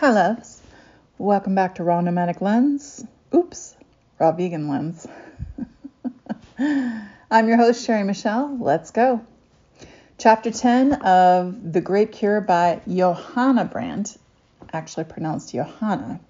Hi, 0.00 0.10
loves. 0.10 0.62
Welcome 1.18 1.56
back 1.56 1.74
to 1.74 1.82
Raw 1.82 2.00
Nomadic 2.00 2.40
Lens. 2.40 3.04
Oops, 3.34 3.74
Raw 4.20 4.30
Vegan 4.30 4.68
Lens. 4.68 5.08
I'm 7.32 7.48
your 7.48 7.56
host, 7.56 7.84
Sherry 7.84 8.04
Michelle. 8.04 8.56
Let's 8.60 8.92
go. 8.92 9.26
Chapter 10.16 10.52
10 10.52 11.02
of 11.02 11.72
The 11.72 11.80
Grape 11.80 12.12
Cure 12.12 12.40
by 12.40 12.80
Johanna 12.86 13.64
Brandt, 13.64 14.16
actually 14.72 15.02
pronounced 15.02 15.50
Johanna. 15.50 16.20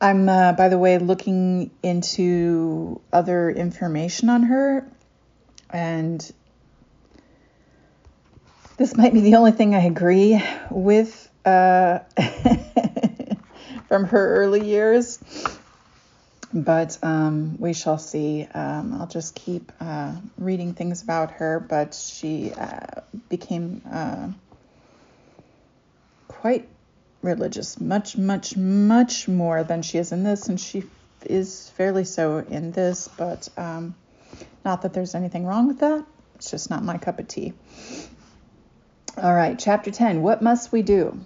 I'm, 0.00 0.28
uh, 0.28 0.52
by 0.52 0.68
the 0.68 0.78
way, 0.78 0.98
looking 0.98 1.72
into 1.82 3.00
other 3.12 3.50
information 3.50 4.28
on 4.28 4.44
her, 4.44 4.86
and 5.70 6.32
this 8.76 8.96
might 8.96 9.12
be 9.12 9.20
the 9.20 9.36
only 9.36 9.52
thing 9.52 9.74
I 9.74 9.84
agree 9.84 10.42
with 10.70 11.30
uh, 11.44 12.00
from 13.88 14.04
her 14.06 14.36
early 14.36 14.66
years, 14.66 15.20
but 16.52 16.98
um, 17.02 17.56
we 17.58 17.72
shall 17.72 17.98
see. 17.98 18.48
Um, 18.52 18.94
I'll 19.00 19.06
just 19.06 19.34
keep 19.34 19.70
uh, 19.80 20.14
reading 20.38 20.74
things 20.74 21.02
about 21.02 21.32
her, 21.32 21.60
but 21.60 21.94
she 21.94 22.52
uh, 22.52 23.02
became 23.28 23.82
uh, 23.90 24.28
quite 26.26 26.68
religious, 27.22 27.80
much, 27.80 28.16
much, 28.16 28.56
much 28.56 29.28
more 29.28 29.62
than 29.62 29.82
she 29.82 29.98
is 29.98 30.10
in 30.10 30.24
this, 30.24 30.48
and 30.48 30.60
she 30.60 30.84
is 31.24 31.70
fairly 31.70 32.04
so 32.04 32.38
in 32.38 32.72
this, 32.72 33.08
but 33.16 33.48
um, 33.56 33.94
not 34.64 34.82
that 34.82 34.92
there's 34.92 35.14
anything 35.14 35.46
wrong 35.46 35.68
with 35.68 35.78
that. 35.78 36.04
It's 36.34 36.50
just 36.50 36.68
not 36.70 36.82
my 36.82 36.98
cup 36.98 37.20
of 37.20 37.28
tea. 37.28 37.54
All 39.16 39.32
right, 39.32 39.56
chapter 39.56 39.92
10 39.92 40.22
What 40.22 40.42
must 40.42 40.72
we 40.72 40.82
do? 40.82 41.20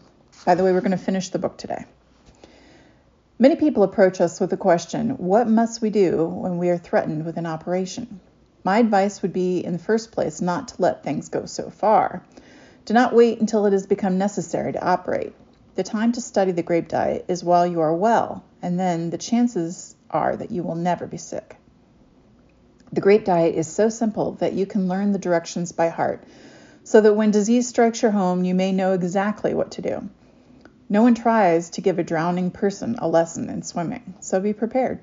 By 0.45 0.55
the 0.55 0.62
way, 0.62 0.73
we're 0.73 0.83
going 0.83 0.91
to 0.91 0.98
finish 0.98 1.30
the 1.30 1.38
book 1.38 1.56
today. 1.56 1.87
Many 3.38 3.57
people 3.57 3.82
approach 3.82 4.21
us 4.21 4.40
with 4.40 4.51
the 4.51 4.59
question 4.59 5.12
What 5.12 5.49
must 5.49 5.80
we 5.80 5.88
do 5.88 6.27
when 6.27 6.59
we 6.59 6.68
are 6.68 6.77
threatened 6.77 7.24
with 7.24 7.38
an 7.38 7.46
operation? 7.46 8.21
My 8.62 8.77
advice 8.77 9.23
would 9.23 9.32
be, 9.32 9.65
in 9.65 9.73
the 9.73 9.79
first 9.79 10.12
place, 10.12 10.43
not 10.43 10.68
to 10.68 10.82
let 10.82 11.02
things 11.02 11.30
go 11.30 11.46
so 11.46 11.71
far. 11.71 12.23
Do 12.85 12.93
not 12.93 13.15
wait 13.15 13.40
until 13.40 13.65
it 13.65 13.73
has 13.73 13.87
become 13.87 14.18
necessary 14.18 14.73
to 14.74 14.84
operate. 14.84 15.32
The 15.74 15.82
time 15.82 16.12
to 16.12 16.21
study 16.21 16.52
the 16.52 16.62
grape 16.62 16.88
diet 16.88 17.24
is 17.29 17.43
while 17.43 17.66
you 17.66 17.80
are 17.80 17.95
well, 17.95 18.45
and 18.60 18.79
then 18.79 19.09
the 19.09 19.16
chances 19.16 19.96
are 20.10 20.37
that 20.37 20.51
you 20.51 20.62
will 20.62 20.74
never 20.74 21.07
be 21.07 21.16
sick. 21.16 21.57
The 22.93 23.01
grape 23.01 23.24
diet 23.24 23.55
is 23.55 23.66
so 23.66 23.88
simple 23.88 24.32
that 24.40 24.52
you 24.52 24.66
can 24.66 24.88
learn 24.88 25.12
the 25.12 25.18
directions 25.18 25.73
by 25.73 25.88
heart 25.88 26.23
so 26.88 27.02
that 27.02 27.12
when 27.12 27.30
disease 27.30 27.68
strikes 27.68 28.00
your 28.00 28.12
home, 28.12 28.44
you 28.44 28.54
may 28.54 28.72
know 28.72 28.92
exactly 28.92 29.52
what 29.52 29.72
to 29.72 29.82
do. 29.82 30.08
No 30.88 31.02
one 31.02 31.14
tries 31.14 31.68
to 31.68 31.82
give 31.82 31.98
a 31.98 32.02
drowning 32.02 32.50
person 32.50 32.96
a 32.98 33.06
lesson 33.06 33.50
in 33.50 33.62
swimming, 33.62 34.14
so 34.20 34.40
be 34.40 34.54
prepared. 34.54 34.98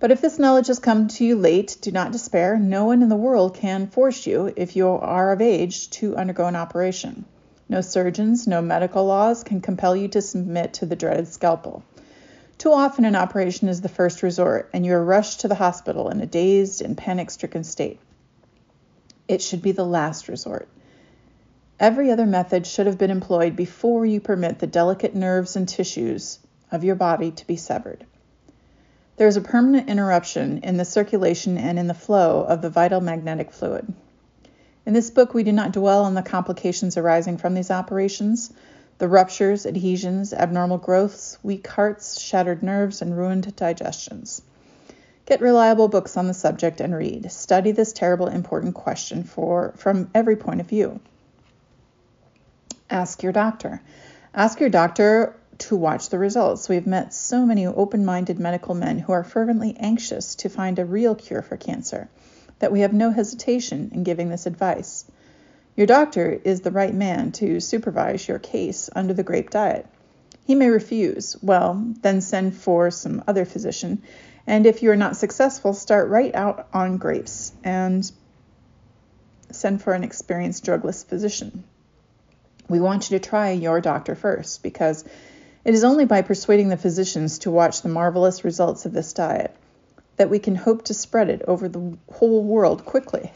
But 0.00 0.12
if 0.12 0.22
this 0.22 0.38
knowledge 0.38 0.68
has 0.68 0.78
come 0.78 1.08
to 1.08 1.26
you 1.26 1.36
late, 1.36 1.76
do 1.82 1.92
not 1.92 2.10
despair. 2.10 2.58
No 2.58 2.86
one 2.86 3.02
in 3.02 3.10
the 3.10 3.16
world 3.16 3.54
can 3.54 3.86
force 3.86 4.26
you, 4.26 4.50
if 4.56 4.74
you 4.74 4.88
are 4.88 5.32
of 5.32 5.42
age, 5.42 5.90
to 5.90 6.16
undergo 6.16 6.46
an 6.46 6.56
operation. 6.56 7.26
No 7.68 7.82
surgeons, 7.82 8.46
no 8.46 8.62
medical 8.62 9.04
laws 9.04 9.44
can 9.44 9.60
compel 9.60 9.94
you 9.94 10.08
to 10.08 10.22
submit 10.22 10.72
to 10.72 10.86
the 10.86 10.96
dreaded 10.96 11.28
scalpel. 11.28 11.82
Too 12.56 12.72
often, 12.72 13.04
an 13.04 13.14
operation 13.14 13.68
is 13.68 13.82
the 13.82 13.90
first 13.90 14.22
resort, 14.22 14.70
and 14.72 14.86
you 14.86 14.94
are 14.94 15.04
rushed 15.04 15.40
to 15.40 15.48
the 15.48 15.54
hospital 15.54 16.08
in 16.08 16.22
a 16.22 16.26
dazed 16.26 16.80
and 16.80 16.96
panic 16.96 17.30
stricken 17.30 17.62
state. 17.62 18.00
It 19.28 19.42
should 19.42 19.62
be 19.62 19.72
the 19.72 19.84
last 19.84 20.28
resort. 20.28 20.68
Every 21.78 22.10
other 22.10 22.26
method 22.26 22.66
should 22.66 22.86
have 22.86 22.98
been 22.98 23.10
employed 23.10 23.56
before 23.56 24.06
you 24.06 24.20
permit 24.20 24.58
the 24.58 24.66
delicate 24.66 25.14
nerves 25.14 25.56
and 25.56 25.68
tissues 25.68 26.38
of 26.70 26.84
your 26.84 26.94
body 26.94 27.30
to 27.30 27.46
be 27.46 27.56
severed. 27.56 28.04
There 29.16 29.28
is 29.28 29.36
a 29.36 29.40
permanent 29.40 29.88
interruption 29.88 30.58
in 30.58 30.76
the 30.76 30.84
circulation 30.84 31.58
and 31.58 31.78
in 31.78 31.86
the 31.86 31.94
flow 31.94 32.42
of 32.42 32.62
the 32.62 32.70
vital 32.70 33.00
magnetic 33.00 33.52
fluid. 33.52 33.92
In 34.84 34.94
this 34.94 35.10
book, 35.10 35.34
we 35.34 35.44
do 35.44 35.52
not 35.52 35.72
dwell 35.72 36.04
on 36.04 36.14
the 36.14 36.22
complications 36.22 36.96
arising 36.96 37.36
from 37.36 37.54
these 37.54 37.70
operations 37.70 38.52
the 38.98 39.08
ruptures, 39.08 39.66
adhesions, 39.66 40.32
abnormal 40.32 40.78
growths, 40.78 41.38
weak 41.42 41.66
hearts, 41.66 42.20
shattered 42.20 42.62
nerves, 42.62 43.02
and 43.02 43.16
ruined 43.16 43.56
digestions. 43.56 44.42
Get 45.32 45.40
reliable 45.40 45.88
books 45.88 46.18
on 46.18 46.26
the 46.26 46.34
subject 46.34 46.82
and 46.82 46.94
read. 46.94 47.32
Study 47.32 47.72
this 47.72 47.94
terrible, 47.94 48.26
important 48.26 48.74
question 48.74 49.24
for, 49.24 49.72
from 49.78 50.10
every 50.14 50.36
point 50.36 50.60
of 50.60 50.68
view. 50.68 51.00
Ask 52.90 53.22
your 53.22 53.32
doctor. 53.32 53.80
Ask 54.34 54.60
your 54.60 54.68
doctor 54.68 55.34
to 55.56 55.74
watch 55.74 56.10
the 56.10 56.18
results. 56.18 56.68
We've 56.68 56.86
met 56.86 57.14
so 57.14 57.46
many 57.46 57.66
open 57.66 58.04
minded 58.04 58.38
medical 58.38 58.74
men 58.74 58.98
who 58.98 59.14
are 59.14 59.24
fervently 59.24 59.74
anxious 59.80 60.34
to 60.34 60.50
find 60.50 60.78
a 60.78 60.84
real 60.84 61.14
cure 61.14 61.40
for 61.40 61.56
cancer 61.56 62.10
that 62.58 62.70
we 62.70 62.80
have 62.80 62.92
no 62.92 63.10
hesitation 63.10 63.90
in 63.94 64.02
giving 64.02 64.28
this 64.28 64.44
advice. 64.44 65.06
Your 65.76 65.86
doctor 65.86 66.42
is 66.44 66.60
the 66.60 66.70
right 66.70 66.94
man 66.94 67.32
to 67.40 67.58
supervise 67.58 68.28
your 68.28 68.38
case 68.38 68.90
under 68.94 69.14
the 69.14 69.22
grape 69.22 69.48
diet. 69.48 69.86
He 70.44 70.54
may 70.54 70.68
refuse. 70.68 71.38
Well, 71.40 71.82
then 72.02 72.20
send 72.20 72.54
for 72.54 72.90
some 72.90 73.24
other 73.26 73.46
physician 73.46 74.02
and 74.46 74.66
if 74.66 74.82
you're 74.82 74.96
not 74.96 75.16
successful, 75.16 75.72
start 75.72 76.08
right 76.08 76.34
out 76.34 76.68
on 76.72 76.98
grapes 76.98 77.52
and 77.62 78.10
send 79.50 79.82
for 79.82 79.92
an 79.92 80.04
experienced 80.04 80.64
drugless 80.64 81.04
physician. 81.04 81.64
We 82.68 82.80
want 82.80 83.10
you 83.10 83.18
to 83.18 83.28
try 83.28 83.50
your 83.50 83.80
doctor 83.80 84.14
first 84.14 84.62
because 84.62 85.04
it 85.64 85.74
is 85.74 85.84
only 85.84 86.06
by 86.06 86.22
persuading 86.22 86.68
the 86.68 86.76
physicians 86.76 87.40
to 87.40 87.50
watch 87.50 87.82
the 87.82 87.88
marvelous 87.88 88.44
results 88.44 88.86
of 88.86 88.92
this 88.92 89.12
diet 89.12 89.54
that 90.16 90.30
we 90.30 90.38
can 90.38 90.54
hope 90.54 90.84
to 90.84 90.94
spread 90.94 91.28
it 91.28 91.42
over 91.46 91.68
the 91.68 91.96
whole 92.10 92.42
world 92.42 92.84
quickly. 92.84 93.30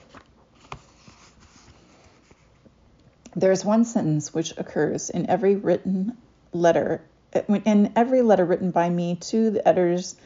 There 3.34 3.52
is 3.52 3.64
one 3.64 3.84
sentence 3.84 4.32
which 4.32 4.56
occurs 4.56 5.10
in 5.10 5.28
every 5.28 5.56
written 5.56 6.16
letter, 6.52 7.02
in 7.48 7.92
every 7.94 8.22
letter 8.22 8.44
written 8.44 8.70
by 8.70 8.88
me 8.88 9.16
to 9.16 9.50
the 9.50 9.66
editors 9.68 10.16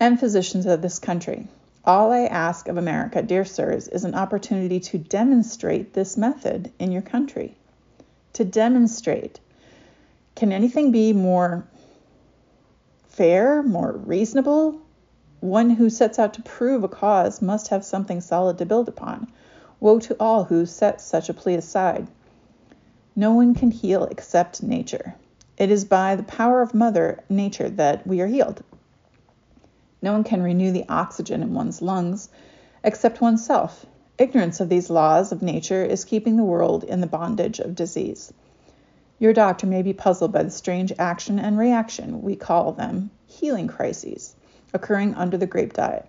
and 0.00 0.18
physicians 0.18 0.66
of 0.66 0.82
this 0.82 0.98
country. 0.98 1.46
All 1.84 2.12
I 2.12 2.20
ask 2.20 2.68
of 2.68 2.76
America, 2.76 3.22
dear 3.22 3.44
sirs, 3.44 3.88
is 3.88 4.04
an 4.04 4.14
opportunity 4.14 4.80
to 4.80 4.98
demonstrate 4.98 5.92
this 5.92 6.16
method 6.16 6.72
in 6.78 6.92
your 6.92 7.02
country. 7.02 7.56
To 8.34 8.44
demonstrate. 8.44 9.40
Can 10.34 10.50
anything 10.50 10.90
be 10.90 11.12
more 11.12 11.64
fair, 13.08 13.62
more 13.62 13.92
reasonable? 13.92 14.80
One 15.40 15.70
who 15.70 15.90
sets 15.90 16.18
out 16.18 16.34
to 16.34 16.42
prove 16.42 16.84
a 16.84 16.88
cause 16.88 17.42
must 17.42 17.68
have 17.68 17.84
something 17.84 18.20
solid 18.20 18.58
to 18.58 18.66
build 18.66 18.88
upon. 18.88 19.30
Woe 19.78 19.98
to 20.00 20.16
all 20.18 20.44
who 20.44 20.64
set 20.64 21.00
such 21.00 21.28
a 21.28 21.34
plea 21.34 21.54
aside. 21.54 22.06
No 23.14 23.32
one 23.34 23.54
can 23.54 23.70
heal 23.70 24.04
except 24.04 24.62
nature. 24.62 25.14
It 25.58 25.70
is 25.70 25.84
by 25.84 26.16
the 26.16 26.22
power 26.22 26.62
of 26.62 26.74
Mother 26.74 27.22
Nature 27.28 27.68
that 27.68 28.06
we 28.06 28.20
are 28.22 28.26
healed. 28.26 28.64
No 30.04 30.12
one 30.12 30.24
can 30.24 30.42
renew 30.42 30.70
the 30.70 30.84
oxygen 30.86 31.42
in 31.42 31.54
one's 31.54 31.80
lungs 31.80 32.28
except 32.82 33.22
oneself. 33.22 33.86
Ignorance 34.18 34.60
of 34.60 34.68
these 34.68 34.90
laws 34.90 35.32
of 35.32 35.40
nature 35.40 35.82
is 35.82 36.04
keeping 36.04 36.36
the 36.36 36.44
world 36.44 36.84
in 36.84 37.00
the 37.00 37.06
bondage 37.06 37.58
of 37.58 37.74
disease. 37.74 38.30
Your 39.18 39.32
doctor 39.32 39.66
may 39.66 39.80
be 39.80 39.94
puzzled 39.94 40.30
by 40.30 40.42
the 40.42 40.50
strange 40.50 40.92
action 40.98 41.38
and 41.38 41.56
reaction, 41.56 42.20
we 42.20 42.36
call 42.36 42.72
them 42.72 43.12
healing 43.26 43.66
crises, 43.66 44.36
occurring 44.74 45.14
under 45.14 45.38
the 45.38 45.46
grape 45.46 45.72
diet. 45.72 46.04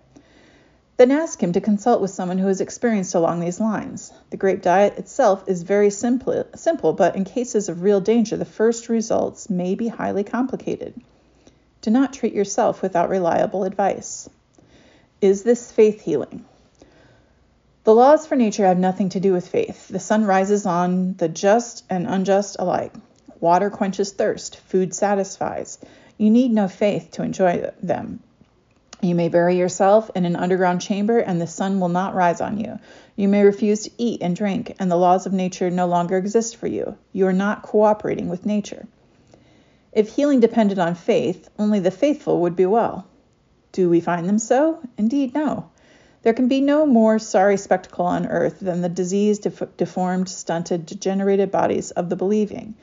Then 0.98 1.10
ask 1.10 1.42
him 1.42 1.54
to 1.54 1.60
consult 1.62 2.02
with 2.02 2.10
someone 2.10 2.36
who 2.36 2.48
has 2.48 2.60
experienced 2.60 3.14
along 3.14 3.40
these 3.40 3.60
lines. 3.60 4.12
The 4.28 4.36
grape 4.36 4.60
diet 4.60 4.98
itself 4.98 5.44
is 5.46 5.62
very 5.62 5.88
simple, 5.88 6.44
simple, 6.54 6.92
but 6.92 7.16
in 7.16 7.24
cases 7.24 7.70
of 7.70 7.80
real 7.80 8.02
danger, 8.02 8.36
the 8.36 8.44
first 8.44 8.90
results 8.90 9.48
may 9.48 9.74
be 9.74 9.88
highly 9.88 10.22
complicated. 10.22 11.00
Do 11.86 11.92
not 11.92 12.12
treat 12.12 12.34
yourself 12.34 12.82
without 12.82 13.10
reliable 13.10 13.62
advice. 13.62 14.28
Is 15.20 15.44
this 15.44 15.70
faith 15.70 16.00
healing? 16.00 16.44
The 17.84 17.94
laws 17.94 18.26
for 18.26 18.34
nature 18.34 18.66
have 18.66 18.76
nothing 18.76 19.10
to 19.10 19.20
do 19.20 19.32
with 19.32 19.46
faith. 19.46 19.86
The 19.86 20.00
sun 20.00 20.24
rises 20.24 20.66
on 20.66 21.14
the 21.14 21.28
just 21.28 21.84
and 21.88 22.08
unjust 22.08 22.56
alike. 22.58 22.92
Water 23.38 23.70
quenches 23.70 24.10
thirst, 24.10 24.56
food 24.56 24.94
satisfies. 24.94 25.78
You 26.18 26.28
need 26.28 26.50
no 26.50 26.66
faith 26.66 27.12
to 27.12 27.22
enjoy 27.22 27.70
them. 27.80 28.18
You 29.00 29.14
may 29.14 29.28
bury 29.28 29.56
yourself 29.56 30.10
in 30.16 30.24
an 30.24 30.34
underground 30.34 30.80
chamber 30.80 31.20
and 31.20 31.40
the 31.40 31.46
sun 31.46 31.78
will 31.78 31.88
not 31.88 32.16
rise 32.16 32.40
on 32.40 32.58
you. 32.58 32.80
You 33.14 33.28
may 33.28 33.44
refuse 33.44 33.84
to 33.84 33.92
eat 33.96 34.22
and 34.22 34.34
drink, 34.34 34.74
and 34.80 34.90
the 34.90 34.96
laws 34.96 35.26
of 35.26 35.32
nature 35.32 35.70
no 35.70 35.86
longer 35.86 36.16
exist 36.16 36.56
for 36.56 36.66
you. 36.66 36.96
You 37.12 37.28
are 37.28 37.32
not 37.32 37.62
cooperating 37.62 38.28
with 38.28 38.44
nature. 38.44 38.88
If 39.96 40.10
healing 40.10 40.40
depended 40.40 40.78
on 40.78 40.94
faith, 40.94 41.48
only 41.58 41.80
the 41.80 41.90
faithful 41.90 42.42
would 42.42 42.54
be 42.54 42.66
well. 42.66 43.06
Do 43.72 43.88
we 43.88 44.00
find 44.00 44.28
them 44.28 44.38
so? 44.38 44.78
Indeed, 44.98 45.32
no. 45.32 45.70
There 46.20 46.34
can 46.34 46.48
be 46.48 46.60
no 46.60 46.84
more 46.84 47.18
sorry 47.18 47.56
spectacle 47.56 48.04
on 48.04 48.26
earth 48.26 48.60
than 48.60 48.82
the 48.82 48.90
diseased, 48.90 49.48
deformed, 49.78 50.28
stunted, 50.28 50.84
degenerated 50.84 51.50
bodies 51.50 51.92
of 51.92 52.10
the 52.10 52.16
believing. 52.16 52.74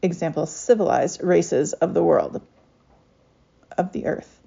example, 0.00 0.46
civilized 0.46 1.22
races 1.22 1.74
of 1.74 1.92
the 1.92 2.02
world, 2.02 2.40
of 3.76 3.92
the 3.92 4.06
earth. 4.06 4.40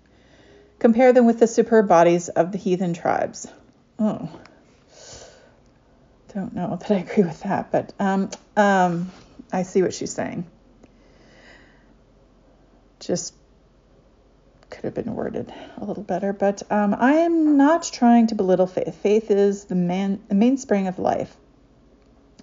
Compare 0.80 1.14
them 1.14 1.28
with 1.28 1.38
the 1.38 1.46
superb 1.46 1.88
bodies 1.88 2.30
of 2.30 2.52
the 2.52 2.58
heathen 2.58 2.96
tribes. 2.96 3.48
Oh, 4.00 4.28
don't 6.34 6.56
know 6.56 6.78
that 6.78 6.90
I 6.90 6.96
agree 6.96 7.26
with 7.26 7.42
that, 7.42 7.72
but 7.72 7.94
um, 8.00 8.32
um, 8.58 9.12
I 9.52 9.62
see 9.62 9.84
what 9.84 9.94
she's 9.94 10.12
saying. 10.12 10.48
Just 13.06 13.34
could 14.70 14.86
have 14.86 14.94
been 14.94 15.14
worded 15.14 15.54
a 15.78 15.86
little 15.86 16.04
better, 16.04 16.34
but 16.34 16.64
um, 16.72 16.96
I 16.98 17.14
am 17.14 17.58
not 17.58 17.84
trying 17.84 18.28
to 18.28 18.36
belittle 18.36 18.66
faith. 18.66 18.96
Faith 18.96 19.30
is 19.30 19.66
the 19.66 19.76
man, 19.76 20.22
the 20.30 20.36
mainspring 20.36 20.88
of 20.88 20.98
life. 20.98 21.36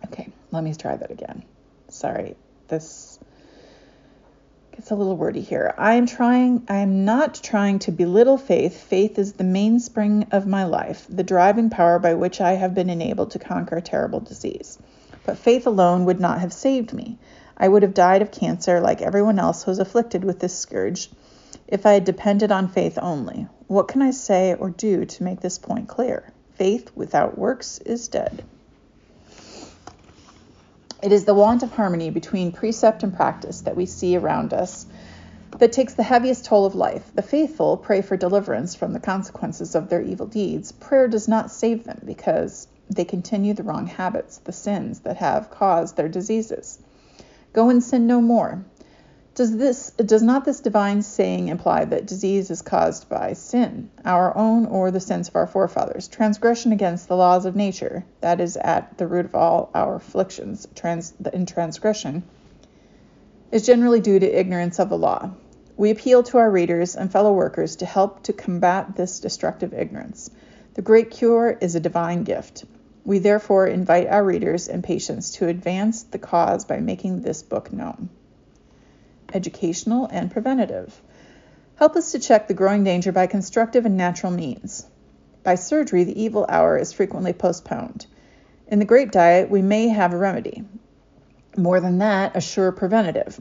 Okay, 0.06 0.28
let 0.52 0.62
me 0.62 0.74
try 0.74 0.96
that 0.96 1.10
again. 1.10 1.42
Sorry, 1.88 2.36
this 2.68 3.18
gets 4.72 4.90
a 4.90 4.94
little 4.94 5.16
wordy 5.16 5.40
here. 5.40 5.74
I 5.76 5.94
am 5.94 6.06
trying. 6.06 6.62
I 6.68 6.76
am 6.76 7.04
not 7.04 7.34
trying 7.42 7.80
to 7.80 7.92
belittle 7.92 8.38
faith. 8.38 8.76
Faith 8.80 9.18
is 9.18 9.32
the 9.32 9.44
mainspring 9.44 10.26
of 10.30 10.46
my 10.46 10.64
life, 10.64 11.06
the 11.08 11.24
driving 11.24 11.70
power 11.70 11.98
by 11.98 12.14
which 12.14 12.40
I 12.40 12.52
have 12.52 12.74
been 12.74 12.90
enabled 12.90 13.32
to 13.32 13.38
conquer 13.38 13.76
a 13.76 13.82
terrible 13.82 14.20
disease. 14.20 14.78
But 15.26 15.38
faith 15.38 15.66
alone 15.66 16.04
would 16.04 16.20
not 16.20 16.40
have 16.40 16.52
saved 16.52 16.92
me. 16.92 17.18
I 17.62 17.68
would 17.68 17.82
have 17.82 17.92
died 17.92 18.22
of 18.22 18.30
cancer 18.30 18.80
like 18.80 19.02
everyone 19.02 19.38
else 19.38 19.62
who 19.62 19.70
is 19.70 19.78
afflicted 19.78 20.24
with 20.24 20.40
this 20.40 20.58
scourge 20.58 21.10
if 21.68 21.84
I 21.84 21.92
had 21.92 22.06
depended 22.06 22.50
on 22.50 22.68
faith 22.68 22.98
only. 23.00 23.48
What 23.66 23.86
can 23.86 24.00
I 24.00 24.12
say 24.12 24.54
or 24.54 24.70
do 24.70 25.04
to 25.04 25.22
make 25.22 25.40
this 25.40 25.58
point 25.58 25.86
clear? 25.86 26.32
Faith 26.54 26.90
without 26.94 27.36
works 27.36 27.78
is 27.84 28.08
dead. 28.08 28.42
It 31.02 31.12
is 31.12 31.26
the 31.26 31.34
want 31.34 31.62
of 31.62 31.72
harmony 31.72 32.08
between 32.08 32.50
precept 32.50 33.02
and 33.02 33.14
practice 33.14 33.60
that 33.60 33.76
we 33.76 33.84
see 33.84 34.16
around 34.16 34.54
us 34.54 34.86
that 35.58 35.72
takes 35.72 35.92
the 35.92 36.02
heaviest 36.02 36.46
toll 36.46 36.64
of 36.64 36.74
life. 36.74 37.14
The 37.14 37.20
faithful 37.20 37.76
pray 37.76 38.00
for 38.00 38.16
deliverance 38.16 38.74
from 38.74 38.94
the 38.94 39.00
consequences 39.00 39.74
of 39.74 39.90
their 39.90 40.00
evil 40.00 40.26
deeds. 40.26 40.72
Prayer 40.72 41.08
does 41.08 41.28
not 41.28 41.50
save 41.50 41.84
them 41.84 42.00
because 42.06 42.68
they 42.88 43.04
continue 43.04 43.52
the 43.52 43.64
wrong 43.64 43.86
habits, 43.86 44.38
the 44.38 44.52
sins 44.52 45.00
that 45.00 45.18
have 45.18 45.50
caused 45.50 45.98
their 45.98 46.08
diseases. 46.08 46.78
Go 47.52 47.68
and 47.68 47.82
sin 47.82 48.06
no 48.06 48.20
more. 48.20 48.64
Does 49.34 49.56
this 49.56 49.90
does 49.92 50.22
not 50.22 50.44
this 50.44 50.60
divine 50.60 51.02
saying 51.02 51.48
imply 51.48 51.84
that 51.84 52.06
disease 52.06 52.50
is 52.50 52.62
caused 52.62 53.08
by 53.08 53.32
sin, 53.32 53.90
our 54.04 54.36
own 54.36 54.66
or 54.66 54.90
the 54.90 55.00
sins 55.00 55.28
of 55.28 55.36
our 55.36 55.46
forefathers, 55.46 56.08
transgression 56.08 56.72
against 56.72 57.08
the 57.08 57.16
laws 57.16 57.46
of 57.46 57.56
nature, 57.56 58.04
that 58.20 58.40
is 58.40 58.56
at 58.56 58.98
the 58.98 59.06
root 59.06 59.24
of 59.24 59.34
all 59.34 59.70
our 59.74 59.94
afflictions, 59.96 60.68
trans, 60.74 61.14
in 61.32 61.46
transgression, 61.46 62.22
is 63.50 63.64
generally 63.64 64.00
due 64.00 64.18
to 64.18 64.38
ignorance 64.38 64.78
of 64.78 64.88
the 64.88 64.98
law. 64.98 65.30
We 65.76 65.90
appeal 65.90 66.22
to 66.24 66.38
our 66.38 66.50
readers 66.50 66.94
and 66.94 67.10
fellow 67.10 67.32
workers 67.32 67.76
to 67.76 67.86
help 67.86 68.22
to 68.24 68.32
combat 68.32 68.96
this 68.96 69.20
destructive 69.20 69.72
ignorance. 69.72 70.30
The 70.74 70.82
great 70.82 71.10
cure 71.10 71.56
is 71.60 71.74
a 71.74 71.80
divine 71.80 72.24
gift. 72.24 72.64
We 73.04 73.18
therefore 73.18 73.66
invite 73.66 74.08
our 74.08 74.24
readers 74.24 74.68
and 74.68 74.84
patients 74.84 75.32
to 75.32 75.48
advance 75.48 76.02
the 76.02 76.18
cause 76.18 76.64
by 76.64 76.78
making 76.78 77.22
this 77.22 77.42
book 77.42 77.72
known 77.72 78.10
educational, 79.34 80.06
and 80.10 80.30
preventative. 80.30 81.00
Help 81.76 81.96
us 81.96 82.12
to 82.12 82.18
check 82.18 82.48
the 82.48 82.54
growing 82.54 82.84
danger 82.84 83.12
by 83.12 83.26
constructive 83.26 83.86
and 83.86 83.96
natural 83.96 84.32
means. 84.32 84.86
By 85.42 85.54
surgery, 85.54 86.04
the 86.04 86.20
evil 86.20 86.44
hour 86.48 86.76
is 86.76 86.92
frequently 86.92 87.32
postponed. 87.32 88.06
In 88.68 88.78
the 88.78 88.84
grape 88.84 89.10
diet, 89.10 89.50
we 89.50 89.62
may 89.62 89.88
have 89.88 90.12
a 90.12 90.18
remedy. 90.18 90.64
More 91.56 91.80
than 91.80 91.98
that, 91.98 92.36
a 92.36 92.40
sure 92.40 92.72
preventative. 92.72 93.40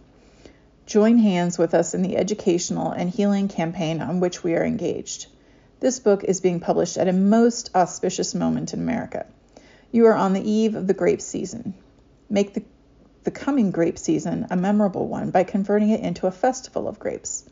Join 0.85 1.17
hands 1.17 1.57
with 1.57 1.73
us 1.73 1.93
in 1.93 2.01
the 2.01 2.17
educational 2.17 2.91
and 2.91 3.09
healing 3.09 3.47
campaign 3.47 4.01
on 4.01 4.19
which 4.19 4.43
we 4.43 4.55
are 4.55 4.63
engaged. 4.63 5.27
This 5.79 5.99
book 5.99 6.23
is 6.23 6.41
being 6.41 6.59
published 6.59 6.97
at 6.97 7.07
a 7.07 7.13
most 7.13 7.69
auspicious 7.75 8.33
moment 8.33 8.73
in 8.73 8.79
America. 8.79 9.25
You 9.91 10.05
are 10.05 10.15
on 10.15 10.33
the 10.33 10.49
eve 10.49 10.75
of 10.75 10.87
the 10.87 10.93
grape 10.93 11.21
season. 11.21 11.73
Make 12.29 12.53
the 12.53 12.63
the 13.23 13.31
coming 13.31 13.69
grape 13.71 13.97
season 13.97 14.47
a 14.49 14.55
memorable 14.55 15.07
one 15.07 15.29
by 15.29 15.43
converting 15.43 15.89
it 15.89 15.99
into 15.99 16.25
a 16.25 16.31
festival 16.31 16.87
of 16.87 16.99
grapes. 16.99 17.43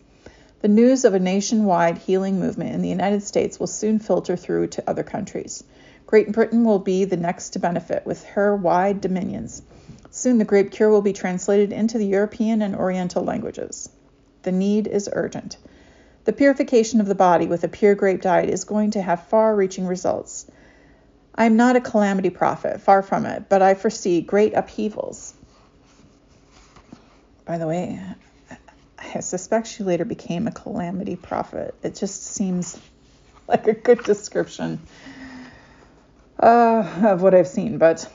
The 0.61 0.67
news 0.67 1.03
of 1.03 1.13
a 1.13 1.19
nationwide 1.19 1.97
healing 1.97 2.39
movement 2.39 2.73
in 2.73 2.81
the 2.81 2.89
United 2.89 3.21
States 3.21 3.59
will 3.59 3.67
soon 3.67 3.99
filter 3.99 4.35
through 4.35 4.67
to 4.67 4.89
other 4.89 5.03
countries. 5.03 5.63
Great 6.05 6.31
Britain 6.31 6.63
will 6.63 6.79
be 6.79 7.05
the 7.05 7.17
next 7.17 7.49
to 7.51 7.59
benefit 7.59 8.05
with 8.05 8.23
her 8.23 8.55
wide 8.55 9.01
dominions. 9.01 9.61
Soon 10.09 10.37
the 10.37 10.45
grape 10.45 10.71
cure 10.71 10.89
will 10.89 11.01
be 11.01 11.13
translated 11.13 11.73
into 11.73 11.97
the 11.97 12.07
European 12.07 12.61
and 12.61 12.75
Oriental 12.75 13.23
languages. 13.23 13.89
The 14.43 14.51
need 14.51 14.87
is 14.87 15.09
urgent. 15.11 15.57
The 16.23 16.33
purification 16.33 17.01
of 17.01 17.07
the 17.07 17.13
body 17.13 17.45
with 17.45 17.63
a 17.63 17.67
pure 17.67 17.93
grape 17.93 18.21
diet 18.21 18.49
is 18.49 18.63
going 18.63 18.91
to 18.91 19.01
have 19.01 19.27
far 19.27 19.55
reaching 19.55 19.85
results. 19.85 20.49
I 21.37 21.45
am 21.45 21.55
not 21.55 21.75
a 21.75 21.81
calamity 21.81 22.31
prophet, 22.31 22.81
far 22.81 23.03
from 23.03 23.25
it, 23.25 23.47
but 23.49 23.61
I 23.61 23.75
foresee 23.75 24.21
great 24.21 24.53
upheavals 24.53 25.33
by 27.47 27.57
the 27.57 27.65
way, 27.65 27.99
I 28.99 29.21
suspect 29.21 29.67
she 29.67 29.83
later 29.83 30.03
became 30.03 30.47
a 30.47 30.51
calamity 30.51 31.15
prophet. 31.15 31.73
It 31.81 31.95
just 31.95 32.23
seems 32.23 32.77
like 33.47 33.67
a 33.67 33.73
good 33.73 34.03
description 34.03 34.81
uh, 36.39 37.03
of 37.05 37.21
what 37.21 37.33
I've 37.33 37.47
seen, 37.47 37.77
but 37.77 38.11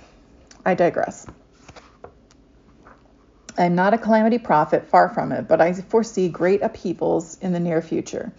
I 0.67 0.75
digress. 0.75 1.27
I'm 3.57 3.75
not 3.75 3.95
a 3.95 3.99
calamity 3.99 4.39
prophet, 4.39 4.87
far 4.87 5.09
from 5.09 5.33
it, 5.33 5.49
but 5.49 5.63
I 5.63 5.73
foresee 5.73 6.29
great 6.29 6.63
upheavals 6.63 7.39
in 7.41 7.53
the 7.53 7.61
near 7.61 7.81
future. 7.81 8.33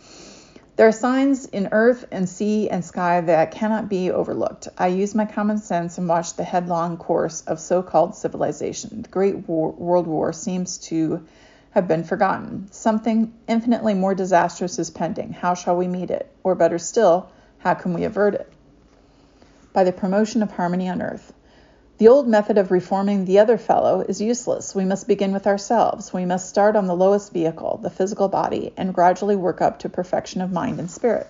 There 0.76 0.88
are 0.88 0.92
signs 0.92 1.46
in 1.46 1.70
earth 1.72 2.06
and 2.12 2.28
sea 2.28 2.68
and 2.68 2.84
sky 2.84 3.22
that 3.22 3.52
cannot 3.52 3.90
be 3.90 4.10
overlooked. 4.10 4.70
I 4.76 4.88
use 4.88 5.14
my 5.14 5.26
common 5.26 5.60
sense 5.60 6.00
and 6.00 6.10
watch 6.10 6.34
the 6.34 6.44
headlong 6.44 6.98
course 6.98 7.42
of 7.42 7.60
so 7.60 7.84
called 7.84 8.16
civilization. 8.16 9.04
The 9.04 9.10
Great 9.10 9.48
war, 9.48 9.70
World 9.70 10.08
War 10.08 10.34
seems 10.34 10.80
to 10.90 11.28
have 11.72 11.88
been 11.88 12.04
forgotten. 12.04 12.72
Something 12.72 13.34
infinitely 13.48 13.94
more 13.94 14.16
disastrous 14.16 14.80
is 14.80 14.90
pending. 14.90 15.34
How 15.34 15.54
shall 15.54 15.76
we 15.76 15.88
meet 15.88 16.10
it? 16.10 16.32
Or 16.44 16.56
better 16.56 16.80
still, 16.80 17.30
how 17.60 17.76
can 17.76 17.94
we 17.94 18.04
avert 18.04 18.34
it? 18.34 18.52
By 19.74 19.84
the 19.84 19.92
promotion 19.92 20.42
of 20.42 20.52
harmony 20.52 20.90
on 20.90 21.04
earth. 21.04 21.34
The 22.00 22.08
old 22.08 22.28
method 22.28 22.58
of 22.58 22.72
reforming 22.72 23.26
the 23.26 23.40
other 23.40 23.58
fellow 23.58 24.02
is 24.02 24.20
useless. 24.20 24.74
We 24.74 24.84
must 24.84 25.08
begin 25.08 25.32
with 25.32 25.46
ourselves. 25.46 26.12
We 26.12 26.26
must 26.26 26.50
start 26.50 26.76
on 26.76 26.88
the 26.88 26.96
lowest 26.96 27.32
vehicle, 27.32 27.80
the 27.84 27.92
physical 27.92 28.28
body, 28.28 28.74
and 28.76 28.94
gradually 28.94 29.36
work 29.36 29.62
up 29.62 29.80
to 29.80 29.90
perfection 29.90 30.42
of 30.42 30.52
mind 30.52 30.80
and 30.80 30.90
spirit. 30.90 31.28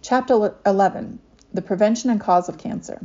Chapter 0.00 0.54
11 0.64 1.18
The 1.52 1.62
Prevention 1.62 2.10
and 2.10 2.20
Cause 2.20 2.48
of 2.48 2.56
Cancer. 2.56 3.00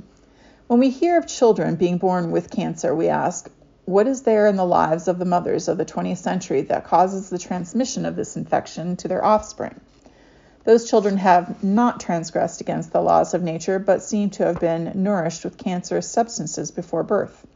When 0.68 0.80
we 0.80 0.92
hear 0.92 1.18
of 1.18 1.26
children 1.26 1.76
being 1.76 1.98
born 1.98 2.30
with 2.30 2.52
cancer, 2.52 2.96
we 2.96 3.08
ask, 3.08 3.50
what 3.86 4.08
is 4.08 4.22
there 4.22 4.46
in 4.46 4.56
the 4.56 4.66
lives 4.66 5.08
of 5.08 5.18
the 5.18 5.26
mothers 5.26 5.68
of 5.68 5.80
the 5.80 5.86
20th 5.86 6.20
century 6.20 6.62
that 6.62 6.86
causes 6.86 7.30
the 7.30 7.40
transmission 7.40 8.06
of 8.06 8.16
this 8.16 8.38
infection 8.38 8.96
to 8.98 9.08
their 9.08 9.26
offspring? 9.26 9.82
Those 10.64 10.90
children 10.90 11.18
have 11.18 11.64
not 11.64 12.00
transgressed 12.00 12.62
against 12.62 12.94
the 12.94 13.02
laws 13.02 13.34
of 13.34 13.42
nature, 13.42 13.80
but 13.80 14.04
seem 14.04 14.30
to 14.32 14.46
have 14.46 14.60
been 14.60 14.92
nourished 14.96 15.44
with 15.44 15.58
cancerous 15.58 16.08
substances 16.08 16.70
before 16.70 17.04
birth. 17.04 17.48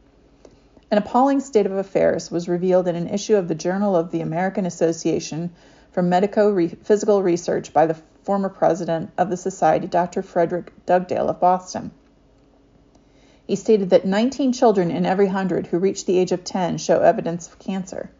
An 0.90 0.98
appalling 0.98 1.40
state 1.40 1.66
of 1.66 1.72
affairs 1.72 2.30
was 2.30 2.48
revealed 2.48 2.88
in 2.88 2.96
an 2.96 3.08
issue 3.08 3.36
of 3.36 3.48
the 3.48 3.54
Journal 3.54 3.94
of 3.94 4.10
the 4.10 4.20
American 4.20 4.66
Association 4.66 5.50
for 5.92 6.02
Medico 6.02 6.68
Physical 6.82 7.22
Research 7.22 7.72
by 7.72 7.86
the 7.86 7.96
former 8.24 8.48
president 8.48 9.10
of 9.16 9.30
the 9.30 9.36
society, 9.36 9.86
Dr. 9.86 10.22
Frederick 10.22 10.72
Dugdale 10.84 11.28
of 11.28 11.38
Boston. 11.38 11.92
He 13.46 13.54
stated 13.54 13.90
that 13.90 14.04
19 14.04 14.52
children 14.52 14.90
in 14.90 15.06
every 15.06 15.26
100 15.26 15.68
who 15.68 15.78
reach 15.78 16.06
the 16.06 16.18
age 16.18 16.32
of 16.32 16.42
10 16.42 16.78
show 16.78 17.00
evidence 17.00 17.46
of 17.46 17.60
cancer. 17.60 18.10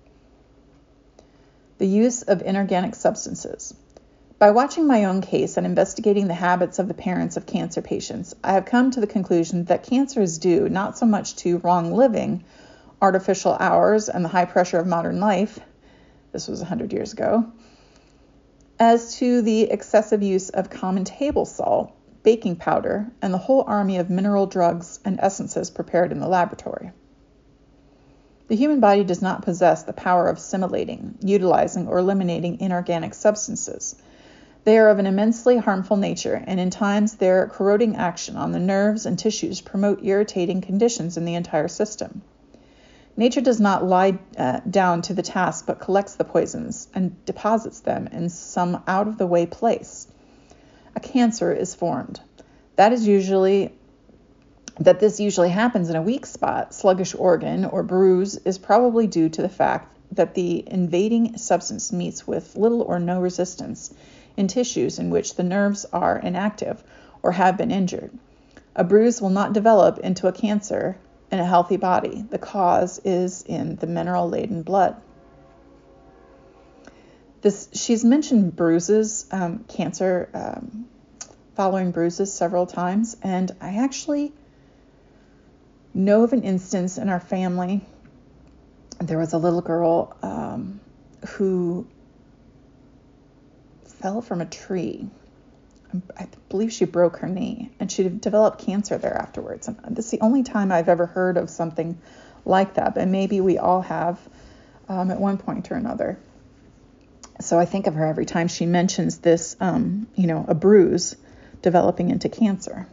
The 1.78 1.88
use 1.88 2.22
of 2.22 2.42
inorganic 2.42 2.94
substances. 2.94 3.74
By 4.38 4.50
watching 4.50 4.86
my 4.86 5.06
own 5.06 5.22
case 5.22 5.56
and 5.56 5.64
investigating 5.64 6.28
the 6.28 6.34
habits 6.34 6.78
of 6.78 6.88
the 6.88 6.94
parents 6.94 7.38
of 7.38 7.46
cancer 7.46 7.80
patients, 7.80 8.34
I 8.44 8.52
have 8.52 8.66
come 8.66 8.90
to 8.90 9.00
the 9.00 9.06
conclusion 9.06 9.64
that 9.64 9.82
cancer 9.82 10.20
is 10.20 10.36
due 10.36 10.68
not 10.68 10.98
so 10.98 11.06
much 11.06 11.36
to 11.36 11.56
wrong 11.58 11.90
living, 11.90 12.44
artificial 13.00 13.56
hours, 13.58 14.10
and 14.10 14.22
the 14.22 14.28
high 14.28 14.44
pressure 14.44 14.78
of 14.78 14.86
modern 14.86 15.20
life 15.20 15.58
this 16.32 16.48
was 16.48 16.60
100 16.60 16.92
years 16.92 17.14
ago 17.14 17.46
as 18.78 19.16
to 19.16 19.40
the 19.40 19.62
excessive 19.62 20.22
use 20.22 20.50
of 20.50 20.68
common 20.68 21.04
table 21.04 21.46
salt, 21.46 21.94
baking 22.22 22.56
powder, 22.56 23.10
and 23.22 23.32
the 23.32 23.38
whole 23.38 23.64
army 23.66 23.96
of 23.96 24.10
mineral 24.10 24.46
drugs 24.46 25.00
and 25.02 25.18
essences 25.18 25.70
prepared 25.70 26.12
in 26.12 26.20
the 26.20 26.28
laboratory. 26.28 26.92
The 28.48 28.56
human 28.56 28.80
body 28.80 29.02
does 29.02 29.22
not 29.22 29.40
possess 29.40 29.84
the 29.84 29.94
power 29.94 30.28
of 30.28 30.36
assimilating, 30.36 31.16
utilizing, 31.22 31.88
or 31.88 31.96
eliminating 31.96 32.60
inorganic 32.60 33.14
substances 33.14 33.96
they 34.66 34.78
are 34.78 34.88
of 34.88 34.98
an 34.98 35.06
immensely 35.06 35.58
harmful 35.58 35.96
nature, 35.96 36.42
and 36.44 36.58
in 36.58 36.70
times 36.70 37.14
their 37.14 37.46
corroding 37.46 37.94
action 37.94 38.36
on 38.36 38.50
the 38.50 38.58
nerves 38.58 39.06
and 39.06 39.16
tissues 39.16 39.60
promote 39.60 40.04
irritating 40.04 40.60
conditions 40.60 41.16
in 41.16 41.24
the 41.24 41.36
entire 41.36 41.68
system. 41.68 42.20
Nature 43.16 43.42
does 43.42 43.60
not 43.60 43.84
lie 43.84 44.18
uh, 44.36 44.58
down 44.68 45.02
to 45.02 45.14
the 45.14 45.22
task 45.22 45.66
but 45.66 45.78
collects 45.78 46.16
the 46.16 46.24
poisons 46.24 46.88
and 46.94 47.24
deposits 47.24 47.78
them 47.78 48.08
in 48.08 48.28
some 48.28 48.82
out 48.88 49.06
of 49.06 49.18
the 49.18 49.26
way 49.28 49.46
place. 49.46 50.08
A 50.96 51.00
cancer 51.00 51.52
is 51.52 51.76
formed. 51.76 52.18
That 52.74 52.92
is 52.92 53.06
usually 53.06 53.72
that 54.80 54.98
this 54.98 55.20
usually 55.20 55.50
happens 55.50 55.90
in 55.90 55.96
a 55.96 56.02
weak 56.02 56.26
spot, 56.26 56.74
sluggish 56.74 57.14
organ, 57.14 57.64
or 57.66 57.84
bruise 57.84 58.34
is 58.38 58.58
probably 58.58 59.06
due 59.06 59.28
to 59.28 59.42
the 59.42 59.48
fact 59.48 59.96
that 60.10 60.34
the 60.34 60.64
invading 60.68 61.38
substance 61.38 61.92
meets 61.92 62.26
with 62.26 62.56
little 62.56 62.82
or 62.82 62.98
no 62.98 63.20
resistance 63.20 63.94
in 64.36 64.48
tissues 64.48 64.98
in 64.98 65.10
which 65.10 65.34
the 65.34 65.42
nerves 65.42 65.86
are 65.92 66.18
inactive 66.18 66.82
or 67.22 67.32
have 67.32 67.56
been 67.56 67.70
injured. 67.70 68.10
A 68.74 68.84
bruise 68.84 69.20
will 69.22 69.30
not 69.30 69.52
develop 69.52 69.98
into 69.98 70.28
a 70.28 70.32
cancer 70.32 70.98
in 71.32 71.38
a 71.38 71.44
healthy 71.44 71.76
body. 71.76 72.22
The 72.28 72.38
cause 72.38 73.00
is 73.04 73.42
in 73.42 73.76
the 73.76 73.86
mineral 73.86 74.28
laden 74.28 74.62
blood. 74.62 74.96
This, 77.40 77.68
she's 77.72 78.04
mentioned 78.04 78.56
bruises, 78.56 79.26
um, 79.30 79.64
cancer 79.68 80.28
um, 80.34 80.86
following 81.54 81.90
bruises 81.90 82.32
several 82.32 82.66
times, 82.66 83.16
and 83.22 83.50
I 83.60 83.76
actually 83.76 84.32
know 85.94 86.24
of 86.24 86.32
an 86.32 86.42
instance 86.42 86.98
in 86.98 87.08
our 87.08 87.20
family. 87.20 87.84
There 88.98 89.18
was 89.18 89.32
a 89.32 89.38
little 89.38 89.62
girl 89.62 90.16
um, 90.22 90.80
who 91.28 91.86
fell 94.06 94.22
from 94.22 94.40
a 94.40 94.46
tree 94.46 95.10
I 96.16 96.28
believe 96.48 96.72
she 96.72 96.84
broke 96.84 97.16
her 97.18 97.28
knee 97.28 97.70
and 97.80 97.90
she 97.90 98.08
developed 98.08 98.64
cancer 98.64 98.98
there 98.98 99.16
afterwards. 99.16 99.66
And 99.66 99.96
this 99.96 100.04
is 100.04 100.10
the 100.12 100.20
only 100.20 100.44
time 100.44 100.70
I've 100.70 100.88
ever 100.88 101.06
heard 101.06 101.36
of 101.36 101.50
something 101.50 101.98
like 102.44 102.74
that, 102.74 102.94
but 102.94 103.08
maybe 103.08 103.40
we 103.40 103.58
all 103.58 103.82
have 103.82 104.20
um, 104.88 105.10
at 105.10 105.18
one 105.18 105.38
point 105.38 105.72
or 105.72 105.74
another. 105.74 106.18
So 107.40 107.58
I 107.58 107.64
think 107.64 107.88
of 107.88 107.94
her 107.94 108.06
every 108.06 108.26
time 108.26 108.46
she 108.46 108.64
mentions 108.64 109.18
this, 109.18 109.56
um, 109.58 110.06
you 110.14 110.28
know, 110.28 110.44
a 110.46 110.54
bruise 110.54 111.16
developing 111.62 112.10
into 112.10 112.28
cancer. 112.28 112.86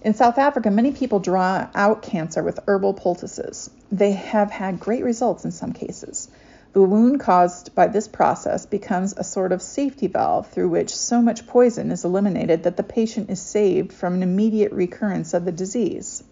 In 0.00 0.14
South 0.14 0.38
Africa, 0.38 0.70
many 0.70 0.92
people 0.92 1.18
draw 1.18 1.68
out 1.74 2.00
cancer 2.02 2.42
with 2.42 2.58
herbal 2.66 2.94
poultices. 2.94 3.68
They 3.92 4.12
have 4.12 4.50
had 4.50 4.80
great 4.80 5.04
results 5.04 5.44
in 5.44 5.50
some 5.52 5.74
cases. 5.74 6.29
The 6.72 6.82
wound 6.82 7.18
caused 7.18 7.74
by 7.74 7.88
this 7.88 8.06
process 8.06 8.64
becomes 8.64 9.14
a 9.16 9.24
sort 9.24 9.50
of 9.50 9.60
safety 9.60 10.06
valve 10.06 10.48
through 10.48 10.68
which 10.68 10.94
so 10.94 11.20
much 11.20 11.46
poison 11.48 11.90
is 11.90 12.04
eliminated 12.04 12.62
that 12.62 12.76
the 12.76 12.84
patient 12.84 13.28
is 13.28 13.40
saved 13.40 13.92
from 13.92 14.14
an 14.14 14.22
immediate 14.22 14.72
recurrence 14.72 15.34
of 15.34 15.44
the 15.44 15.52
disease. 15.52 16.22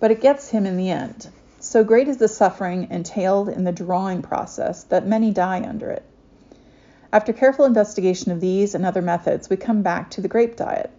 But 0.00 0.10
it 0.10 0.22
gets 0.22 0.48
him 0.48 0.64
in 0.64 0.78
the 0.78 0.88
end. 0.88 1.28
So 1.60 1.84
great 1.84 2.08
is 2.08 2.16
the 2.16 2.28
suffering 2.28 2.88
entailed 2.90 3.50
in 3.50 3.64
the 3.64 3.72
drawing 3.72 4.22
process 4.22 4.84
that 4.84 5.06
many 5.06 5.30
die 5.30 5.62
under 5.62 5.90
it. 5.90 6.02
After 7.12 7.34
careful 7.34 7.66
investigation 7.66 8.32
of 8.32 8.40
these 8.40 8.74
and 8.74 8.86
other 8.86 9.02
methods, 9.02 9.50
we 9.50 9.56
come 9.56 9.82
back 9.82 10.10
to 10.12 10.22
the 10.22 10.28
grape 10.28 10.56
diet. 10.56 10.90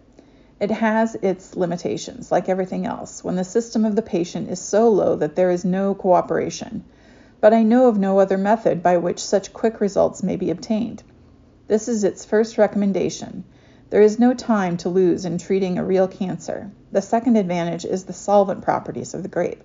It 0.64 0.70
has 0.70 1.14
its 1.20 1.56
limitations, 1.56 2.32
like 2.32 2.48
everything 2.48 2.86
else, 2.86 3.22
when 3.22 3.36
the 3.36 3.44
system 3.44 3.84
of 3.84 3.96
the 3.96 4.00
patient 4.00 4.48
is 4.48 4.58
so 4.58 4.88
low 4.88 5.14
that 5.16 5.36
there 5.36 5.50
is 5.50 5.62
no 5.62 5.94
cooperation. 5.94 6.84
But 7.42 7.52
I 7.52 7.62
know 7.62 7.86
of 7.86 7.98
no 7.98 8.18
other 8.18 8.38
method 8.38 8.82
by 8.82 8.96
which 8.96 9.22
such 9.22 9.52
quick 9.52 9.78
results 9.78 10.22
may 10.22 10.36
be 10.36 10.48
obtained. 10.50 11.02
This 11.66 11.86
is 11.86 12.02
its 12.02 12.24
first 12.24 12.56
recommendation. 12.56 13.44
There 13.90 14.00
is 14.00 14.18
no 14.18 14.32
time 14.32 14.78
to 14.78 14.88
lose 14.88 15.26
in 15.26 15.36
treating 15.36 15.76
a 15.76 15.84
real 15.84 16.08
cancer. 16.08 16.70
The 16.92 17.02
second 17.02 17.36
advantage 17.36 17.84
is 17.84 18.04
the 18.04 18.14
solvent 18.14 18.62
properties 18.62 19.12
of 19.12 19.22
the 19.22 19.28
grape. 19.28 19.62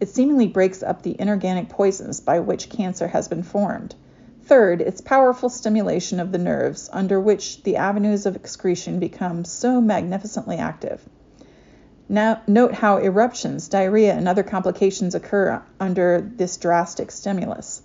It 0.00 0.08
seemingly 0.08 0.48
breaks 0.48 0.82
up 0.82 1.02
the 1.02 1.20
inorganic 1.20 1.68
poisons 1.68 2.18
by 2.18 2.40
which 2.40 2.70
cancer 2.70 3.08
has 3.08 3.28
been 3.28 3.42
formed. 3.42 3.94
Third, 4.44 4.80
its 4.80 5.00
powerful 5.00 5.48
stimulation 5.48 6.18
of 6.20 6.32
the 6.32 6.38
nerves, 6.38 6.90
under 6.92 7.20
which 7.20 7.62
the 7.62 7.76
avenues 7.76 8.26
of 8.26 8.36
excretion 8.36 8.98
become 8.98 9.44
so 9.44 9.80
magnificently 9.80 10.56
active. 10.56 11.00
Now, 12.08 12.42
note 12.48 12.74
how 12.74 12.98
eruptions, 12.98 13.68
diarrhea, 13.68 14.12
and 14.12 14.28
other 14.28 14.42
complications 14.42 15.14
occur 15.14 15.62
under 15.78 16.20
this 16.20 16.56
drastic 16.56 17.12
stimulus. 17.12 17.82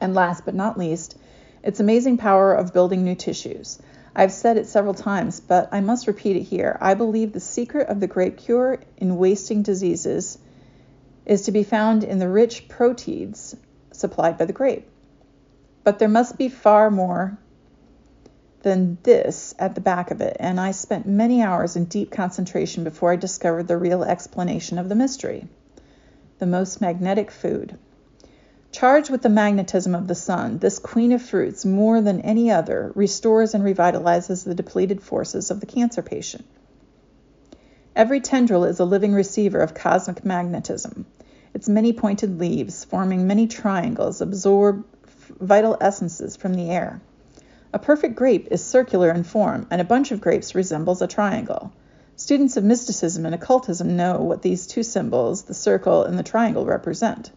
And 0.00 0.14
last 0.14 0.46
but 0.46 0.54
not 0.54 0.78
least, 0.78 1.18
its 1.62 1.80
amazing 1.80 2.16
power 2.16 2.54
of 2.54 2.72
building 2.72 3.04
new 3.04 3.14
tissues. 3.14 3.78
I've 4.16 4.32
said 4.32 4.56
it 4.56 4.66
several 4.66 4.94
times, 4.94 5.40
but 5.40 5.68
I 5.72 5.80
must 5.80 6.06
repeat 6.06 6.36
it 6.36 6.44
here. 6.44 6.78
I 6.80 6.94
believe 6.94 7.32
the 7.32 7.40
secret 7.40 7.88
of 7.88 8.00
the 8.00 8.06
great 8.06 8.38
cure 8.38 8.78
in 8.96 9.18
wasting 9.18 9.62
diseases 9.62 10.38
is 11.26 11.42
to 11.42 11.52
be 11.52 11.62
found 11.62 12.02
in 12.04 12.18
the 12.18 12.28
rich 12.28 12.68
proteids 12.68 13.54
supplied 13.92 14.38
by 14.38 14.46
the 14.46 14.52
grape. 14.52 14.88
But 15.90 15.98
there 15.98 16.06
must 16.06 16.38
be 16.38 16.48
far 16.48 16.88
more 16.88 17.36
than 18.62 18.98
this 19.02 19.56
at 19.58 19.74
the 19.74 19.80
back 19.80 20.12
of 20.12 20.20
it, 20.20 20.36
and 20.38 20.60
I 20.60 20.70
spent 20.70 21.04
many 21.04 21.42
hours 21.42 21.74
in 21.74 21.86
deep 21.86 22.12
concentration 22.12 22.84
before 22.84 23.10
I 23.10 23.16
discovered 23.16 23.66
the 23.66 23.76
real 23.76 24.04
explanation 24.04 24.78
of 24.78 24.88
the 24.88 24.94
mystery 24.94 25.48
the 26.38 26.46
most 26.46 26.80
magnetic 26.80 27.32
food. 27.32 27.76
Charged 28.70 29.10
with 29.10 29.22
the 29.22 29.28
magnetism 29.28 29.96
of 29.96 30.06
the 30.06 30.14
sun, 30.14 30.58
this 30.58 30.78
queen 30.78 31.10
of 31.10 31.22
fruits, 31.22 31.66
more 31.66 32.00
than 32.00 32.20
any 32.20 32.52
other, 32.52 32.92
restores 32.94 33.52
and 33.52 33.64
revitalizes 33.64 34.44
the 34.44 34.54
depleted 34.54 35.02
forces 35.02 35.50
of 35.50 35.58
the 35.58 35.66
cancer 35.66 36.02
patient. 36.02 36.44
Every 37.96 38.20
tendril 38.20 38.62
is 38.62 38.78
a 38.78 38.84
living 38.84 39.12
receiver 39.12 39.58
of 39.58 39.74
cosmic 39.74 40.24
magnetism. 40.24 41.06
Its 41.52 41.68
many 41.68 41.92
pointed 41.92 42.38
leaves, 42.38 42.84
forming 42.84 43.26
many 43.26 43.48
triangles, 43.48 44.20
absorb 44.20 44.84
vital 45.38 45.76
essences 45.80 46.36
from 46.36 46.54
the 46.54 46.70
air. 46.70 47.00
A 47.72 47.78
perfect 47.78 48.16
grape 48.16 48.48
is 48.50 48.64
circular 48.64 49.10
in 49.10 49.22
form, 49.22 49.66
and 49.70 49.80
a 49.80 49.84
bunch 49.84 50.10
of 50.10 50.20
grapes 50.20 50.54
resembles 50.54 51.02
a 51.02 51.06
triangle. 51.06 51.72
Students 52.16 52.56
of 52.56 52.64
mysticism 52.64 53.24
and 53.24 53.34
occultism 53.34 53.96
know 53.96 54.18
what 54.18 54.42
these 54.42 54.66
two 54.66 54.82
symbols, 54.82 55.44
the 55.44 55.54
circle 55.54 56.04
and 56.04 56.18
the 56.18 56.22
triangle, 56.22 56.66
represent. 56.66 57.30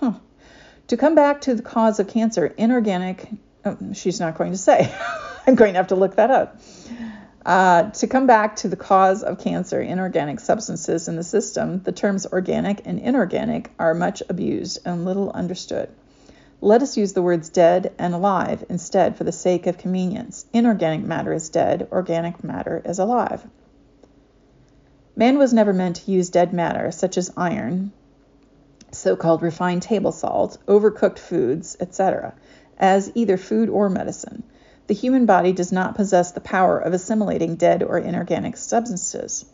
Huh. 0.00 0.14
To 0.88 0.96
come 0.96 1.14
back 1.14 1.42
to 1.42 1.54
the 1.54 1.62
cause 1.62 1.98
of 1.98 2.08
cancer, 2.08 2.46
inorganic, 2.46 3.28
oh, 3.64 3.76
she's 3.92 4.20
not 4.20 4.38
going 4.38 4.52
to 4.52 4.58
say. 4.58 4.94
I'm 5.46 5.56
going 5.56 5.74
to 5.74 5.78
have 5.78 5.88
to 5.88 5.96
look 5.96 6.16
that 6.16 6.30
up. 6.30 6.60
Uh, 7.46 7.90
to 7.90 8.08
come 8.08 8.26
back 8.26 8.56
to 8.56 8.66
the 8.66 8.74
cause 8.74 9.22
of 9.22 9.38
cancer, 9.38 9.80
inorganic 9.80 10.40
substances 10.40 11.06
in 11.06 11.14
the 11.14 11.22
system, 11.22 11.80
the 11.84 11.92
terms 11.92 12.26
organic 12.26 12.84
and 12.84 12.98
inorganic 12.98 13.70
are 13.78 13.94
much 13.94 14.20
abused 14.28 14.80
and 14.84 15.04
little 15.04 15.30
understood. 15.30 15.88
Let 16.60 16.82
us 16.82 16.96
use 16.96 17.12
the 17.12 17.22
words 17.22 17.48
dead 17.48 17.92
and 18.00 18.14
alive 18.14 18.64
instead 18.68 19.16
for 19.16 19.22
the 19.22 19.30
sake 19.30 19.68
of 19.68 19.78
convenience. 19.78 20.44
Inorganic 20.52 21.06
matter 21.06 21.32
is 21.32 21.48
dead, 21.48 21.86
organic 21.92 22.42
matter 22.42 22.82
is 22.84 22.98
alive. 22.98 23.46
Man 25.14 25.38
was 25.38 25.54
never 25.54 25.72
meant 25.72 25.96
to 25.96 26.10
use 26.10 26.30
dead 26.30 26.52
matter, 26.52 26.90
such 26.90 27.16
as 27.16 27.32
iron, 27.36 27.92
so 28.90 29.14
called 29.14 29.42
refined 29.42 29.82
table 29.82 30.10
salt, 30.10 30.58
overcooked 30.66 31.20
foods, 31.20 31.76
etc., 31.78 32.34
as 32.76 33.12
either 33.14 33.36
food 33.36 33.68
or 33.68 33.88
medicine. 33.88 34.42
The 34.86 34.94
human 34.94 35.26
body 35.26 35.52
does 35.52 35.72
not 35.72 35.96
possess 35.96 36.30
the 36.30 36.40
power 36.40 36.78
of 36.78 36.92
assimilating 36.92 37.56
dead 37.56 37.82
or 37.82 37.98
inorganic 37.98 38.56
substances. 38.56 39.44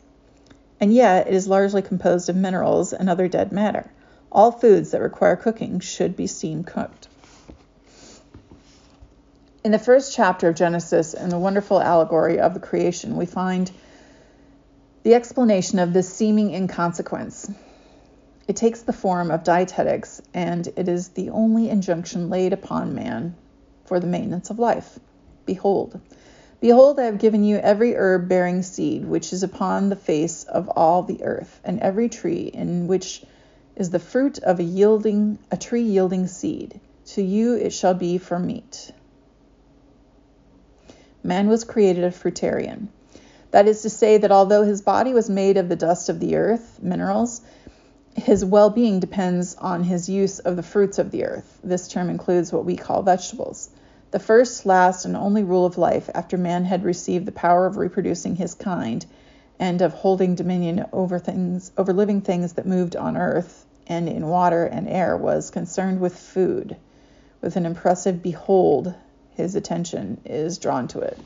And 0.78 0.92
yet, 0.92 1.26
it 1.26 1.32
is 1.32 1.48
largely 1.48 1.80
composed 1.80 2.28
of 2.28 2.36
minerals 2.36 2.92
and 2.92 3.08
other 3.08 3.28
dead 3.28 3.50
matter. 3.50 3.90
All 4.30 4.52
foods 4.52 4.90
that 4.90 5.00
require 5.00 5.36
cooking 5.36 5.80
should 5.80 6.16
be 6.16 6.26
steam 6.26 6.64
cooked. 6.64 7.08
In 9.64 9.70
the 9.70 9.78
first 9.78 10.12
chapter 10.14 10.48
of 10.48 10.56
Genesis, 10.56 11.14
in 11.14 11.30
the 11.30 11.38
wonderful 11.38 11.80
allegory 11.80 12.40
of 12.40 12.52
the 12.52 12.60
creation, 12.60 13.16
we 13.16 13.26
find 13.26 13.70
the 15.02 15.14
explanation 15.14 15.78
of 15.78 15.92
this 15.92 16.12
seeming 16.12 16.52
inconsequence. 16.52 17.50
It 18.48 18.56
takes 18.56 18.82
the 18.82 18.92
form 18.92 19.30
of 19.30 19.44
dietetics, 19.44 20.20
and 20.34 20.66
it 20.76 20.88
is 20.88 21.08
the 21.08 21.30
only 21.30 21.70
injunction 21.70 22.28
laid 22.28 22.52
upon 22.52 22.94
man 22.94 23.34
for 23.84 23.98
the 23.98 24.06
maintenance 24.06 24.50
of 24.50 24.58
life. 24.58 24.98
Behold, 25.46 26.00
Behold, 26.62 27.00
I 27.00 27.06
have 27.06 27.18
given 27.18 27.42
you 27.42 27.56
every 27.56 27.96
herb 27.96 28.28
bearing 28.28 28.62
seed 28.62 29.04
which 29.04 29.32
is 29.32 29.42
upon 29.42 29.88
the 29.88 29.96
face 29.96 30.44
of 30.44 30.68
all 30.68 31.02
the 31.02 31.24
earth, 31.24 31.60
and 31.64 31.80
every 31.80 32.08
tree 32.08 32.50
in 32.54 32.86
which 32.86 33.24
is 33.74 33.90
the 33.90 33.98
fruit 33.98 34.38
of 34.38 34.60
a 34.60 34.62
yielding 34.62 35.38
a 35.50 35.56
tree 35.56 35.82
yielding 35.82 36.28
seed. 36.28 36.78
To 37.06 37.22
you 37.22 37.54
it 37.54 37.72
shall 37.72 37.94
be 37.94 38.16
for 38.16 38.38
meat. 38.38 38.92
Man 41.24 41.48
was 41.48 41.64
created 41.64 42.04
a 42.04 42.12
fruitarian. 42.12 42.86
That 43.50 43.66
is 43.66 43.82
to 43.82 43.90
say 43.90 44.18
that 44.18 44.30
although 44.30 44.62
his 44.62 44.82
body 44.82 45.12
was 45.12 45.28
made 45.28 45.56
of 45.56 45.68
the 45.68 45.74
dust 45.74 46.08
of 46.08 46.20
the 46.20 46.36
earth, 46.36 46.78
minerals, 46.80 47.40
his 48.14 48.44
well 48.44 48.70
being 48.70 49.00
depends 49.00 49.56
on 49.56 49.82
his 49.82 50.08
use 50.08 50.38
of 50.38 50.54
the 50.54 50.62
fruits 50.62 51.00
of 51.00 51.10
the 51.10 51.24
earth. 51.24 51.58
This 51.64 51.88
term 51.88 52.08
includes 52.08 52.52
what 52.52 52.64
we 52.64 52.76
call 52.76 53.02
vegetables. 53.02 53.68
The 54.12 54.18
first, 54.18 54.66
last, 54.66 55.06
and 55.06 55.16
only 55.16 55.42
rule 55.42 55.64
of 55.64 55.78
life 55.78 56.10
after 56.14 56.36
man 56.36 56.66
had 56.66 56.84
received 56.84 57.24
the 57.24 57.32
power 57.32 57.64
of 57.64 57.78
reproducing 57.78 58.36
his 58.36 58.54
kind 58.54 59.06
and 59.58 59.80
of 59.80 59.94
holding 59.94 60.34
dominion 60.34 60.84
over 60.92 61.18
things 61.18 61.72
over 61.78 61.94
living 61.94 62.20
things 62.20 62.52
that 62.52 62.66
moved 62.66 62.94
on 62.94 63.16
earth 63.16 63.64
and 63.86 64.10
in 64.10 64.28
water 64.28 64.66
and 64.66 64.86
air 64.86 65.16
was 65.16 65.50
concerned 65.50 65.98
with 65.98 66.14
food. 66.14 66.76
With 67.40 67.56
an 67.56 67.64
impressive 67.64 68.22
behold, 68.22 68.92
his 69.34 69.54
attention 69.54 70.20
is 70.26 70.58
drawn 70.58 70.88
to 70.88 71.00
it. 71.00 71.18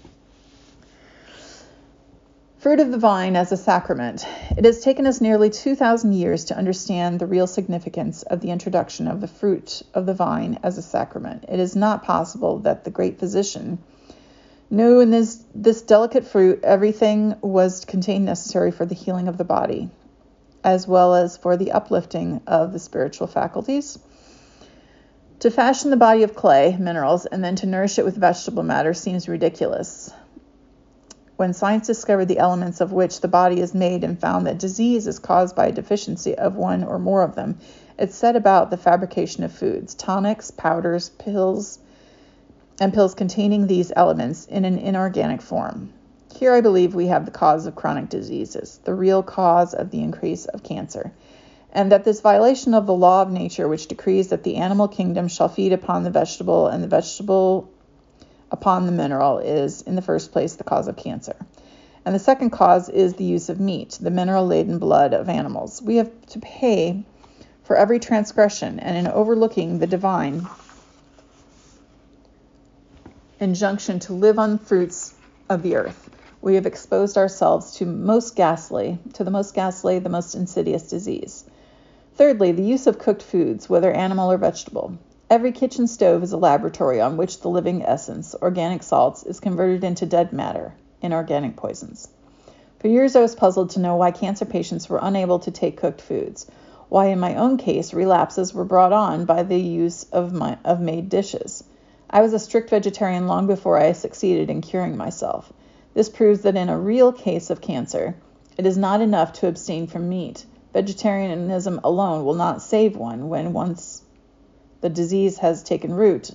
Fruit 2.66 2.80
of 2.80 2.90
the 2.90 2.98
vine 2.98 3.36
as 3.36 3.52
a 3.52 3.56
sacrament. 3.56 4.26
It 4.56 4.64
has 4.64 4.80
taken 4.80 5.06
us 5.06 5.20
nearly 5.20 5.50
2,000 5.50 6.12
years 6.12 6.46
to 6.46 6.56
understand 6.56 7.20
the 7.20 7.26
real 7.28 7.46
significance 7.46 8.24
of 8.24 8.40
the 8.40 8.50
introduction 8.50 9.06
of 9.06 9.20
the 9.20 9.28
fruit 9.28 9.84
of 9.94 10.04
the 10.04 10.14
vine 10.14 10.58
as 10.64 10.76
a 10.76 10.82
sacrament. 10.82 11.44
It 11.48 11.60
is 11.60 11.76
not 11.76 12.02
possible 12.02 12.58
that 12.62 12.82
the 12.82 12.90
great 12.90 13.20
physician 13.20 13.78
knew 14.68 14.98
in 14.98 15.12
this, 15.12 15.44
this 15.54 15.80
delicate 15.82 16.24
fruit 16.24 16.58
everything 16.64 17.36
was 17.40 17.84
contained 17.84 18.24
necessary 18.24 18.72
for 18.72 18.84
the 18.84 18.96
healing 18.96 19.28
of 19.28 19.38
the 19.38 19.44
body, 19.44 19.88
as 20.64 20.88
well 20.88 21.14
as 21.14 21.36
for 21.36 21.56
the 21.56 21.70
uplifting 21.70 22.40
of 22.48 22.72
the 22.72 22.80
spiritual 22.80 23.28
faculties. 23.28 23.96
To 25.38 25.52
fashion 25.52 25.90
the 25.90 25.96
body 25.96 26.24
of 26.24 26.34
clay, 26.34 26.76
minerals, 26.76 27.26
and 27.26 27.44
then 27.44 27.54
to 27.54 27.66
nourish 27.66 28.00
it 28.00 28.04
with 28.04 28.16
vegetable 28.16 28.64
matter 28.64 28.92
seems 28.92 29.28
ridiculous 29.28 30.10
when 31.36 31.52
science 31.52 31.86
discovered 31.86 32.26
the 32.26 32.38
elements 32.38 32.80
of 32.80 32.92
which 32.92 33.20
the 33.20 33.28
body 33.28 33.60
is 33.60 33.74
made 33.74 34.02
and 34.02 34.18
found 34.18 34.46
that 34.46 34.58
disease 34.58 35.06
is 35.06 35.18
caused 35.18 35.54
by 35.54 35.66
a 35.66 35.72
deficiency 35.72 36.34
of 36.36 36.56
one 36.56 36.82
or 36.82 36.98
more 36.98 37.22
of 37.22 37.34
them, 37.34 37.58
it 37.98 38.12
set 38.12 38.36
about 38.36 38.70
the 38.70 38.76
fabrication 38.76 39.44
of 39.44 39.52
foods, 39.52 39.94
tonics, 39.94 40.50
powders, 40.50 41.10
pills, 41.10 41.78
and 42.80 42.92
pills 42.92 43.14
containing 43.14 43.66
these 43.66 43.92
elements 43.96 44.46
in 44.46 44.64
an 44.64 44.78
inorganic 44.78 45.42
form. 45.42 45.90
Here 46.34 46.54
I 46.54 46.60
believe 46.60 46.94
we 46.94 47.06
have 47.06 47.24
the 47.24 47.30
cause 47.30 47.66
of 47.66 47.74
chronic 47.74 48.08
diseases, 48.08 48.80
the 48.84 48.94
real 48.94 49.22
cause 49.22 49.72
of 49.72 49.90
the 49.90 50.02
increase 50.02 50.44
of 50.46 50.62
cancer, 50.62 51.12
and 51.72 51.92
that 51.92 52.04
this 52.04 52.20
violation 52.20 52.74
of 52.74 52.86
the 52.86 52.94
law 52.94 53.22
of 53.22 53.30
nature 53.30 53.68
which 53.68 53.86
decrees 53.86 54.28
that 54.28 54.42
the 54.42 54.56
animal 54.56 54.88
kingdom 54.88 55.28
shall 55.28 55.48
feed 55.48 55.72
upon 55.72 56.02
the 56.02 56.10
vegetable 56.10 56.66
and 56.66 56.82
the 56.82 56.88
vegetable 56.88 57.70
upon 58.50 58.86
the 58.86 58.92
mineral 58.92 59.38
is, 59.38 59.82
in 59.82 59.96
the 59.96 60.02
first 60.02 60.32
place, 60.32 60.54
the 60.54 60.64
cause 60.64 60.88
of 60.88 60.96
cancer. 60.96 61.36
And 62.04 62.14
the 62.14 62.20
second 62.20 62.50
cause 62.50 62.88
is 62.88 63.14
the 63.14 63.24
use 63.24 63.48
of 63.48 63.58
meat, 63.58 63.98
the 64.00 64.10
mineral 64.10 64.46
laden 64.46 64.78
blood 64.78 65.12
of 65.12 65.28
animals. 65.28 65.82
We 65.82 65.96
have 65.96 66.10
to 66.26 66.38
pay 66.38 67.04
for 67.64 67.76
every 67.76 67.98
transgression, 67.98 68.78
and 68.78 68.96
in 68.96 69.08
overlooking 69.08 69.80
the 69.80 69.88
divine 69.88 70.46
injunction 73.40 73.98
to 74.00 74.12
live 74.12 74.38
on 74.38 74.58
fruits 74.58 75.14
of 75.48 75.62
the 75.62 75.76
earth, 75.76 76.08
we 76.40 76.54
have 76.54 76.66
exposed 76.66 77.18
ourselves 77.18 77.74
to 77.76 77.86
most 77.86 78.36
ghastly, 78.36 78.98
to 79.14 79.24
the 79.24 79.30
most 79.32 79.54
ghastly, 79.54 79.98
the 79.98 80.08
most 80.08 80.34
insidious 80.36 80.88
disease. 80.88 81.44
Thirdly, 82.14 82.52
the 82.52 82.62
use 82.62 82.86
of 82.86 82.98
cooked 82.98 83.22
foods, 83.22 83.68
whether 83.68 83.90
animal 83.90 84.30
or 84.30 84.38
vegetable. 84.38 84.96
Every 85.28 85.50
kitchen 85.50 85.88
stove 85.88 86.22
is 86.22 86.32
a 86.32 86.36
laboratory 86.36 87.00
on 87.00 87.16
which 87.16 87.40
the 87.40 87.48
living 87.48 87.82
essence, 87.82 88.36
organic 88.40 88.84
salts, 88.84 89.24
is 89.24 89.40
converted 89.40 89.82
into 89.82 90.06
dead 90.06 90.32
matter, 90.32 90.74
inorganic 91.02 91.56
poisons. 91.56 92.06
For 92.78 92.86
years 92.86 93.16
I 93.16 93.22
was 93.22 93.34
puzzled 93.34 93.70
to 93.70 93.80
know 93.80 93.96
why 93.96 94.12
cancer 94.12 94.44
patients 94.44 94.88
were 94.88 95.00
unable 95.02 95.40
to 95.40 95.50
take 95.50 95.78
cooked 95.78 96.00
foods, 96.00 96.46
why 96.88 97.06
in 97.06 97.18
my 97.18 97.34
own 97.34 97.56
case 97.56 97.92
relapses 97.92 98.54
were 98.54 98.64
brought 98.64 98.92
on 98.92 99.24
by 99.24 99.42
the 99.42 99.60
use 99.60 100.04
of, 100.12 100.32
my, 100.32 100.58
of 100.64 100.80
made 100.80 101.08
dishes. 101.08 101.64
I 102.08 102.22
was 102.22 102.32
a 102.32 102.38
strict 102.38 102.70
vegetarian 102.70 103.26
long 103.26 103.48
before 103.48 103.78
I 103.78 103.90
succeeded 103.90 104.48
in 104.48 104.60
curing 104.60 104.96
myself. 104.96 105.52
This 105.92 106.08
proves 106.08 106.42
that 106.42 106.54
in 106.54 106.68
a 106.68 106.78
real 106.78 107.10
case 107.12 107.50
of 107.50 107.60
cancer, 107.60 108.14
it 108.56 108.64
is 108.64 108.78
not 108.78 109.00
enough 109.00 109.32
to 109.32 109.48
abstain 109.48 109.88
from 109.88 110.08
meat. 110.08 110.46
Vegetarianism 110.72 111.80
alone 111.82 112.24
will 112.24 112.34
not 112.34 112.62
save 112.62 112.96
one 112.96 113.28
when 113.28 113.52
once 113.52 113.95
the 114.80 114.88
disease 114.88 115.38
has 115.38 115.62
taken 115.62 115.94
root, 115.94 116.30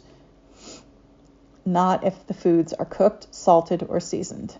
not 1.65 2.03
if 2.03 2.27
the 2.27 2.33
foods 2.33 2.73
are 2.73 2.85
cooked, 2.85 3.27
salted, 3.31 3.83
or 3.87 3.99
seasoned. 3.99 4.57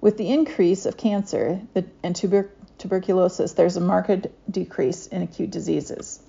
With 0.00 0.16
the 0.16 0.28
increase 0.28 0.86
of 0.86 0.96
cancer 0.96 1.60
and 2.02 2.14
tuber- 2.14 2.50
tuberculosis, 2.78 3.52
there's 3.52 3.76
a 3.76 3.80
marked 3.80 4.26
decrease 4.50 5.06
in 5.06 5.22
acute 5.22 5.50
diseases. 5.50 6.20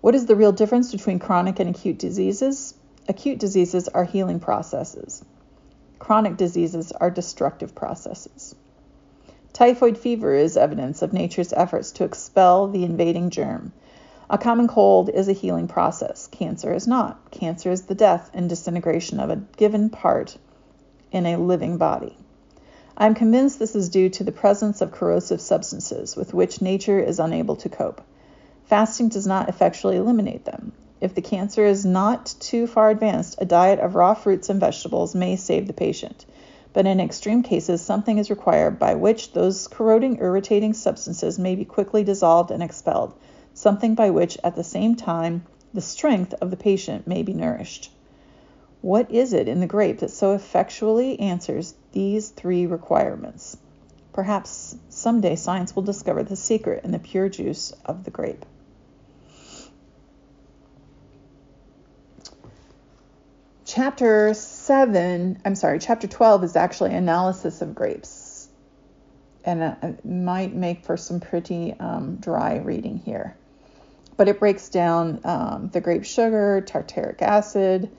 What 0.00 0.14
is 0.14 0.26
the 0.26 0.36
real 0.36 0.52
difference 0.52 0.92
between 0.92 1.18
chronic 1.18 1.58
and 1.58 1.70
acute 1.74 1.98
diseases? 1.98 2.74
Acute 3.08 3.38
diseases 3.38 3.88
are 3.88 4.04
healing 4.04 4.40
processes. 4.40 5.24
Chronic 5.98 6.36
diseases 6.36 6.92
are 6.92 7.10
destructive 7.10 7.74
processes. 7.74 8.54
Typhoid 9.54 9.96
fever 9.96 10.34
is 10.34 10.56
evidence 10.56 11.00
of 11.00 11.12
nature's 11.12 11.52
efforts 11.52 11.92
to 11.92 12.04
expel 12.04 12.68
the 12.68 12.84
invading 12.84 13.30
germ. 13.30 13.72
A 14.30 14.38
common 14.38 14.68
cold 14.68 15.10
is 15.10 15.28
a 15.28 15.34
healing 15.34 15.68
process. 15.68 16.28
Cancer 16.28 16.72
is 16.72 16.86
not. 16.86 17.30
Cancer 17.30 17.70
is 17.70 17.82
the 17.82 17.94
death 17.94 18.30
and 18.32 18.48
disintegration 18.48 19.20
of 19.20 19.28
a 19.28 19.42
given 19.58 19.90
part 19.90 20.38
in 21.12 21.26
a 21.26 21.36
living 21.36 21.76
body. 21.76 22.16
I 22.96 23.04
am 23.04 23.14
convinced 23.14 23.58
this 23.58 23.76
is 23.76 23.90
due 23.90 24.08
to 24.08 24.24
the 24.24 24.32
presence 24.32 24.80
of 24.80 24.92
corrosive 24.92 25.42
substances 25.42 26.16
with 26.16 26.32
which 26.32 26.62
nature 26.62 26.98
is 26.98 27.20
unable 27.20 27.54
to 27.56 27.68
cope. 27.68 28.00
Fasting 28.64 29.10
does 29.10 29.26
not 29.26 29.50
effectually 29.50 29.98
eliminate 29.98 30.46
them. 30.46 30.72
If 31.02 31.14
the 31.14 31.20
cancer 31.20 31.66
is 31.66 31.84
not 31.84 32.34
too 32.40 32.66
far 32.66 32.88
advanced, 32.88 33.34
a 33.42 33.44
diet 33.44 33.78
of 33.78 33.94
raw 33.94 34.14
fruits 34.14 34.48
and 34.48 34.58
vegetables 34.58 35.14
may 35.14 35.36
save 35.36 35.66
the 35.66 35.74
patient. 35.74 36.24
But 36.72 36.86
in 36.86 36.98
extreme 36.98 37.42
cases, 37.42 37.82
something 37.82 38.16
is 38.16 38.30
required 38.30 38.78
by 38.78 38.94
which 38.94 39.34
those 39.34 39.68
corroding, 39.68 40.16
irritating 40.18 40.72
substances 40.72 41.38
may 41.38 41.54
be 41.56 41.66
quickly 41.66 42.04
dissolved 42.04 42.50
and 42.50 42.62
expelled 42.62 43.12
something 43.64 43.94
by 43.94 44.10
which 44.10 44.36
at 44.44 44.54
the 44.56 44.62
same 44.62 44.94
time 44.94 45.42
the 45.72 45.80
strength 45.80 46.34
of 46.34 46.50
the 46.50 46.56
patient 46.56 47.06
may 47.06 47.22
be 47.22 47.32
nourished. 47.32 47.90
What 48.82 49.10
is 49.10 49.32
it 49.32 49.48
in 49.48 49.60
the 49.60 49.66
grape 49.66 50.00
that 50.00 50.10
so 50.10 50.34
effectually 50.34 51.18
answers 51.18 51.74
these 51.92 52.28
three 52.28 52.66
requirements? 52.66 53.56
Perhaps 54.12 54.76
someday 54.90 55.34
science 55.34 55.74
will 55.74 55.82
discover 55.82 56.22
the 56.22 56.36
secret 56.36 56.84
in 56.84 56.90
the 56.90 56.98
pure 56.98 57.30
juice 57.30 57.72
of 57.86 58.04
the 58.04 58.10
grape. 58.10 58.44
Chapter 63.64 64.34
7, 64.34 65.40
I'm 65.42 65.54
sorry, 65.54 65.78
chapter 65.78 66.06
12 66.06 66.44
is 66.44 66.54
actually 66.54 66.94
analysis 66.94 67.62
of 67.62 67.74
grapes. 67.74 68.46
And 69.42 69.62
it 69.62 70.04
might 70.04 70.54
make 70.54 70.84
for 70.84 70.98
some 70.98 71.18
pretty 71.18 71.72
um, 71.80 72.16
dry 72.16 72.58
reading 72.58 72.98
here 72.98 73.34
but 74.16 74.28
it 74.28 74.38
breaks 74.38 74.68
down 74.68 75.20
um, 75.24 75.70
the 75.72 75.80
grape 75.80 76.04
sugar, 76.04 76.64
tartaric 76.66 77.22
acid, 77.22 77.90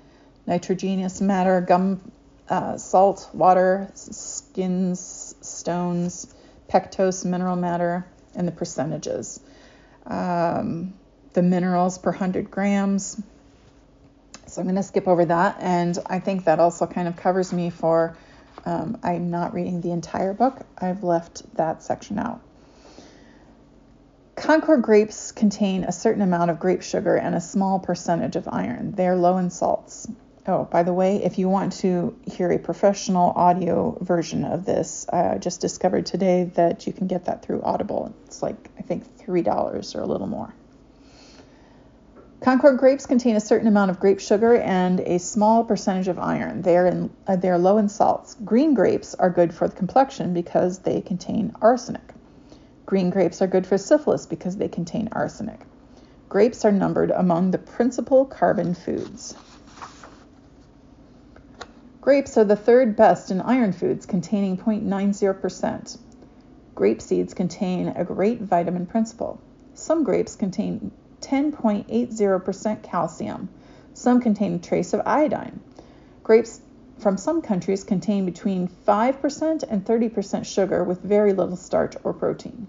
nitrogenous 0.45 1.21
matter, 1.21 1.61
gum, 1.61 2.11
uh, 2.49 2.77
salt, 2.77 3.29
water, 3.33 3.89
skins, 3.95 5.35
stones, 5.41 6.33
pectose, 6.69 7.25
mineral 7.25 7.55
matter, 7.55 8.05
and 8.35 8.47
the 8.47 8.51
percentages. 8.51 9.39
Um, 10.05 10.93
the 11.33 11.41
minerals 11.41 11.97
per 11.97 12.11
100 12.11 12.49
grams. 12.49 13.21
So 14.47 14.61
I'm 14.61 14.67
going 14.67 14.75
to 14.75 14.83
skip 14.83 15.07
over 15.07 15.25
that, 15.25 15.57
and 15.59 15.97
I 16.05 16.19
think 16.19 16.45
that 16.45 16.59
also 16.59 16.85
kind 16.85 17.07
of 17.07 17.15
covers 17.17 17.51
me 17.51 17.69
for. 17.69 18.15
Um, 18.65 18.97
I'm 19.03 19.29
not 19.29 19.53
reading 19.53 19.81
the 19.81 19.91
entire 19.91 20.33
book. 20.33 20.61
I've 20.77 21.03
left 21.03 21.43
that 21.55 21.83
section 21.83 22.17
out. 22.19 22.41
Concord 24.35 24.81
grapes 24.81 25.31
contain 25.31 25.85
a 25.85 25.93
certain 25.93 26.21
amount 26.21 26.51
of 26.51 26.59
grape 26.59 26.81
sugar 26.81 27.15
and 27.15 27.35
a 27.35 27.41
small 27.41 27.79
percentage 27.79 28.35
of 28.35 28.49
iron. 28.49 28.91
They 28.91 29.07
are 29.07 29.15
low 29.15 29.37
in 29.37 29.49
salts. 29.49 30.07
Oh, 30.45 30.65
by 30.65 30.83
the 30.83 30.93
way, 30.93 31.23
if 31.23 31.39
you 31.39 31.47
want 31.47 31.71
to 31.79 32.15
hear 32.29 32.51
a 32.51 32.59
professional 32.59 33.31
audio 33.31 33.97
version 34.01 34.43
of 34.43 34.65
this, 34.65 35.07
I 35.09 35.37
just 35.37 35.61
discovered 35.61 36.05
today 36.05 36.51
that 36.55 36.85
you 36.85 36.91
can 36.91 37.07
get 37.07 37.25
that 37.25 37.43
through 37.43 37.61
Audible. 37.63 38.13
It's 38.25 38.43
like, 38.43 38.69
I 38.77 38.81
think, 38.81 39.05
$3 39.17 39.95
or 39.95 40.01
a 40.01 40.05
little 40.05 40.27
more. 40.27 40.53
Concord 42.41 42.77
grapes 42.77 43.05
contain 43.05 43.37
a 43.37 43.39
certain 43.39 43.67
amount 43.67 43.89
of 43.89 43.99
grape 43.99 44.19
sugar 44.19 44.55
and 44.55 44.99
a 44.99 45.17
small 45.17 45.63
percentage 45.63 46.09
of 46.09 46.19
iron. 46.19 46.61
They 46.61 46.77
are, 46.77 46.85
in, 46.85 47.09
uh, 47.25 47.37
they 47.37 47.49
are 47.49 47.57
low 47.57 47.77
in 47.77 47.87
salts. 47.87 48.35
Green 48.43 48.73
grapes 48.73 49.15
are 49.15 49.29
good 49.29 49.53
for 49.53 49.67
the 49.67 49.75
complexion 49.75 50.33
because 50.33 50.79
they 50.79 51.01
contain 51.01 51.55
arsenic. 51.61 52.14
Green 52.85 53.09
grapes 53.09 53.41
are 53.41 53.47
good 53.47 53.65
for 53.65 53.77
syphilis 53.77 54.25
because 54.25 54.57
they 54.57 54.67
contain 54.67 55.09
arsenic. 55.11 55.59
Grapes 56.29 56.65
are 56.65 56.71
numbered 56.71 57.11
among 57.11 57.51
the 57.51 57.57
principal 57.57 58.25
carbon 58.25 58.73
foods. 58.73 59.35
Grapes 62.01 62.37
are 62.37 62.43
the 62.43 62.55
third 62.55 62.95
best 62.95 63.31
in 63.31 63.41
iron 63.41 63.71
foods, 63.71 64.05
containing 64.05 64.57
0.90%. 64.57 65.97
Grape 66.75 67.01
seeds 67.01 67.33
contain 67.33 67.87
a 67.87 68.03
great 68.03 68.41
vitamin 68.41 68.85
principle. 68.85 69.39
Some 69.73 70.03
grapes 70.03 70.35
contain 70.35 70.91
10.80% 71.21 72.83
calcium, 72.83 73.49
Some 73.93 74.21
contain 74.21 74.53
a 74.53 74.59
trace 74.59 74.93
of 74.93 75.01
iodine. 75.05 75.59
Grapes 76.21 76.61
from 76.97 77.17
some 77.17 77.41
countries 77.41 77.83
contain 77.83 78.25
between 78.25 78.67
5% 78.67 79.63
and 79.69 79.85
30% 79.85 80.45
sugar 80.45 80.83
with 80.83 81.01
very 81.01 81.33
little 81.33 81.57
starch 81.57 81.95
or 82.03 82.13
protein. 82.13 82.67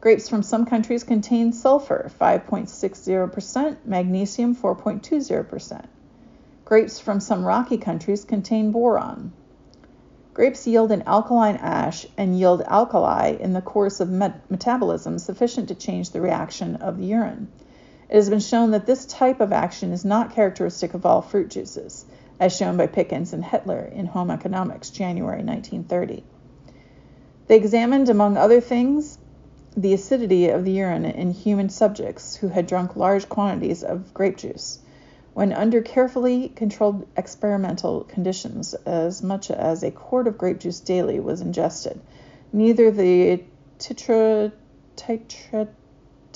Grapes 0.00 0.28
from 0.28 0.42
some 0.42 0.66
countries 0.66 1.04
contain 1.04 1.52
sulfur 1.52 2.10
5.60%, 2.20 3.76
magnesium 3.84 4.54
4.20%. 4.54 5.84
Grapes 6.64 6.98
from 6.98 7.20
some 7.20 7.44
rocky 7.44 7.78
countries 7.78 8.24
contain 8.24 8.72
boron. 8.72 9.32
Grapes 10.34 10.66
yield 10.66 10.92
an 10.92 11.02
alkaline 11.06 11.56
ash 11.56 12.06
and 12.16 12.38
yield 12.38 12.60
alkali 12.62 13.36
in 13.40 13.52
the 13.52 13.62
course 13.62 14.00
of 14.00 14.10
met- 14.10 14.50
metabolism 14.50 15.18
sufficient 15.18 15.68
to 15.68 15.74
change 15.74 16.10
the 16.10 16.20
reaction 16.20 16.76
of 16.76 16.98
the 16.98 17.06
urine. 17.06 17.48
It 18.08 18.16
has 18.16 18.28
been 18.28 18.40
shown 18.40 18.72
that 18.72 18.84
this 18.84 19.06
type 19.06 19.40
of 19.40 19.52
action 19.52 19.92
is 19.92 20.04
not 20.04 20.34
characteristic 20.34 20.92
of 20.92 21.06
all 21.06 21.22
fruit 21.22 21.48
juices, 21.48 22.04
as 22.38 22.56
shown 22.56 22.76
by 22.76 22.86
Pickens 22.86 23.32
and 23.32 23.44
Hetler 23.44 23.90
in 23.92 24.06
Home 24.06 24.30
Economics, 24.30 24.90
January 24.90 25.42
1930. 25.42 26.22
They 27.46 27.56
examined, 27.56 28.08
among 28.08 28.36
other 28.36 28.60
things, 28.60 29.18
the 29.76 29.94
acidity 29.94 30.48
of 30.48 30.64
the 30.64 30.72
urine 30.72 31.04
in 31.04 31.30
human 31.30 31.68
subjects 31.68 32.36
who 32.36 32.48
had 32.48 32.66
drunk 32.66 32.96
large 32.96 33.28
quantities 33.28 33.82
of 33.82 34.12
grape 34.14 34.36
juice. 34.36 34.78
When 35.34 35.52
under 35.52 35.82
carefully 35.82 36.48
controlled 36.48 37.06
experimental 37.16 38.04
conditions, 38.04 38.72
as 38.86 39.22
much 39.22 39.50
as 39.50 39.82
a 39.82 39.90
quart 39.90 40.26
of 40.26 40.38
grape 40.38 40.60
juice 40.60 40.80
daily 40.80 41.20
was 41.20 41.42
ingested, 41.42 42.00
neither 42.52 42.90
the 42.90 43.42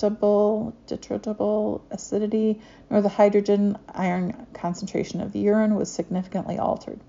titratable, 0.01 0.73
titratable 0.87 1.81
acidity 1.91 2.59
nor 2.89 3.01
the 3.01 3.09
hydrogen 3.09 3.77
ion 3.93 4.47
concentration 4.53 5.21
of 5.21 5.31
the 5.31 5.39
urine 5.39 5.75
was 5.75 5.91
significantly 5.91 6.57
altered. 6.57 6.99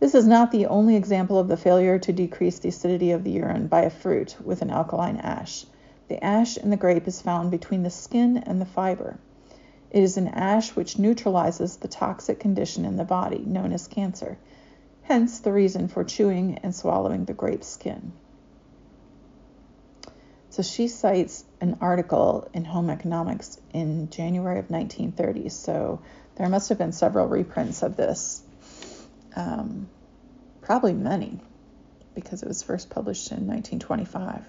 This 0.00 0.14
is 0.14 0.26
not 0.26 0.50
the 0.50 0.66
only 0.66 0.96
example 0.96 1.38
of 1.38 1.48
the 1.48 1.56
failure 1.56 1.98
to 1.98 2.12
decrease 2.12 2.58
the 2.58 2.68
acidity 2.68 3.12
of 3.12 3.24
the 3.24 3.30
urine 3.30 3.68
by 3.68 3.82
a 3.82 3.90
fruit 3.90 4.36
with 4.44 4.60
an 4.60 4.70
alkaline 4.70 5.16
ash. 5.16 5.64
The 6.08 6.22
ash 6.22 6.58
in 6.58 6.68
the 6.68 6.76
grape 6.76 7.08
is 7.08 7.22
found 7.22 7.50
between 7.50 7.82
the 7.82 7.90
skin 7.90 8.36
and 8.36 8.60
the 8.60 8.66
fiber. 8.66 9.18
It 9.90 10.02
is 10.02 10.18
an 10.18 10.28
ash 10.28 10.76
which 10.76 10.98
neutralizes 10.98 11.76
the 11.76 11.88
toxic 11.88 12.38
condition 12.38 12.84
in 12.84 12.96
the 12.96 13.04
body 13.04 13.42
known 13.46 13.72
as 13.72 13.88
cancer, 13.88 14.36
hence 15.02 15.38
the 15.38 15.52
reason 15.52 15.88
for 15.88 16.04
chewing 16.04 16.58
and 16.62 16.74
swallowing 16.74 17.24
the 17.24 17.32
grape 17.32 17.64
skin. 17.64 18.12
So 20.54 20.62
she 20.62 20.86
cites 20.86 21.44
an 21.60 21.78
article 21.80 22.48
in 22.54 22.64
Home 22.64 22.88
Economics 22.88 23.60
in 23.72 24.08
January 24.10 24.60
of 24.60 24.70
1930. 24.70 25.48
So 25.48 26.00
there 26.36 26.48
must 26.48 26.68
have 26.68 26.78
been 26.78 26.92
several 26.92 27.26
reprints 27.26 27.82
of 27.82 27.96
this 27.96 28.40
um, 29.34 29.88
probably 30.62 30.92
many, 30.92 31.40
because 32.14 32.44
it 32.44 32.46
was 32.46 32.62
first 32.62 32.88
published 32.88 33.32
in 33.32 33.48
1925. 33.48 34.44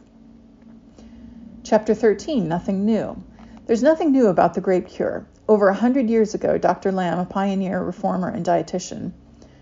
Chapter 1.64 1.96
13 1.96 2.48
Nothing 2.48 2.86
New. 2.86 3.24
There's 3.66 3.82
nothing 3.82 4.12
new 4.12 4.28
about 4.28 4.54
the 4.54 4.62
grape 4.62 4.88
cure. 4.88 5.26
Over 5.48 5.70
a 5.70 5.74
hundred 5.74 6.12
years 6.12 6.36
ago, 6.36 6.60
Dr. 6.60 6.92
Lamb, 6.92 7.18
a 7.18 7.26
pioneer, 7.26 7.82
reformer, 7.82 8.30
and 8.30 8.46
dietitian, 8.46 9.12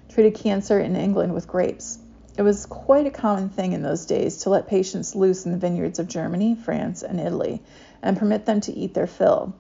treated 0.10 0.36
cancer 0.36 0.78
in 0.78 0.98
England 0.98 1.34
with 1.34 1.48
grapes. 1.48 2.00
It 2.36 2.42
was 2.42 2.66
quite 2.66 3.06
a 3.06 3.12
common 3.12 3.50
thing 3.50 3.74
in 3.74 3.84
those 3.84 4.08
days 4.08 4.38
to 4.40 4.50
let 4.50 4.68
patients 4.68 5.16
loose 5.16 5.46
in 5.46 5.52
the 5.52 5.58
vineyards 5.58 6.00
of 6.00 6.08
Germany, 6.08 6.56
France, 6.56 7.04
and 7.04 7.20
Italy 7.20 7.62
and 8.02 8.18
permit 8.18 8.46
them 8.46 8.60
to 8.62 8.74
eat 8.74 8.96
their 8.96 9.06
fill. 9.06 9.54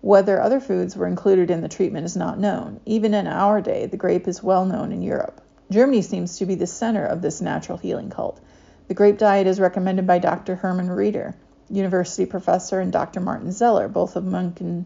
Whether 0.00 0.40
other 0.40 0.60
foods 0.60 0.96
were 0.96 1.08
included 1.08 1.50
in 1.50 1.60
the 1.60 1.68
treatment 1.68 2.06
is 2.06 2.16
not 2.16 2.38
known. 2.38 2.80
Even 2.86 3.14
in 3.14 3.26
our 3.26 3.60
day, 3.60 3.86
the 3.86 3.96
grape 3.96 4.28
is 4.28 4.42
well 4.42 4.64
known 4.64 4.92
in 4.92 5.02
Europe. 5.02 5.40
Germany 5.70 6.02
seems 6.02 6.38
to 6.38 6.46
be 6.46 6.54
the 6.54 6.66
center 6.66 7.04
of 7.04 7.20
this 7.20 7.40
natural 7.40 7.78
healing 7.78 8.10
cult. 8.10 8.40
The 8.86 8.94
grape 8.94 9.18
diet 9.18 9.46
is 9.46 9.60
recommended 9.60 10.06
by 10.06 10.18
Dr. 10.18 10.54
Hermann 10.54 10.88
Rieder, 10.88 11.34
university 11.68 12.26
professor, 12.26 12.80
and 12.80 12.92
Dr. 12.92 13.20
Martin 13.20 13.52
Zeller, 13.52 13.88
both 13.88 14.16
of 14.16 14.24
München, 14.24 14.84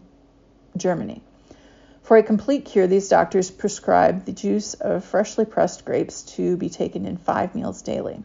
Germany. 0.75 1.23
For 2.05 2.17
a 2.17 2.21
complete 2.21 2.65
cure, 2.65 2.85
these 2.85 3.09
doctors 3.09 3.49
prescribe 3.49 4.25
the 4.25 4.31
juice 4.31 4.75
of 4.75 5.03
freshly 5.03 5.43
pressed 5.43 5.85
grapes 5.85 6.21
to 6.35 6.55
be 6.55 6.69
taken 6.69 7.03
in 7.07 7.17
five 7.17 7.55
meals 7.55 7.81
daily. 7.81 8.21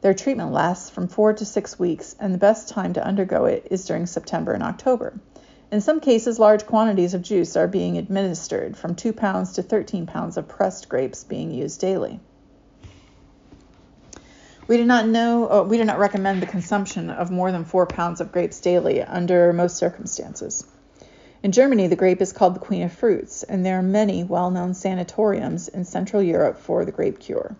Their 0.00 0.12
treatment 0.12 0.50
lasts 0.50 0.90
from 0.90 1.06
four 1.06 1.32
to 1.34 1.44
six 1.44 1.78
weeks, 1.78 2.16
and 2.18 2.34
the 2.34 2.38
best 2.38 2.68
time 2.68 2.94
to 2.94 3.06
undergo 3.06 3.44
it 3.44 3.68
is 3.70 3.84
during 3.84 4.06
September 4.06 4.54
and 4.54 4.64
October. 4.64 5.20
In 5.70 5.80
some 5.80 6.00
cases, 6.00 6.40
large 6.40 6.66
quantities 6.66 7.14
of 7.14 7.22
juice 7.22 7.54
are 7.56 7.68
being 7.68 7.96
administered, 7.96 8.76
from 8.76 8.96
2 8.96 9.12
pounds 9.12 9.52
to 9.52 9.62
13 9.62 10.06
pounds 10.06 10.36
of 10.36 10.48
pressed 10.48 10.88
grapes 10.88 11.22
being 11.22 11.52
used 11.52 11.80
daily. 11.80 12.18
We 14.66 14.78
do 14.78 14.84
not 14.84 15.06
know, 15.06 15.46
oh, 15.48 15.62
we 15.62 15.76
do 15.76 15.84
not 15.84 16.00
recommend 16.00 16.42
the 16.42 16.46
consumption 16.46 17.08
of 17.08 17.30
more 17.30 17.52
than 17.52 17.64
4 17.64 17.86
pounds 17.86 18.20
of 18.20 18.32
grapes 18.32 18.58
daily 18.58 19.00
under 19.00 19.52
most 19.52 19.76
circumstances. 19.76 20.64
In 21.40 21.52
Germany, 21.52 21.86
the 21.86 21.94
grape 21.94 22.20
is 22.20 22.32
called 22.32 22.56
the 22.56 22.60
queen 22.60 22.82
of 22.82 22.90
fruits, 22.90 23.44
and 23.44 23.64
there 23.64 23.78
are 23.78 23.82
many 23.82 24.24
well 24.24 24.50
known 24.50 24.74
sanatoriums 24.74 25.68
in 25.68 25.84
Central 25.84 26.20
Europe 26.20 26.58
for 26.58 26.84
the 26.84 26.90
grape 26.90 27.20
cure. 27.20 27.54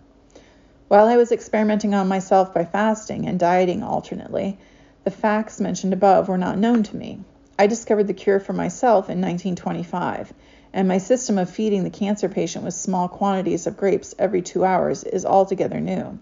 While 0.89 1.07
I 1.07 1.15
was 1.15 1.31
experimenting 1.31 1.93
on 1.93 2.09
myself 2.09 2.53
by 2.53 2.65
fasting 2.65 3.25
and 3.25 3.39
dieting 3.39 3.81
alternately, 3.81 4.57
the 5.05 5.11
facts 5.11 5.61
mentioned 5.61 5.93
above 5.93 6.27
were 6.27 6.37
not 6.37 6.57
known 6.57 6.83
to 6.83 6.97
me. 6.97 7.21
I 7.57 7.67
discovered 7.67 8.07
the 8.07 8.13
cure 8.13 8.41
for 8.41 8.51
myself 8.51 9.05
in 9.09 9.21
1925, 9.21 10.33
and 10.73 10.87
my 10.87 10.97
system 10.97 11.37
of 11.37 11.49
feeding 11.49 11.85
the 11.85 11.89
cancer 11.89 12.27
patient 12.27 12.65
with 12.65 12.73
small 12.73 13.07
quantities 13.07 13.65
of 13.65 13.77
grapes 13.77 14.13
every 14.19 14.41
two 14.41 14.65
hours 14.65 15.05
is 15.05 15.25
altogether 15.25 15.79
new. 15.79 16.19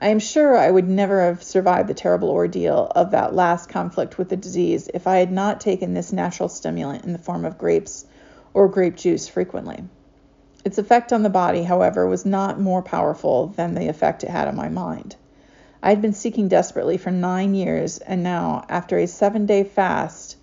I 0.00 0.08
am 0.10 0.20
sure 0.20 0.56
I 0.56 0.70
would 0.70 0.88
never 0.88 1.22
have 1.22 1.42
survived 1.42 1.88
the 1.88 1.94
terrible 1.94 2.30
ordeal 2.30 2.92
of 2.94 3.10
that 3.10 3.34
last 3.34 3.68
conflict 3.68 4.16
with 4.16 4.28
the 4.28 4.36
disease 4.36 4.88
if 4.94 5.08
I 5.08 5.16
had 5.16 5.32
not 5.32 5.60
taken 5.60 5.92
this 5.92 6.12
natural 6.12 6.48
stimulant 6.48 7.04
in 7.04 7.12
the 7.12 7.18
form 7.18 7.44
of 7.44 7.58
grapes 7.58 8.06
or 8.54 8.68
grape 8.68 8.94
juice 8.94 9.26
frequently. 9.26 9.82
Its 10.64 10.78
effect 10.78 11.12
on 11.12 11.24
the 11.24 11.30
body, 11.30 11.64
however, 11.64 12.06
was 12.06 12.24
not 12.24 12.60
more 12.60 12.80
powerful 12.80 13.48
than 13.48 13.74
the 13.74 13.88
effect 13.88 14.22
it 14.22 14.30
had 14.30 14.46
on 14.46 14.54
my 14.54 14.68
mind. 14.68 15.16
I 15.82 15.90
had 15.90 16.00
been 16.00 16.12
seeking 16.12 16.46
desperately 16.46 16.96
for 16.96 17.10
nine 17.10 17.56
years, 17.56 17.98
and 17.98 18.22
now, 18.22 18.64
after 18.68 18.98
a 18.98 19.06
seven 19.08 19.46
day 19.46 19.64
fast, 19.64 20.36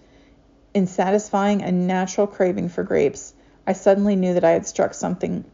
in 0.74 0.86
satisfying 0.86 1.62
a 1.62 1.72
natural 1.72 2.28
craving 2.28 2.68
for 2.68 2.84
grapes, 2.84 3.34
I 3.66 3.72
suddenly 3.72 4.18
knew 4.18 4.34
that 4.34 4.44
I 4.44 4.52
had 4.52 4.68
struck 4.68 4.94
something 4.94 5.46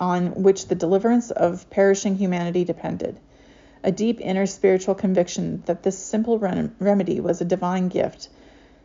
on 0.00 0.42
which 0.42 0.68
the 0.68 0.74
deliverance 0.74 1.30
of 1.30 1.68
perishing 1.68 2.16
humanity 2.16 2.64
depended. 2.64 3.20
A 3.82 3.90
deep 3.90 4.20
inner 4.20 4.44
spiritual 4.44 4.94
conviction 4.94 5.62
that 5.66 5.82
this 5.82 5.98
simple 5.98 6.38
rem- 6.38 6.74
remedy 6.78 7.18
was 7.20 7.40
a 7.40 7.46
divine 7.46 7.88
gift 7.88 8.28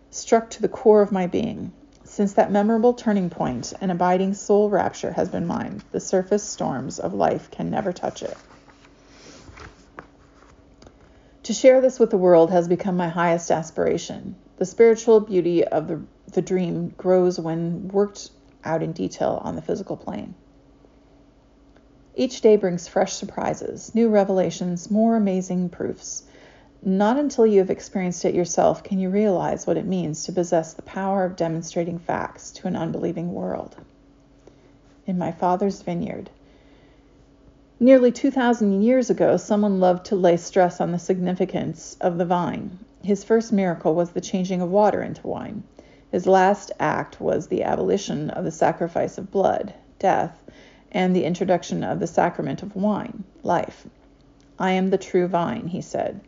struck 0.10 0.50
to 0.52 0.62
the 0.62 0.70
core 0.70 1.02
of 1.02 1.12
my 1.12 1.28
being. 1.28 1.74
Since 2.06 2.34
that 2.34 2.52
memorable 2.52 2.94
turning 2.94 3.30
point, 3.30 3.74
an 3.82 3.90
abiding 3.90 4.36
soul 4.36 4.70
rapture 4.70 5.12
has 5.12 5.28
been 5.28 5.46
mine. 5.46 5.82
The 5.92 6.00
surface 6.00 6.44
storms 6.44 7.00
of 7.00 7.14
life 7.14 7.52
can 7.52 7.70
never 7.70 7.92
touch 7.92 8.24
it. 8.24 8.38
To 11.44 11.54
share 11.54 11.82
this 11.82 12.00
with 12.00 12.10
the 12.10 12.18
world 12.18 12.52
has 12.52 12.68
become 12.68 12.96
my 12.96 13.10
highest 13.10 13.52
aspiration. 13.52 14.36
The 14.58 14.66
spiritual 14.66 15.20
beauty 15.20 15.68
of 15.68 15.88
the, 15.90 16.02
the 16.32 16.42
dream 16.42 16.94
grows 16.98 17.40
when 17.40 17.90
worked 17.90 18.32
out 18.64 18.82
in 18.82 18.94
detail 18.94 19.42
on 19.44 19.56
the 19.56 19.62
physical 19.62 19.98
plane. 19.98 20.36
Each 22.18 22.40
day 22.40 22.56
brings 22.56 22.88
fresh 22.88 23.12
surprises, 23.12 23.94
new 23.94 24.08
revelations, 24.08 24.90
more 24.90 25.18
amazing 25.18 25.68
proofs. 25.68 26.24
Not 26.82 27.18
until 27.18 27.46
you 27.46 27.60
have 27.60 27.70
experienced 27.70 28.24
it 28.24 28.34
yourself 28.34 28.84
can 28.84 29.00
you 29.00 29.10
realize 29.10 29.68
what 29.68 29.76
it 29.76 29.86
means 29.86 30.24
to 30.24 30.32
possess 30.32 30.74
the 30.74 30.82
power 30.84 31.26
of 31.26 31.36
demonstrating 31.36 32.00
facts 32.00 32.52
to 32.52 32.68
an 32.68 32.76
unbelieving 32.78 33.34
world. 33.34 33.76
In 35.06 35.18
my 35.18 35.34
father's 35.34 35.82
vineyard. 35.82 36.30
Nearly 37.82 38.14
2,000 38.14 38.82
years 38.82 39.10
ago, 39.10 39.36
someone 39.36 39.82
loved 39.82 40.06
to 40.06 40.16
lay 40.16 40.38
stress 40.38 40.80
on 40.80 40.94
the 40.94 41.00
significance 41.00 41.98
of 42.00 42.18
the 42.18 42.26
vine. 42.26 42.80
His 43.04 43.26
first 43.26 43.52
miracle 43.52 43.94
was 43.94 44.12
the 44.12 44.22
changing 44.22 44.62
of 44.62 44.72
water 44.72 45.02
into 45.02 45.28
wine. 45.28 45.64
His 46.12 46.26
last 46.26 46.72
act 46.80 47.20
was 47.20 47.48
the 47.48 47.64
abolition 47.64 48.30
of 48.30 48.46
the 48.46 48.52
sacrifice 48.52 49.18
of 49.18 49.32
blood, 49.32 49.74
death, 50.00 50.40
and 50.96 51.14
the 51.14 51.26
introduction 51.26 51.84
of 51.84 52.00
the 52.00 52.08
sacrament 52.08 52.64
of 52.64 52.74
wine, 52.74 53.26
life. 53.44 53.86
I 54.58 54.72
am 54.72 54.90
the 54.90 54.98
true 54.98 55.28
vine, 55.28 55.68
he 55.68 55.82
said. 55.82 56.22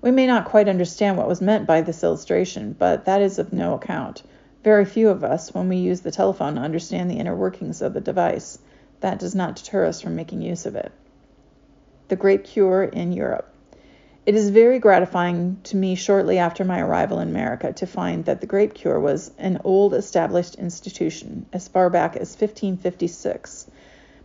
We 0.00 0.10
may 0.10 0.26
not 0.26 0.46
quite 0.46 0.66
understand 0.66 1.18
what 1.18 1.28
was 1.28 1.42
meant 1.42 1.66
by 1.66 1.82
this 1.82 2.02
illustration, 2.02 2.74
but 2.78 3.04
that 3.04 3.20
is 3.20 3.38
of 3.38 3.52
no 3.52 3.74
account. 3.74 4.22
Very 4.62 4.86
few 4.86 5.10
of 5.10 5.22
us, 5.22 5.52
when 5.52 5.68
we 5.68 5.76
use 5.76 6.00
the 6.00 6.10
telephone, 6.10 6.56
understand 6.56 7.10
the 7.10 7.18
inner 7.18 7.36
workings 7.36 7.82
of 7.82 7.92
the 7.92 8.00
device. 8.00 8.58
That 9.00 9.18
does 9.18 9.34
not 9.34 9.56
deter 9.56 9.84
us 9.84 10.00
from 10.00 10.16
making 10.16 10.40
use 10.40 10.64
of 10.64 10.74
it. 10.74 10.90
The 12.08 12.16
Grape 12.16 12.44
Cure 12.44 12.82
in 12.82 13.12
Europe. 13.12 13.54
It 14.24 14.36
is 14.36 14.48
very 14.48 14.78
gratifying 14.78 15.58
to 15.64 15.76
me 15.76 15.96
shortly 15.96 16.38
after 16.38 16.64
my 16.64 16.80
arrival 16.80 17.18
in 17.18 17.28
America 17.28 17.74
to 17.74 17.86
find 17.86 18.24
that 18.24 18.40
the 18.40 18.46
grape 18.46 18.72
cure 18.72 18.98
was 18.98 19.30
an 19.36 19.60
old 19.64 19.92
established 19.92 20.54
institution 20.54 21.44
as 21.52 21.68
far 21.68 21.90
back 21.90 22.16
as 22.16 22.30
1556. 22.30 23.66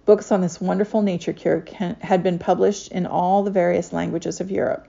Books 0.10 0.32
on 0.32 0.42
this 0.42 0.60
wonderful 0.60 1.04
nature 1.04 1.34
cure 1.34 1.62
can, 1.62 1.96
had 2.02 2.24
been 2.24 2.40
published 2.40 2.92
in 2.92 3.06
all 3.06 3.44
the 3.44 3.52
various 3.52 3.94
languages 3.94 4.42
of 4.42 4.50
Europe. 4.50 4.88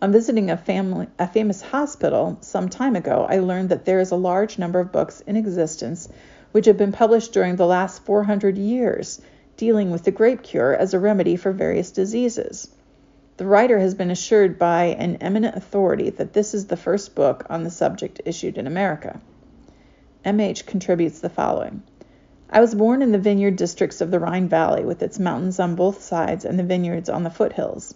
On 0.00 0.12
visiting 0.12 0.52
a, 0.52 0.56
family, 0.56 1.08
a 1.18 1.26
famous 1.26 1.60
hospital 1.60 2.38
some 2.42 2.68
time 2.68 2.94
ago, 2.94 3.26
I 3.28 3.40
learned 3.40 3.70
that 3.70 3.86
there 3.86 3.98
is 3.98 4.12
a 4.12 4.16
large 4.16 4.56
number 4.56 4.78
of 4.78 4.92
books 4.92 5.20
in 5.22 5.34
existence 5.34 6.08
which 6.52 6.66
have 6.66 6.76
been 6.76 6.92
published 6.92 7.32
during 7.32 7.56
the 7.56 7.66
last 7.66 8.04
400 8.04 8.56
years 8.56 9.20
dealing 9.56 9.90
with 9.90 10.04
the 10.04 10.12
grape 10.12 10.44
cure 10.44 10.72
as 10.72 10.94
a 10.94 11.00
remedy 11.00 11.34
for 11.34 11.50
various 11.50 11.90
diseases. 11.90 12.68
The 13.38 13.46
writer 13.46 13.80
has 13.80 13.96
been 13.96 14.12
assured 14.12 14.60
by 14.60 14.94
an 14.96 15.16
eminent 15.16 15.56
authority 15.56 16.10
that 16.10 16.34
this 16.34 16.54
is 16.54 16.66
the 16.66 16.76
first 16.76 17.16
book 17.16 17.44
on 17.50 17.64
the 17.64 17.70
subject 17.72 18.20
issued 18.24 18.58
in 18.58 18.68
America. 18.68 19.20
MH 20.24 20.66
contributes 20.66 21.18
the 21.18 21.30
following 21.30 21.82
I 22.50 22.60
was 22.60 22.74
born 22.74 23.02
in 23.02 23.12
the 23.12 23.18
vineyard 23.18 23.56
districts 23.56 24.00
of 24.00 24.10
the 24.10 24.20
Rhine 24.20 24.48
Valley, 24.48 24.84
with 24.84 25.02
its 25.02 25.18
mountains 25.18 25.60
on 25.60 25.74
both 25.74 26.02
sides 26.02 26.44
and 26.44 26.58
the 26.58 26.62
vineyards 26.62 27.08
on 27.08 27.22
the 27.22 27.30
foothills. 27.30 27.94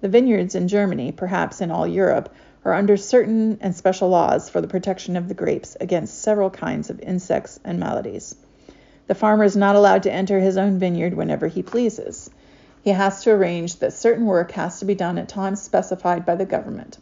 The 0.00 0.08
vineyards 0.08 0.54
in 0.54 0.68
Germany, 0.68 1.12
perhaps 1.12 1.60
in 1.60 1.70
all 1.70 1.86
Europe, 1.86 2.28
are 2.64 2.74
under 2.74 2.96
certain 2.96 3.58
and 3.60 3.74
special 3.74 4.08
laws 4.08 4.48
for 4.48 4.60
the 4.60 4.68
protection 4.68 5.16
of 5.16 5.28
the 5.28 5.34
grapes 5.34 5.76
against 5.80 6.20
several 6.22 6.50
kinds 6.50 6.90
of 6.90 7.00
insects 7.00 7.60
and 7.64 7.78
maladies. 7.78 8.34
The 9.06 9.14
farmer 9.14 9.44
is 9.44 9.56
not 9.56 9.76
allowed 9.76 10.02
to 10.04 10.12
enter 10.12 10.40
his 10.40 10.56
own 10.56 10.78
vineyard 10.78 11.14
whenever 11.14 11.48
he 11.48 11.62
pleases 11.62 12.30
he 12.84 12.90
has 12.90 13.22
to 13.22 13.30
arrange 13.30 13.76
that 13.78 13.94
certain 13.94 14.26
work 14.26 14.52
has 14.52 14.78
to 14.78 14.84
be 14.84 14.94
done 14.94 15.16
at 15.16 15.26
times 15.26 15.62
specified 15.62 16.26
by 16.26 16.36
the 16.36 16.44
government. 16.44 16.98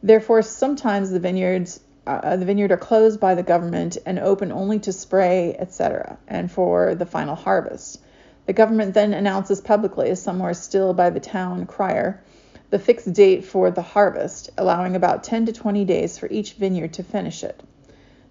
Therefore, 0.00 0.42
sometimes 0.42 1.10
the 1.10 1.18
vineyards 1.18 1.80
uh, 2.06 2.36
the 2.36 2.44
vineyard 2.44 2.72
are 2.72 2.76
closed 2.76 3.18
by 3.18 3.34
the 3.34 3.42
government 3.42 3.98
and 4.06 4.18
open 4.18 4.52
only 4.52 4.78
to 4.80 4.92
spray, 4.92 5.56
etc., 5.58 6.18
and 6.28 6.50
for 6.50 6.94
the 6.94 7.06
final 7.06 7.34
harvest. 7.34 8.00
The 8.46 8.52
government 8.52 8.94
then 8.94 9.12
announces 9.12 9.60
publicly, 9.60 10.14
somewhere 10.14 10.54
still 10.54 10.94
by 10.94 11.10
the 11.10 11.20
town 11.20 11.66
crier, 11.66 12.22
the 12.70 12.78
fixed 12.78 13.12
date 13.12 13.44
for 13.44 13.70
the 13.70 13.82
harvest, 13.82 14.50
allowing 14.56 14.94
about 14.94 15.24
10 15.24 15.46
to 15.46 15.52
20 15.52 15.84
days 15.84 16.18
for 16.18 16.28
each 16.30 16.54
vineyard 16.54 16.92
to 16.94 17.02
finish 17.02 17.42
it. 17.42 17.62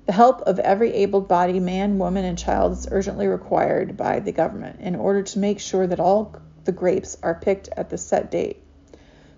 The 0.05 0.13
help 0.13 0.41
of 0.41 0.59
every 0.59 0.93
able 0.93 1.21
bodied 1.21 1.63
man, 1.63 1.97
woman, 1.97 2.25
and 2.25 2.37
child 2.37 2.73
is 2.73 2.87
urgently 2.91 3.27
required 3.27 3.97
by 3.97 4.19
the 4.19 4.31
government 4.31 4.79
in 4.79 4.95
order 4.95 5.23
to 5.23 5.39
make 5.39 5.59
sure 5.59 5.87
that 5.87 5.99
all 5.99 6.35
the 6.63 6.71
grapes 6.71 7.17
are 7.23 7.35
picked 7.35 7.69
at 7.75 7.89
the 7.89 7.97
set 7.97 8.29
date. 8.31 8.61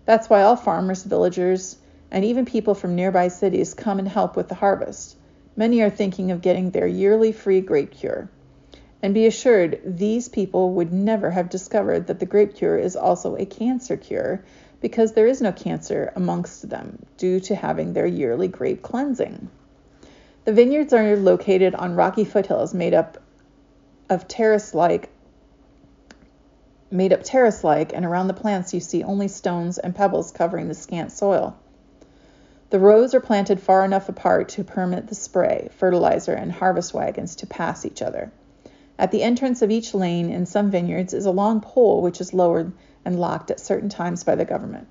That's 0.05 0.29
why 0.29 0.41
all 0.41 0.55
farmers, 0.55 1.03
villagers, 1.03 1.77
and 2.11 2.23
even 2.25 2.45
people 2.45 2.73
from 2.73 2.95
nearby 2.95 3.27
cities 3.27 3.73
come 3.73 3.99
and 3.99 4.07
help 4.07 4.35
with 4.35 4.47
the 4.47 4.55
harvest. 4.55 5.17
Many 5.55 5.81
are 5.81 5.89
thinking 5.89 6.31
of 6.31 6.41
getting 6.41 6.71
their 6.71 6.87
yearly 6.87 7.31
free 7.31 7.61
grape 7.61 7.91
cure. 7.91 8.29
And 9.01 9.13
be 9.13 9.25
assured, 9.25 9.81
these 9.85 10.27
people 10.29 10.73
would 10.73 10.91
never 10.91 11.31
have 11.31 11.49
discovered 11.49 12.07
that 12.07 12.19
the 12.19 12.25
grape 12.25 12.55
cure 12.55 12.77
is 12.77 12.95
also 12.95 13.35
a 13.35 13.45
cancer 13.45 13.97
cure 13.97 14.43
because 14.81 15.13
there 15.13 15.27
is 15.27 15.41
no 15.41 15.51
cancer 15.51 16.11
amongst 16.15 16.69
them 16.69 17.05
due 17.17 17.39
to 17.41 17.55
having 17.55 17.93
their 17.93 18.07
yearly 18.07 18.47
grape 18.47 18.81
cleansing. 18.81 19.49
The 20.45 20.53
vineyards 20.53 20.93
are 20.93 21.17
located 21.17 21.75
on 21.75 21.95
rocky 21.95 22.23
foothills 22.23 22.73
made 22.73 22.93
up 22.93 23.17
of 24.09 24.27
terrace 24.27 24.73
like 24.73 25.09
made 26.89 27.11
up 27.11 27.21
terrace 27.23 27.63
like, 27.63 27.93
and 27.93 28.05
around 28.05 28.27
the 28.27 28.33
plants 28.33 28.73
you 28.73 28.79
see 28.79 29.03
only 29.03 29.27
stones 29.27 29.77
and 29.77 29.93
pebbles 29.93 30.31
covering 30.31 30.67
the 30.67 30.73
scant 30.73 31.11
soil. 31.11 31.57
The 32.69 32.79
rows 32.79 33.15
are 33.15 33.21
planted 33.21 33.61
far 33.61 33.85
enough 33.85 34.09
apart 34.09 34.49
to 34.49 34.63
permit 34.65 35.07
the 35.07 35.15
spray, 35.15 35.69
fertilizer, 35.71 36.33
and 36.33 36.51
harvest 36.51 36.93
wagons 36.93 37.37
to 37.37 37.47
pass 37.47 37.85
each 37.85 38.01
other. 38.01 38.29
At 38.99 39.11
the 39.11 39.23
entrance 39.23 39.61
of 39.61 39.71
each 39.71 39.93
lane 39.93 40.29
in 40.29 40.45
some 40.45 40.69
vineyards 40.69 41.13
is 41.13 41.25
a 41.25 41.31
long 41.31 41.61
pole 41.61 42.01
which 42.01 42.19
is 42.19 42.33
lowered 42.33 42.73
and 43.05 43.21
locked 43.21 43.51
at 43.51 43.61
certain 43.61 43.87
times 43.87 44.25
by 44.25 44.35
the 44.35 44.43
government. 44.43 44.87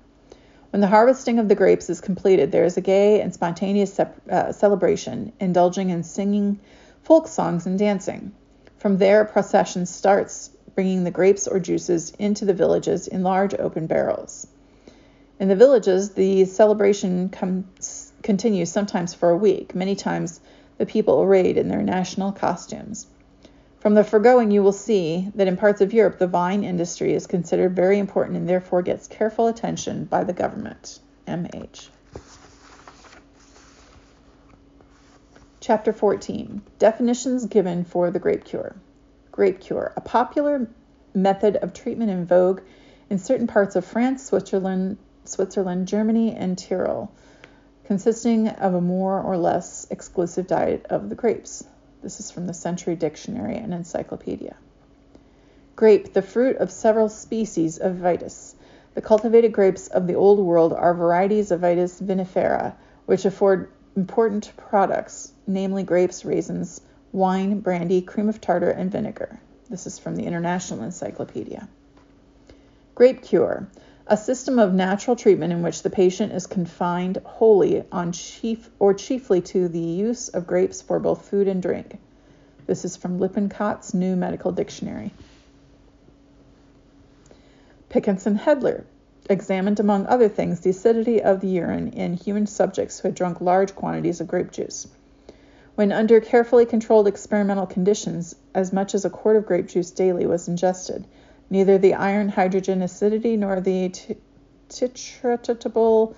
When 0.71 0.81
the 0.81 0.87
harvesting 0.87 1.37
of 1.37 1.49
the 1.49 1.55
grapes 1.55 1.87
is 1.87 2.01
completed, 2.01 2.51
there 2.51 2.63
is 2.63 2.77
a 2.77 2.81
gay 2.81 3.21
and 3.21 3.31
spontaneous 3.31 3.99
uh, 3.99 4.51
celebration, 4.51 5.31
indulging 5.39 5.91
in 5.91 6.01
singing 6.01 6.59
folk 7.03 7.27
songs 7.27 7.67
and 7.67 7.77
dancing. 7.77 8.31
From 8.77 8.97
there, 8.97 9.21
a 9.21 9.25
procession 9.25 9.85
starts 9.85 10.49
bringing 10.73 11.03
the 11.03 11.11
grapes 11.11 11.47
or 11.47 11.59
juices 11.59 12.09
into 12.17 12.43
the 12.43 12.55
villages 12.55 13.07
in 13.07 13.21
large 13.21 13.53
open 13.53 13.85
barrels. 13.85 14.47
In 15.39 15.49
the 15.49 15.55
villages, 15.55 16.11
the 16.11 16.45
celebration 16.45 17.29
comes, 17.29 18.11
continues 18.23 18.71
sometimes 18.71 19.13
for 19.13 19.29
a 19.29 19.37
week. 19.37 19.75
Many 19.75 19.95
times, 19.95 20.39
the 20.77 20.85
people 20.85 21.21
arrayed 21.21 21.57
in 21.57 21.67
their 21.67 21.83
national 21.83 22.31
costumes. 22.31 23.07
From 23.79 23.93
the 23.93 24.03
foregoing, 24.03 24.49
you 24.49 24.63
will 24.63 24.71
see 24.71 25.31
that 25.35 25.47
in 25.47 25.55
parts 25.55 25.81
of 25.81 25.93
Europe, 25.93 26.17
the 26.17 26.27
vine 26.27 26.63
industry 26.63 27.13
is 27.13 27.27
considered 27.27 27.75
very 27.75 27.99
important 27.99 28.37
and 28.37 28.49
therefore 28.49 28.81
gets 28.81 29.07
careful 29.07 29.47
attention 29.47 30.05
by 30.05 30.23
the 30.23 30.33
government. 30.33 30.99
MH. 31.27 31.89
Chapter 35.59 35.93
14 35.93 36.61
Definitions 36.79 37.45
given 37.45 37.83
for 37.83 38.09
the 38.09 38.19
grape 38.19 38.45
cure 38.45 38.75
grape 39.31 39.59
cure, 39.59 39.93
a 39.95 40.01
popular 40.01 40.67
method 41.13 41.57
of 41.57 41.73
treatment 41.73 42.09
in 42.09 42.25
vogue 42.25 42.61
in 43.09 43.19
certain 43.19 43.45
parts 43.45 43.75
of 43.75 43.85
France, 43.85 44.25
Switzerland, 44.25 44.97
Switzerland, 45.27 45.87
Germany, 45.87 46.33
and 46.35 46.57
Tyrol, 46.57 47.11
consisting 47.85 48.47
of 48.47 48.73
a 48.73 48.81
more 48.81 49.21
or 49.21 49.37
less 49.37 49.87
exclusive 49.89 50.47
diet 50.47 50.85
of 50.89 51.09
the 51.09 51.15
grapes. 51.15 51.63
This 52.01 52.19
is 52.19 52.31
from 52.31 52.47
the 52.47 52.53
Century 52.53 52.95
Dictionary 52.95 53.57
and 53.57 53.73
Encyclopedia. 53.73 54.55
Grape, 55.75 56.13
the 56.13 56.21
fruit 56.21 56.57
of 56.57 56.71
several 56.71 57.09
species 57.09 57.77
of 57.77 57.95
Vitis. 57.95 58.55
The 58.93 59.01
cultivated 59.01 59.51
grapes 59.51 59.87
of 59.87 60.07
the 60.07 60.15
Old 60.15 60.39
World 60.39 60.73
are 60.73 60.93
varieties 60.93 61.51
of 61.51 61.61
Vitis 61.61 62.01
vinifera, 62.01 62.73
which 63.05 63.25
afford 63.25 63.69
important 63.95 64.51
products, 64.57 65.31
namely 65.45 65.83
grapes, 65.83 66.25
raisins, 66.25 66.81
wine, 67.11 67.59
brandy, 67.59 68.01
cream 68.01 68.29
of 68.29 68.41
tartar, 68.41 68.71
and 68.71 68.91
vinegar. 68.91 69.39
This 69.69 69.85
is 69.85 69.99
from 69.99 70.15
the 70.15 70.23
International 70.23 70.83
Encyclopedia. 70.83 71.67
Grape 72.95 73.21
cure, 73.21 73.67
a 74.09 74.15
system 74.17 74.57
of 74.57 74.73
natural 74.73 75.15
treatment 75.15 75.51
in 75.51 75.61
which 75.61 75.83
the 75.83 75.89
patient 75.89 76.31
is 76.31 76.47
confined 76.47 77.17
wholly 77.25 77.83
on 77.91 78.13
chief 78.13 78.69
or 78.79 78.93
chiefly 78.93 79.41
to 79.41 79.67
the 79.67 79.79
use 79.79 80.29
of 80.29 80.47
grapes 80.47 80.81
for 80.81 80.99
both 80.99 81.29
food 81.29 81.47
and 81.47 81.61
drink. 81.61 81.97
This 82.67 82.85
is 82.85 82.95
from 82.95 83.19
Lippincott's 83.19 83.93
New 83.93 84.15
Medical 84.15 84.51
Dictionary. 84.51 85.13
Pickens 87.89 88.25
and 88.25 88.39
Hetler 88.39 88.83
examined, 89.29 89.79
among 89.79 90.05
other 90.05 90.29
things, 90.29 90.61
the 90.61 90.69
acidity 90.69 91.21
of 91.21 91.41
the 91.41 91.47
urine 91.47 91.89
in 91.89 92.13
human 92.13 92.47
subjects 92.47 92.99
who 92.99 93.09
had 93.09 93.15
drunk 93.15 93.41
large 93.41 93.75
quantities 93.75 94.21
of 94.21 94.27
grape 94.27 94.51
juice. 94.51 94.87
When 95.75 95.91
under 95.91 96.21
carefully 96.21 96.65
controlled 96.65 97.07
experimental 97.07 97.65
conditions, 97.65 98.35
as 98.53 98.71
much 98.71 98.95
as 98.95 99.05
a 99.05 99.09
quart 99.09 99.35
of 99.35 99.45
grape 99.45 99.67
juice 99.67 99.91
daily 99.91 100.25
was 100.25 100.47
ingested, 100.47 101.05
neither 101.49 101.77
the 101.77 101.93
iron 101.93 102.29
hydrogen 102.29 102.81
acidity 102.81 103.37
nor 103.37 103.61
the 103.61 103.91
titratable 104.69 106.15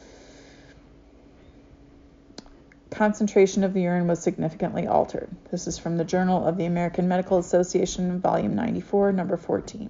concentration 2.91 3.63
of 3.63 3.73
the 3.73 3.81
urine 3.81 4.07
was 4.07 4.19
significantly 4.19 4.87
altered. 4.87 5.29
This 5.51 5.67
is 5.67 5.77
from 5.77 5.97
the 5.97 6.03
Journal 6.03 6.45
of 6.45 6.57
the 6.57 6.65
American 6.65 7.07
Medical 7.07 7.37
Association, 7.37 8.19
Volume 8.19 8.55
94, 8.55 9.11
Number 9.11 9.37
14. 9.37 9.89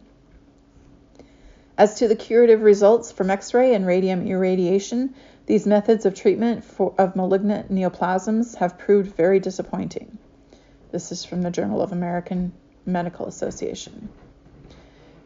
As 1.78 1.96
to 1.96 2.10
the 2.10 2.16
curative 2.16 2.62
results 2.62 3.12
from 3.12 3.30
X 3.30 3.54
ray 3.54 3.74
and 3.74 3.86
radium 3.86 4.28
irradiation, 4.28 5.16
these 5.46 5.66
methods 5.66 6.06
of 6.06 6.14
treatment 6.14 6.66
for, 6.66 6.94
of 6.98 7.16
malignant 7.16 7.72
neoplasms 7.72 8.56
have 8.56 8.78
proved 8.78 9.16
very 9.16 9.40
disappointing. 9.40 10.18
This 10.92 11.12
is 11.12 11.24
from 11.24 11.42
the 11.42 11.52
Journal 11.52 11.82
of 11.82 11.94
American 11.94 12.52
Medical 12.86 13.28
Association. 13.28 14.10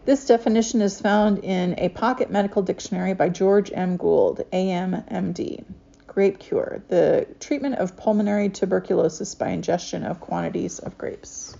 This 0.05 0.25
definition 0.25 0.81
is 0.81 0.99
found 0.99 1.45
in 1.45 1.75
a 1.77 1.87
pocket 1.87 2.29
medical 2.29 2.61
dictionary 2.61 3.13
by 3.13 3.29
George 3.29 3.71
M. 3.73 3.95
Gould, 3.95 4.43
AMMD. 4.51 5.63
Grape 6.07 6.39
cure, 6.39 6.83
the 6.89 7.25
treatment 7.39 7.75
of 7.75 7.95
pulmonary 7.95 8.49
tuberculosis 8.49 9.33
by 9.33 9.47
ingestion 9.49 10.03
of 10.03 10.19
quantities 10.19 10.79
of 10.79 10.97
grapes. 10.97 11.55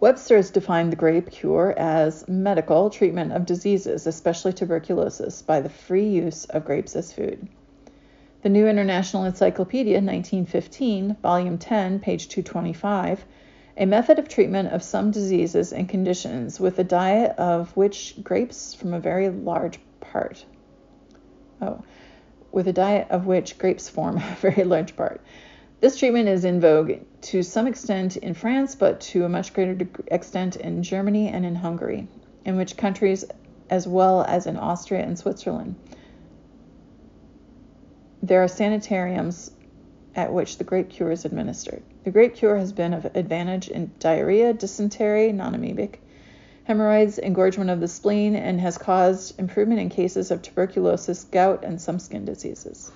Webster 0.00 0.36
has 0.36 0.50
defined 0.50 0.90
the 0.90 0.96
grape 0.96 1.30
cure 1.30 1.72
as 1.78 2.26
medical 2.26 2.90
treatment 2.90 3.32
of 3.32 3.46
diseases, 3.46 4.08
especially 4.08 4.52
tuberculosis, 4.52 5.40
by 5.40 5.60
the 5.60 5.70
free 5.70 6.08
use 6.08 6.46
of 6.46 6.64
grapes 6.64 6.96
as 6.96 7.12
food. 7.12 7.46
The 8.42 8.48
New 8.48 8.66
International 8.66 9.24
Encyclopedia, 9.24 9.94
1915, 9.94 11.16
Volume 11.22 11.58
10, 11.58 12.00
page 12.00 12.28
225, 12.28 13.24
a 13.76 13.86
method 13.86 14.18
of 14.18 14.28
treatment 14.28 14.72
of 14.72 14.82
some 14.82 15.10
diseases 15.10 15.72
and 15.72 15.88
conditions 15.88 16.60
with 16.60 16.78
a 16.78 16.84
diet 16.84 17.36
of 17.38 17.76
which 17.76 18.14
grapes 18.22 18.74
from 18.74 18.94
a 18.94 19.00
very 19.00 19.28
large 19.28 19.78
part. 20.00 20.44
Oh, 21.60 21.82
with 22.52 22.68
a 22.68 22.72
diet 22.72 23.08
of 23.10 23.26
which 23.26 23.58
grapes 23.58 23.88
form 23.88 24.16
a 24.18 24.36
very 24.40 24.64
large 24.64 24.96
part. 24.96 25.20
This 25.80 25.98
treatment 25.98 26.28
is 26.28 26.44
in 26.44 26.60
vogue 26.60 26.92
to 27.22 27.42
some 27.42 27.66
extent 27.66 28.16
in 28.16 28.34
France, 28.34 28.74
but 28.74 29.00
to 29.00 29.24
a 29.24 29.28
much 29.28 29.52
greater 29.52 29.86
extent 30.06 30.56
in 30.56 30.82
Germany 30.82 31.28
and 31.28 31.44
in 31.44 31.56
Hungary, 31.56 32.06
in 32.44 32.56
which 32.56 32.76
countries, 32.76 33.24
as 33.68 33.86
well 33.88 34.22
as 34.22 34.46
in 34.46 34.56
Austria 34.56 35.02
and 35.02 35.18
Switzerland, 35.18 35.74
there 38.22 38.42
are 38.42 38.48
sanitariums 38.48 39.50
at 40.16 40.32
which 40.32 40.58
the 40.58 40.64
grape 40.64 40.90
cure 40.90 41.10
is 41.10 41.24
administered. 41.24 41.82
The 42.04 42.10
grape 42.10 42.36
cure 42.36 42.56
has 42.56 42.72
been 42.72 42.94
of 42.94 43.04
advantage 43.16 43.68
in 43.68 43.90
diarrhea, 43.98 44.52
dysentery, 44.52 45.32
non-amoebic, 45.32 45.96
hemorrhoids, 46.64 47.18
engorgement 47.18 47.70
of 47.70 47.80
the 47.80 47.88
spleen, 47.88 48.36
and 48.36 48.60
has 48.60 48.78
caused 48.78 49.38
improvement 49.38 49.80
in 49.80 49.88
cases 49.88 50.30
of 50.30 50.42
tuberculosis, 50.42 51.24
gout, 51.24 51.64
and 51.64 51.80
some 51.80 51.98
skin 51.98 52.24
diseases. 52.24 52.90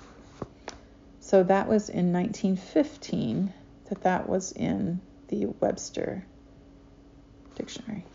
So 1.19 1.43
that 1.43 1.67
was 1.67 1.89
in 1.89 2.11
1915 2.11 3.53
that 3.89 4.01
that 4.03 4.29
was 4.29 4.51
in 4.51 5.01
the 5.27 5.47
Webster 5.59 6.25
dictionary. 7.55 8.05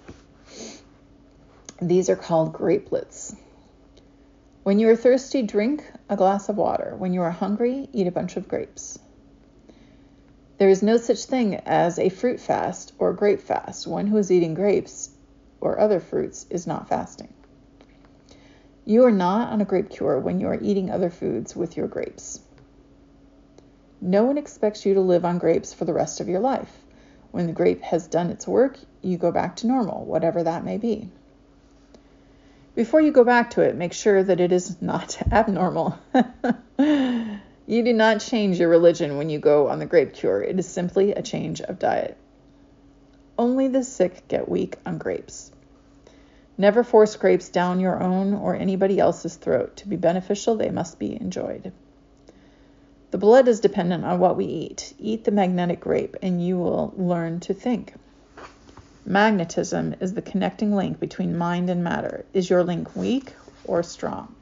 These 1.80 2.08
are 2.08 2.16
called 2.16 2.52
grapelets. 2.52 3.36
When 4.64 4.78
you 4.78 4.88
are 4.88 4.96
thirsty, 4.96 5.42
drink 5.42 5.84
a 6.08 6.16
glass 6.16 6.48
of 6.48 6.56
water. 6.56 6.94
When 6.96 7.12
you 7.12 7.20
are 7.20 7.30
hungry, 7.30 7.90
eat 7.92 8.06
a 8.06 8.10
bunch 8.10 8.38
of 8.38 8.48
grapes. 8.48 8.98
There 10.56 10.70
is 10.70 10.82
no 10.82 10.96
such 10.96 11.26
thing 11.26 11.56
as 11.66 11.98
a 11.98 12.08
fruit 12.08 12.40
fast 12.40 12.94
or 12.98 13.12
grape 13.12 13.42
fast. 13.42 13.86
One 13.86 14.06
who 14.06 14.16
is 14.16 14.32
eating 14.32 14.54
grapes 14.54 15.10
or 15.60 15.78
other 15.78 16.00
fruits 16.00 16.46
is 16.48 16.66
not 16.66 16.88
fasting. 16.88 17.34
You 18.86 19.04
are 19.04 19.12
not 19.12 19.52
on 19.52 19.60
a 19.60 19.66
grape 19.66 19.90
cure 19.90 20.18
when 20.18 20.40
you 20.40 20.46
are 20.46 20.58
eating 20.62 20.90
other 20.90 21.10
foods 21.10 21.54
with 21.54 21.76
your 21.76 21.86
grapes. 21.86 22.40
No 24.00 24.24
one 24.24 24.38
expects 24.38 24.86
you 24.86 24.94
to 24.94 25.00
live 25.02 25.26
on 25.26 25.36
grapes 25.36 25.74
for 25.74 25.84
the 25.84 25.92
rest 25.92 26.22
of 26.22 26.28
your 26.30 26.40
life. 26.40 26.86
When 27.32 27.46
the 27.46 27.52
grape 27.52 27.82
has 27.82 28.06
done 28.06 28.30
its 28.30 28.48
work, 28.48 28.78
you 29.02 29.18
go 29.18 29.30
back 29.30 29.56
to 29.56 29.66
normal, 29.66 30.06
whatever 30.06 30.42
that 30.42 30.64
may 30.64 30.78
be. 30.78 31.10
Before 32.74 33.00
you 33.00 33.12
go 33.12 33.22
back 33.22 33.50
to 33.50 33.62
it, 33.62 33.76
make 33.76 33.92
sure 33.92 34.22
that 34.22 34.40
it 34.40 34.50
is 34.50 34.82
not 34.82 35.16
abnormal. 35.32 35.96
you 36.78 37.82
do 37.84 37.92
not 37.92 38.20
change 38.20 38.58
your 38.58 38.68
religion 38.68 39.16
when 39.16 39.30
you 39.30 39.38
go 39.38 39.68
on 39.68 39.78
the 39.78 39.86
grape 39.86 40.12
cure, 40.12 40.42
it 40.42 40.58
is 40.58 40.68
simply 40.68 41.12
a 41.12 41.22
change 41.22 41.60
of 41.60 41.78
diet. 41.78 42.16
Only 43.38 43.68
the 43.68 43.84
sick 43.84 44.26
get 44.28 44.48
weak 44.48 44.76
on 44.84 44.98
grapes. 44.98 45.52
Never 46.58 46.84
force 46.84 47.16
grapes 47.16 47.48
down 47.48 47.80
your 47.80 48.00
own 48.00 48.32
or 48.32 48.54
anybody 48.54 48.98
else's 48.98 49.36
throat. 49.36 49.76
To 49.78 49.88
be 49.88 49.96
beneficial, 49.96 50.56
they 50.56 50.70
must 50.70 50.98
be 50.98 51.20
enjoyed. 51.20 51.72
The 53.10 53.18
blood 53.18 53.46
is 53.48 53.60
dependent 53.60 54.04
on 54.04 54.18
what 54.18 54.36
we 54.36 54.46
eat. 54.46 54.94
Eat 54.98 55.24
the 55.24 55.30
magnetic 55.30 55.80
grape, 55.80 56.16
and 56.22 56.44
you 56.44 56.58
will 56.58 56.92
learn 56.96 57.40
to 57.40 57.54
think. 57.54 57.94
Magnetism 59.06 59.96
is 60.00 60.14
the 60.14 60.22
connecting 60.22 60.74
link 60.74 60.98
between 60.98 61.36
mind 61.36 61.68
and 61.68 61.84
matter. 61.84 62.24
Is 62.32 62.48
your 62.48 62.64
link 62.64 62.96
weak 62.96 63.34
or 63.66 63.82
strong? 63.82 64.34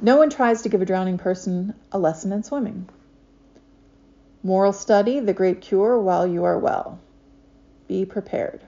No 0.00 0.16
one 0.16 0.30
tries 0.30 0.62
to 0.62 0.70
give 0.70 0.80
a 0.80 0.86
drowning 0.86 1.18
person 1.18 1.74
a 1.92 1.98
lesson 1.98 2.32
in 2.32 2.42
swimming. 2.42 2.88
Moral 4.42 4.72
study, 4.72 5.20
the 5.20 5.34
grape 5.34 5.60
cure 5.60 5.98
while 6.00 6.26
you 6.26 6.44
are 6.44 6.58
well. 6.58 6.98
Be 7.88 8.06
prepared. 8.06 8.62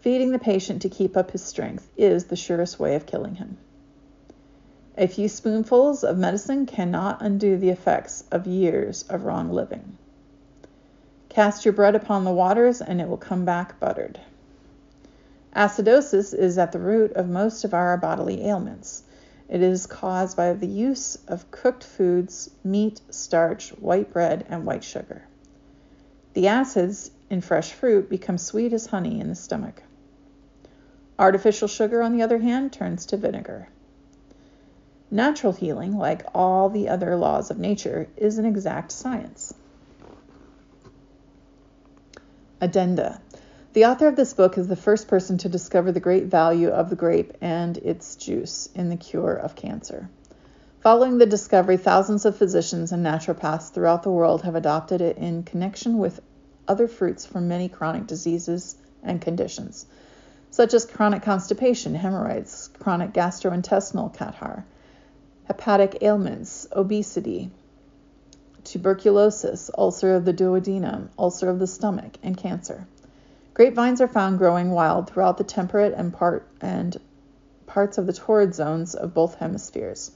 Feeding 0.00 0.30
the 0.30 0.38
patient 0.38 0.82
to 0.82 0.88
keep 0.88 1.16
up 1.16 1.32
his 1.32 1.42
strength 1.42 1.90
is 1.96 2.26
the 2.26 2.36
surest 2.36 2.78
way 2.78 2.94
of 2.94 3.06
killing 3.06 3.34
him. 3.34 3.56
A 4.96 5.08
few 5.08 5.28
spoonfuls 5.28 6.04
of 6.04 6.18
medicine 6.18 6.66
cannot 6.66 7.20
undo 7.20 7.56
the 7.56 7.70
effects 7.70 8.22
of 8.30 8.46
years 8.46 9.04
of 9.08 9.24
wrong 9.24 9.50
living. 9.50 9.98
Cast 11.34 11.64
your 11.64 11.74
bread 11.74 11.96
upon 11.96 12.22
the 12.22 12.32
waters, 12.32 12.80
and 12.80 13.00
it 13.00 13.08
will 13.08 13.16
come 13.16 13.44
back 13.44 13.80
buttered. 13.80 14.20
Acidosis 15.52 16.32
is 16.32 16.58
at 16.58 16.70
the 16.70 16.78
root 16.78 17.10
of 17.14 17.28
most 17.28 17.64
of 17.64 17.74
our 17.74 17.96
bodily 17.96 18.46
ailments. 18.46 19.02
It 19.48 19.60
is 19.60 19.84
caused 19.86 20.36
by 20.36 20.52
the 20.52 20.68
use 20.68 21.18
of 21.26 21.50
cooked 21.50 21.82
foods, 21.82 22.50
meat, 22.62 23.00
starch, 23.10 23.70
white 23.70 24.12
bread, 24.12 24.46
and 24.48 24.64
white 24.64 24.84
sugar. 24.84 25.22
The 26.34 26.46
acids 26.46 27.10
in 27.28 27.40
fresh 27.40 27.72
fruit 27.72 28.08
become 28.08 28.38
sweet 28.38 28.72
as 28.72 28.86
honey 28.86 29.18
in 29.18 29.28
the 29.28 29.34
stomach. 29.34 29.82
Artificial 31.18 31.66
sugar, 31.66 32.00
on 32.00 32.16
the 32.16 32.22
other 32.22 32.38
hand, 32.38 32.72
turns 32.72 33.06
to 33.06 33.16
vinegar. 33.16 33.66
Natural 35.10 35.52
healing, 35.52 35.98
like 35.98 36.24
all 36.32 36.68
the 36.68 36.88
other 36.88 37.16
laws 37.16 37.50
of 37.50 37.58
nature, 37.58 38.06
is 38.16 38.38
an 38.38 38.46
exact 38.46 38.92
science. 38.92 39.52
Addenda. 42.64 43.20
The 43.74 43.84
author 43.84 44.08
of 44.08 44.16
this 44.16 44.32
book 44.32 44.56
is 44.56 44.68
the 44.68 44.74
first 44.74 45.06
person 45.06 45.36
to 45.36 45.50
discover 45.50 45.92
the 45.92 46.00
great 46.00 46.24
value 46.24 46.70
of 46.70 46.88
the 46.88 46.96
grape 46.96 47.34
and 47.42 47.76
its 47.76 48.16
juice 48.16 48.70
in 48.74 48.88
the 48.88 48.96
cure 48.96 49.34
of 49.34 49.54
cancer. 49.54 50.08
Following 50.80 51.18
the 51.18 51.26
discovery, 51.26 51.76
thousands 51.76 52.24
of 52.24 52.36
physicians 52.36 52.90
and 52.90 53.04
naturopaths 53.04 53.68
throughout 53.70 54.02
the 54.02 54.10
world 54.10 54.40
have 54.42 54.54
adopted 54.54 55.02
it 55.02 55.18
in 55.18 55.42
connection 55.42 55.98
with 55.98 56.22
other 56.66 56.88
fruits 56.88 57.26
for 57.26 57.38
many 57.38 57.68
chronic 57.68 58.06
diseases 58.06 58.76
and 59.02 59.20
conditions, 59.20 59.84
such 60.50 60.72
as 60.72 60.86
chronic 60.86 61.22
constipation, 61.22 61.94
hemorrhoids, 61.94 62.70
chronic 62.78 63.12
gastrointestinal 63.12 64.14
catarrh, 64.16 64.64
hepatic 65.48 65.98
ailments, 66.00 66.66
obesity, 66.72 67.50
tuberculosis, 68.64 69.70
ulcer 69.76 70.14
of 70.14 70.24
the 70.24 70.32
duodenum, 70.32 71.08
ulcer 71.18 71.48
of 71.48 71.58
the 71.58 71.66
stomach, 71.66 72.16
and 72.22 72.36
cancer. 72.36 72.86
Grapevines 73.54 74.00
are 74.00 74.08
found 74.08 74.38
growing 74.38 74.70
wild 74.70 75.08
throughout 75.08 75.38
the 75.38 75.44
temperate 75.44 75.94
and 75.96 76.12
part 76.12 76.46
and 76.60 76.96
parts 77.66 77.98
of 77.98 78.06
the 78.06 78.12
torrid 78.12 78.54
zones 78.54 78.94
of 78.94 79.14
both 79.14 79.36
hemispheres. 79.36 80.10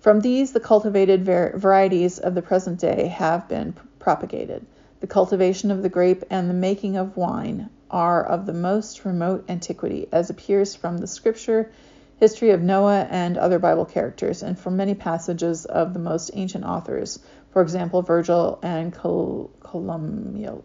From 0.00 0.20
these, 0.20 0.52
the 0.52 0.60
cultivated 0.60 1.24
var- 1.24 1.54
varieties 1.56 2.20
of 2.20 2.34
the 2.36 2.42
present 2.42 2.78
day 2.78 3.08
have 3.08 3.48
been 3.48 3.74
propagated. 3.98 4.64
The 5.00 5.08
cultivation 5.08 5.72
of 5.72 5.82
the 5.82 5.88
grape 5.88 6.22
and 6.30 6.48
the 6.48 6.54
making 6.54 6.96
of 6.96 7.16
wine 7.16 7.70
are 7.90 8.24
of 8.24 8.46
the 8.46 8.52
most 8.52 9.04
remote 9.04 9.44
antiquity, 9.48 10.08
as 10.12 10.30
appears 10.30 10.74
from 10.74 10.98
the 10.98 11.06
scripture, 11.06 11.70
history 12.18 12.50
of 12.50 12.62
Noah, 12.62 13.06
and 13.10 13.36
other 13.36 13.58
Bible 13.58 13.84
characters, 13.84 14.42
and 14.42 14.58
from 14.58 14.76
many 14.76 14.94
passages 14.94 15.64
of 15.64 15.92
the 15.92 15.98
most 15.98 16.30
ancient 16.34 16.64
authors, 16.64 17.18
for 17.56 17.62
example, 17.62 18.02
Virgil 18.02 18.58
and 18.62 18.92
Col- 18.92 19.50
Columella. 19.62 20.62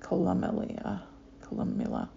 Columella. 0.00 2.08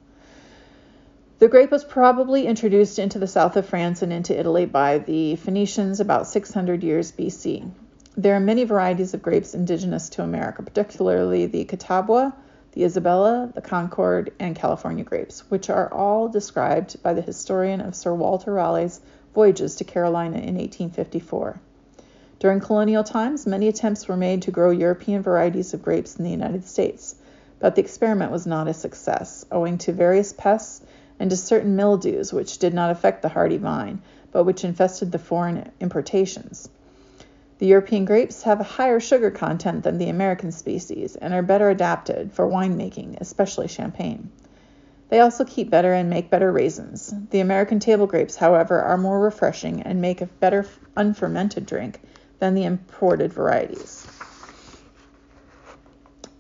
The 1.40 1.50
grape 1.50 1.72
was 1.72 1.84
probably 1.84 2.48
introduced 2.48 3.00
into 3.00 3.20
the 3.20 3.28
south 3.28 3.58
of 3.58 3.66
France 3.66 4.02
and 4.02 4.14
into 4.14 4.40
Italy 4.40 4.66
by 4.66 5.00
the 5.00 5.36
Phoenicians 5.36 6.00
about 6.00 6.28
600 6.28 6.86
years 6.86 7.12
BC. 7.12 7.70
There 8.16 8.34
are 8.34 8.40
many 8.40 8.64
varieties 8.64 9.14
of 9.14 9.22
grapes 9.22 9.54
indigenous 9.54 10.08
to 10.12 10.24
America, 10.24 10.64
particularly 10.64 11.48
the 11.48 11.66
Catawba, 11.66 12.34
the 12.72 12.86
Isabella, 12.86 13.52
the 13.54 13.60
Concord, 13.60 14.32
and 14.40 14.56
California 14.56 15.04
grapes, 15.04 15.42
which 15.52 15.70
are 15.70 15.94
all 15.94 16.30
described 16.30 17.04
by 17.04 17.14
the 17.14 17.22
historian 17.22 17.82
of 17.82 17.94
Sir 17.94 18.14
Walter 18.14 18.54
Raleigh's 18.54 19.02
voyages 19.34 19.76
to 19.76 19.84
Carolina 19.84 20.38
in 20.38 20.56
1854. 20.56 21.60
During 22.42 22.60
colonial 22.60 23.06
times, 23.06 23.48
many 23.48 23.70
attempts 23.70 24.08
were 24.08 24.18
made 24.18 24.42
to 24.42 24.52
grow 24.52 24.72
European 24.72 25.22
varieties 25.22 25.74
of 25.74 25.82
grapes 25.82 26.18
in 26.18 26.26
the 26.26 26.32
United 26.32 26.66
States 26.66 27.16
but 27.62 27.76
the 27.76 27.82
experiment 27.82 28.32
was 28.32 28.48
not 28.48 28.68
a 28.68 28.74
success, 28.74 29.46
owing 29.52 29.78
to 29.78 29.94
various 29.94 30.34
pests 30.34 30.82
and 31.20 31.30
to 31.30 31.38
certain 31.38 31.76
mildews 31.76 32.34
which 32.34 32.58
did 32.58 32.74
not 32.74 32.90
affect 32.90 33.22
the 33.22 33.30
hardy 33.30 33.58
vine, 33.58 34.02
but 34.32 34.44
which 34.44 34.64
infested 34.64 35.12
the 35.12 35.20
foreign 35.20 35.70
importations. 35.80 36.68
The 37.60 37.68
European 37.68 38.06
grapes 38.06 38.42
have 38.42 38.60
a 38.60 38.64
higher 38.64 39.00
sugar 39.00 39.30
content 39.30 39.84
than 39.84 40.00
the 40.00 40.10
American 40.10 40.52
species 40.52 41.16
and 41.16 41.36
are 41.36 41.44
better 41.44 41.70
adapted 41.70 42.34
for 42.34 42.48
winemaking, 42.48 43.22
especially 43.22 43.68
champagne. 43.68 44.32
They 45.10 45.20
also 45.20 45.46
keep 45.46 45.70
better 45.70 45.94
and 45.94 46.10
make 46.10 46.32
better 46.32 46.52
raisins. 46.52 47.14
The 47.30 47.42
American 47.42 47.80
table 47.80 48.08
grapes, 48.08 48.38
however, 48.38 48.82
are 48.82 48.98
more 48.98 49.20
refreshing 49.20 49.84
and 49.84 50.02
make 50.02 50.22
a 50.22 50.26
better 50.26 50.66
unfermented 50.98 51.68
drink 51.68 52.00
than 52.42 52.56
the 52.56 52.64
imported 52.64 53.32
varieties. 53.32 54.06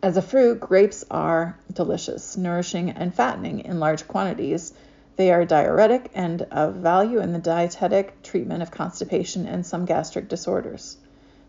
As 0.02 0.18
a 0.18 0.22
fruit, 0.22 0.60
grapes 0.60 1.06
are 1.12 1.60
delicious, 1.72 2.36
nourishing, 2.36 2.90
and 2.90 3.14
fattening 3.14 3.60
in 3.60 3.80
large 3.80 4.08
quantities. 4.08 4.74
They 5.16 5.32
are 5.32 5.46
diuretic 5.46 6.10
and 6.16 6.42
of 6.50 6.74
value 6.78 7.20
in 7.20 7.34
the 7.34 7.40
dietetic 7.40 8.24
treatment 8.24 8.64
of 8.64 8.72
constipation 8.72 9.46
and 9.46 9.64
some 9.64 9.86
gastric 9.86 10.28
disorders. 10.28 10.98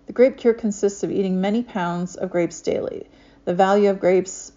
The 0.07 0.13
grape 0.13 0.37
cure 0.37 0.53
consists 0.53 1.03
of 1.03 1.11
eating 1.11 1.41
many 1.41 1.63
pounds 1.63 2.15
of 2.15 2.31
grapes 2.31 2.61
daily. 2.61 3.09
The 3.47 3.55
value 3.55 3.89
of 3.89 4.01
grapes 4.01 4.53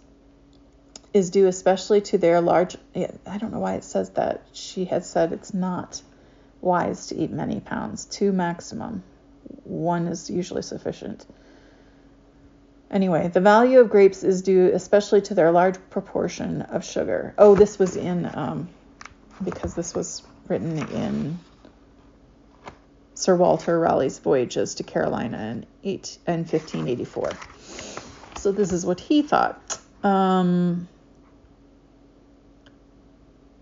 is 1.13 1.29
due 1.29 1.47
especially 1.47 2.01
to 2.01 2.17
their 2.17 2.41
large. 2.41 2.75
I 2.93 3.37
don't 3.37 3.53
know 3.53 3.59
why 3.59 3.75
it 3.75 3.85
says 3.85 4.09
that. 4.09 4.41
She 4.51 4.83
had 4.83 5.05
said 5.05 5.31
it's 5.31 5.53
not 5.53 6.01
wise 6.59 7.07
to 7.07 7.15
eat 7.15 7.31
many 7.31 7.61
pounds, 7.61 8.03
two 8.03 8.33
maximum. 8.33 9.03
One 9.63 10.07
is 10.07 10.29
usually 10.29 10.61
sufficient. 10.61 11.25
Anyway, 12.91 13.27
the 13.27 13.41
value 13.41 13.79
of 13.79 13.89
grapes 13.89 14.23
is 14.23 14.41
due 14.41 14.71
especially 14.73 15.21
to 15.21 15.33
their 15.33 15.51
large 15.51 15.77
proportion 15.89 16.61
of 16.61 16.85
sugar. 16.85 17.33
Oh, 17.37 17.55
this 17.55 17.79
was 17.79 17.95
in, 17.95 18.29
um, 18.33 18.69
because 19.43 19.73
this 19.73 19.93
was 19.93 20.21
written 20.47 20.77
in 20.77 21.39
Sir 23.15 23.35
Walter 23.35 23.79
Raleigh's 23.79 24.19
voyages 24.19 24.75
to 24.75 24.83
Carolina 24.83 25.37
in, 25.37 25.65
eight, 25.83 26.17
in 26.27 26.39
1584. 26.39 27.31
So 28.37 28.51
this 28.51 28.71
is 28.71 28.85
what 28.85 28.99
he 28.99 29.23
thought. 29.23 29.79
Um, 30.03 30.87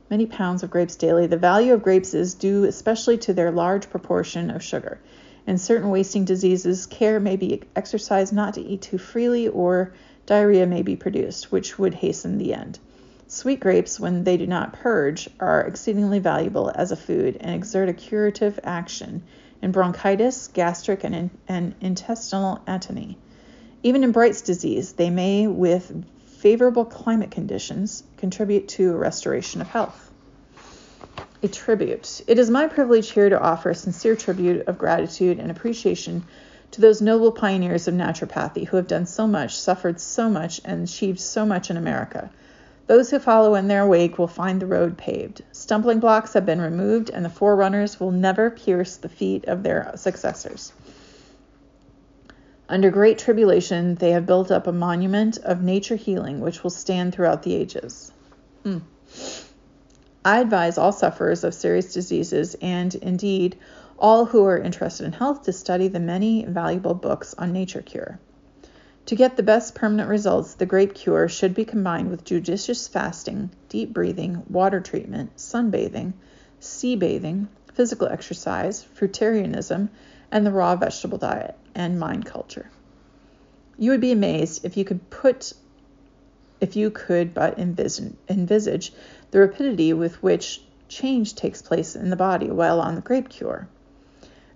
many 0.09 0.25
pounds 0.25 0.63
of 0.63 0.69
grapes 0.69 0.95
daily. 0.95 1.27
The 1.27 1.37
value 1.37 1.73
of 1.73 1.81
grapes 1.81 2.13
is 2.13 2.33
due 2.33 2.65
especially 2.65 3.17
to 3.19 3.33
their 3.33 3.51
large 3.51 3.89
proportion 3.89 4.49
of 4.49 4.61
sugar. 4.61 4.99
In 5.45 5.57
certain 5.57 5.89
wasting 5.89 6.23
diseases, 6.23 6.85
care 6.85 7.19
may 7.19 7.35
be 7.35 7.61
exercised 7.75 8.31
not 8.31 8.53
to 8.53 8.61
eat 8.61 8.81
too 8.81 8.97
freely, 8.97 9.49
or 9.49 9.91
diarrhea 10.25 10.65
may 10.65 10.81
be 10.81 10.95
produced, 10.95 11.51
which 11.51 11.77
would 11.77 11.95
hasten 11.95 12.37
the 12.37 12.53
end. 12.53 12.79
Sweet 13.27 13.59
grapes, 13.59 13.99
when 13.99 14.23
they 14.23 14.37
do 14.37 14.47
not 14.47 14.73
purge, 14.73 15.29
are 15.39 15.61
exceedingly 15.61 16.19
valuable 16.19 16.71
as 16.73 16.91
a 16.91 16.95
food 16.95 17.35
and 17.41 17.53
exert 17.53 17.89
a 17.89 17.93
curative 17.93 18.57
action 18.63 19.23
in 19.61 19.71
bronchitis, 19.71 20.47
gastric, 20.47 21.03
and, 21.03 21.13
in, 21.13 21.29
and 21.47 21.75
intestinal 21.81 22.61
atony. 22.65 23.15
Even 23.81 24.03
in 24.05 24.11
Bright's 24.13 24.41
disease, 24.41 24.93
they 24.93 25.09
may, 25.09 25.47
with 25.47 26.05
favorable 26.25 26.85
climate 26.85 27.31
conditions, 27.31 28.03
contribute 28.15 28.69
to 28.69 28.91
a 28.93 28.97
restoration 28.97 29.59
of 29.59 29.67
health 29.67 30.12
a 31.43 31.47
tribute. 31.49 32.21
It 32.25 32.39
is 32.39 32.49
my 32.49 32.67
privilege 32.67 33.11
here 33.11 33.29
to 33.29 33.39
offer 33.39 33.69
a 33.69 33.75
sincere 33.75 34.15
tribute 34.15 34.67
of 34.67 34.77
gratitude 34.77 35.39
and 35.39 35.51
appreciation 35.51 36.23
to 36.71 36.81
those 36.81 37.01
noble 37.01 37.31
pioneers 37.31 37.87
of 37.87 37.93
naturopathy 37.93 38.65
who 38.65 38.77
have 38.77 38.87
done 38.87 39.05
so 39.05 39.27
much, 39.27 39.55
suffered 39.55 39.99
so 39.99 40.29
much, 40.29 40.61
and 40.63 40.87
achieved 40.87 41.19
so 41.19 41.45
much 41.45 41.69
in 41.69 41.77
America. 41.77 42.31
Those 42.87 43.11
who 43.11 43.19
follow 43.19 43.55
in 43.55 43.67
their 43.67 43.85
wake 43.85 44.17
will 44.17 44.27
find 44.27 44.61
the 44.61 44.65
road 44.65 44.97
paved. 44.97 45.41
Stumbling 45.51 45.99
blocks 45.99 46.33
have 46.33 46.45
been 46.45 46.61
removed, 46.61 47.09
and 47.09 47.23
the 47.23 47.29
forerunners 47.29 47.99
will 47.99 48.11
never 48.11 48.49
pierce 48.49 48.95
the 48.95 49.09
feet 49.09 49.45
of 49.45 49.63
their 49.63 49.91
successors. 49.95 50.73
Under 52.67 52.89
great 52.89 53.17
tribulation, 53.17 53.95
they 53.95 54.11
have 54.11 54.25
built 54.25 54.49
up 54.49 54.65
a 54.65 54.71
monument 54.71 55.37
of 55.37 55.61
nature 55.61 55.97
healing 55.97 56.39
which 56.39 56.63
will 56.63 56.69
stand 56.69 57.13
throughout 57.13 57.43
the 57.43 57.53
ages. 57.53 58.11
Mm. 58.65 58.81
I 60.25 60.39
advise 60.39 60.77
all 60.77 60.91
sufferers 60.91 61.43
of 61.43 61.53
serious 61.53 61.93
diseases 61.93 62.55
and, 62.61 62.95
indeed, 62.95 63.57
all 63.99 64.25
who 64.25 64.45
are 64.45 64.57
interested 64.57 65.05
in 65.05 65.13
health 65.13 65.43
to 65.43 65.53
study 65.53 65.87
the 65.89 65.99
many 65.99 66.45
valuable 66.45 66.93
books 66.93 67.35
on 67.37 67.51
nature 67.51 67.81
cure. 67.81 68.19
To 69.07 69.15
get 69.15 69.35
the 69.35 69.43
best 69.43 69.75
permanent 69.75 70.09
results, 70.09 70.53
the 70.53 70.65
grape 70.65 70.93
cure 70.93 71.27
should 71.27 71.53
be 71.53 71.65
combined 71.65 72.09
with 72.09 72.23
judicious 72.23 72.87
fasting, 72.87 73.49
deep 73.67 73.91
breathing, 73.91 74.43
water 74.49 74.79
treatment, 74.79 75.35
sunbathing, 75.35 76.13
sea 76.61 76.95
bathing, 76.95 77.49
physical 77.73 78.07
exercise, 78.07 78.85
fruitarianism, 78.95 79.89
and 80.31 80.45
the 80.45 80.51
raw 80.51 80.75
vegetable 80.77 81.17
diet 81.17 81.55
and 81.75 81.99
mind 81.99 82.25
culture. 82.25 82.69
You 83.77 83.91
would 83.91 84.01
be 84.01 84.13
amazed 84.13 84.63
if 84.63 84.77
you 84.77 84.85
could 84.85 85.09
put 85.09 85.53
if 86.61 86.77
you 86.77 86.89
could 86.89 87.33
but 87.33 87.59
envisage 87.59 88.93
the 89.33 89.39
rapidity 89.39 89.91
with 89.93 90.21
which 90.21 90.61
change 90.87 91.33
takes 91.33 91.59
place 91.59 91.95
in 91.95 92.11
the 92.11 92.15
body 92.15 92.51
while 92.51 92.79
on 92.79 92.93
the 92.93 93.01
grape 93.01 93.29
cure. 93.29 93.67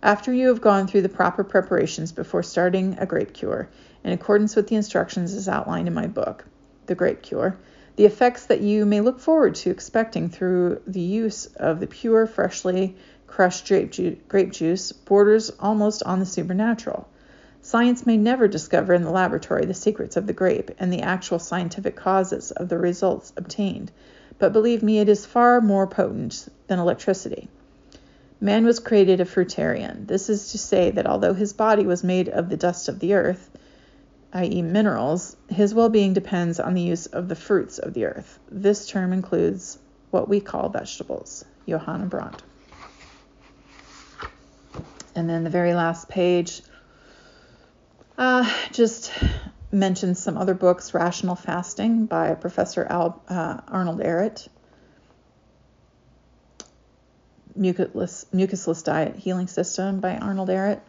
After 0.04 0.32
you 0.32 0.50
have 0.50 0.62
gone 0.62 0.86
through 0.86 1.02
the 1.02 1.10
proper 1.10 1.44
preparations 1.44 2.12
before 2.12 2.44
starting 2.44 2.96
a 3.00 3.08
grape 3.08 3.34
cure, 3.34 3.70
in 4.04 4.12
accordance 4.12 4.56
with 4.56 4.68
the 4.68 4.76
instructions 4.76 5.34
as 5.34 5.50
outlined 5.50 5.88
in 5.88 5.96
my 5.96 6.06
book, 6.06 6.46
The 6.86 6.94
Grape 6.94 7.24
Cure, 7.24 7.58
the 7.96 8.06
effects 8.06 8.46
that 8.46 8.62
you 8.62 8.86
may 8.86 9.02
look 9.02 9.20
forward 9.20 9.56
to 9.56 9.72
expecting 9.72 10.30
through 10.30 10.80
the 10.86 11.02
use 11.02 11.48
of 11.56 11.80
the 11.80 11.88
pure, 11.88 12.28
freshly 12.28 12.96
crushed 13.26 13.68
grape 14.28 14.52
juice 14.52 14.92
borders 14.92 15.50
almost 15.60 16.04
on 16.04 16.20
the 16.20 16.26
supernatural. 16.28 17.08
Science 17.62 18.06
may 18.06 18.16
never 18.16 18.48
discover 18.48 18.94
in 18.94 19.02
the 19.02 19.10
laboratory 19.10 19.66
the 19.66 19.74
secrets 19.74 20.18
of 20.18 20.28
the 20.28 20.34
grape 20.34 20.70
and 20.78 20.94
the 20.94 21.02
actual 21.02 21.40
scientific 21.40 21.96
causes 21.96 22.52
of 22.52 22.70
the 22.70 22.78
results 22.78 23.34
obtained, 23.36 23.92
but 24.40 24.54
believe 24.54 24.84
me, 24.84 25.00
it 25.00 25.10
is 25.10 25.26
far 25.26 25.62
more 25.62 25.88
potent 25.88 26.48
than 26.68 26.80
electricity. 26.80 27.50
Man 28.40 28.66
was 28.66 28.80
created 28.80 29.20
a 29.20 29.26
fruitarian. 29.26 30.06
This 30.06 30.30
is 30.30 30.52
to 30.52 30.58
say 30.58 30.92
that 30.92 31.08
although 31.08 31.34
his 31.34 31.54
body 31.54 31.86
was 31.86 32.04
made 32.04 32.30
of 32.30 32.50
the 32.50 32.58
dust 32.58 32.88
of 32.88 33.00
the 33.00 33.16
earth, 33.16 33.50
i.e., 34.34 34.62
minerals, 34.62 35.36
his 35.50 35.74
well 35.74 35.90
being 35.90 36.14
depends 36.14 36.60
on 36.60 36.76
the 36.76 36.82
use 36.82 37.08
of 37.08 37.30
the 37.30 37.36
fruits 37.36 37.80
of 37.80 37.94
the 37.94 38.06
earth. 38.06 38.40
This 38.52 38.88
term 38.88 39.12
includes 39.12 39.80
what 40.12 40.30
we 40.30 40.40
call 40.40 40.70
vegetables. 40.70 41.44
Johanna 41.68 42.06
Brandt. 42.06 42.44
And 45.16 45.28
then 45.28 45.44
the 45.44 45.50
very 45.50 45.74
last 45.74 46.08
page 46.08 46.62
uh, 48.18 48.52
just 48.72 49.12
mentions 49.72 50.20
some 50.20 50.38
other 50.38 50.54
books 50.54 50.94
Rational 50.94 51.36
Fasting 51.36 52.06
by 52.06 52.34
Professor 52.36 52.86
Al, 52.86 53.22
uh, 53.28 53.60
Arnold 53.68 54.00
Ehret, 54.00 54.48
Mucusless, 57.58 58.26
Mucusless 58.34 58.84
Diet 58.84 59.16
Healing 59.16 59.48
System 59.48 60.00
by 60.00 60.18
Arnold 60.18 60.50
Ehret, 60.50 60.80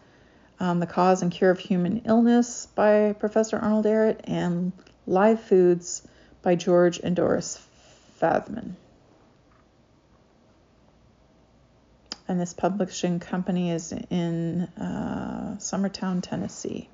um, 0.60 0.80
The 0.80 0.86
Cause 0.86 1.22
and 1.22 1.32
Cure 1.32 1.50
of 1.50 1.58
Human 1.58 2.02
Illness 2.04 2.66
by 2.66 3.14
Professor 3.18 3.58
Arnold 3.58 3.86
Ehret, 3.86 4.20
and 4.24 4.72
Live 5.06 5.40
Foods 5.40 6.06
by 6.42 6.54
George 6.54 6.98
and 6.98 7.16
Doris 7.16 7.60
Fathman. 8.20 8.76
And 12.28 12.38
this 12.38 12.52
publishing 12.52 13.20
company 13.20 13.70
is 13.70 13.92
in 14.10 14.62
uh, 14.78 15.56
Summertown, 15.58 16.22
Tennessee. 16.22 16.90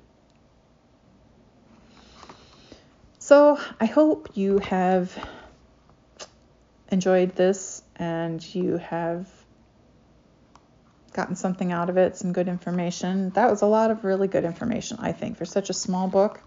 So 3.25 3.57
I 3.79 3.85
hope 3.85 4.29
you 4.35 4.59
have 4.59 5.11
enjoyed 6.91 7.35
this 7.35 7.81
and 7.95 8.39
you 8.53 8.77
have 8.77 9.27
gotten 11.11 11.35
something 11.35 11.71
out 11.71 11.89
of 11.89 11.97
it, 11.97 12.15
some 12.17 12.33
good 12.33 12.47
information. 12.47 13.31
That 13.31 13.49
was 13.49 13.63
a 13.63 13.65
lot 13.65 13.89
of 13.89 14.03
really 14.03 14.27
good 14.27 14.45
information, 14.45 14.99
I 15.01 15.11
think, 15.11 15.37
for 15.39 15.45
such 15.45 15.71
a 15.71 15.73
small 15.73 16.07
book. 16.07 16.39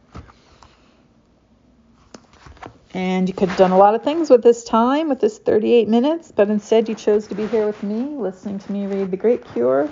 And 2.95 3.29
you 3.29 3.35
could 3.35 3.49
have 3.49 3.59
done 3.59 3.73
a 3.73 3.77
lot 3.77 3.97
of 3.97 4.05
things 4.05 4.31
with 4.31 4.45
this 4.45 4.63
time, 4.63 5.09
with 5.09 5.19
this 5.19 5.37
38 5.37 5.89
minutes, 5.89 6.31
but 6.31 6.49
instead 6.49 6.89
you 6.89 6.95
chose 6.95 7.27
to 7.27 7.35
be 7.35 7.49
here 7.49 7.67
with 7.67 7.83
me, 7.83 8.03
listening 8.03 8.61
to 8.61 8.71
me 8.71 8.87
read 8.87 9.11
The 9.11 9.17
Grape 9.17 9.45
Cure. 9.53 9.91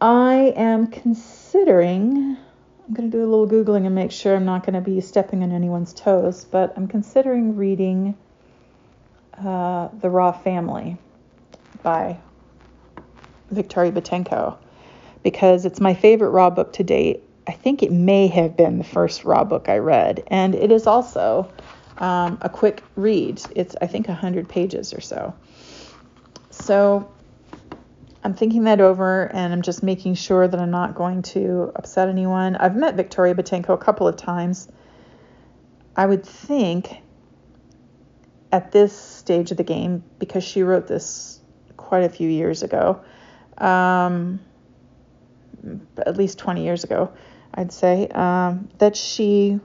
I 0.00 0.52
am 0.54 0.86
considering 0.86 2.36
I'm 2.86 2.92
going 2.92 3.10
to 3.10 3.16
do 3.16 3.24
a 3.24 3.28
little 3.28 3.48
Googling 3.48 3.86
and 3.86 3.94
make 3.94 4.12
sure 4.12 4.36
I'm 4.36 4.44
not 4.44 4.66
going 4.66 4.74
to 4.74 4.80
be 4.80 5.00
stepping 5.00 5.42
on 5.42 5.52
anyone's 5.52 5.94
toes, 5.94 6.44
but 6.44 6.74
I'm 6.76 6.86
considering 6.86 7.56
reading 7.56 8.14
uh, 9.38 9.88
The 10.00 10.10
Raw 10.10 10.32
Family 10.32 10.98
by 11.82 12.18
Victoria 13.50 13.90
Boutenko 13.90 14.58
because 15.22 15.64
it's 15.64 15.80
my 15.80 15.94
favorite 15.94 16.30
Raw 16.30 16.50
book 16.50 16.74
to 16.74 16.84
date. 16.84 17.22
I 17.46 17.52
think 17.52 17.82
it 17.82 17.90
may 17.90 18.26
have 18.26 18.54
been 18.54 18.76
the 18.76 18.84
first 18.84 19.24
Raw 19.24 19.44
book 19.44 19.70
I 19.70 19.78
read, 19.78 20.22
and 20.26 20.54
it 20.54 20.70
is 20.70 20.86
also 20.86 21.50
um, 21.98 22.36
a 22.42 22.50
quick 22.50 22.82
read. 22.96 23.40
It's, 23.56 23.74
I 23.80 23.86
think, 23.86 24.08
100 24.08 24.46
pages 24.46 24.92
or 24.92 25.00
so. 25.00 25.34
So 26.50 27.10
I'm 28.24 28.32
thinking 28.32 28.64
that 28.64 28.80
over 28.80 29.30
and 29.34 29.52
I'm 29.52 29.60
just 29.60 29.82
making 29.82 30.14
sure 30.14 30.48
that 30.48 30.58
I'm 30.58 30.70
not 30.70 30.94
going 30.94 31.20
to 31.22 31.70
upset 31.76 32.08
anyone. 32.08 32.56
I've 32.56 32.74
met 32.74 32.94
Victoria 32.94 33.34
Boutenko 33.34 33.74
a 33.74 33.78
couple 33.78 34.08
of 34.08 34.16
times. 34.16 34.66
I 35.94 36.06
would 36.06 36.24
think 36.24 37.02
at 38.50 38.72
this 38.72 38.96
stage 38.96 39.50
of 39.50 39.58
the 39.58 39.64
game, 39.64 40.02
because 40.18 40.42
she 40.42 40.62
wrote 40.62 40.86
this 40.86 41.40
quite 41.76 42.04
a 42.04 42.08
few 42.08 42.28
years 42.28 42.62
ago, 42.62 43.04
um, 43.58 44.40
at 45.98 46.16
least 46.16 46.38
20 46.38 46.64
years 46.64 46.82
ago, 46.82 47.12
I'd 47.52 47.72
say, 47.72 48.08
um, 48.08 48.70
that 48.78 48.96
she 48.96 49.60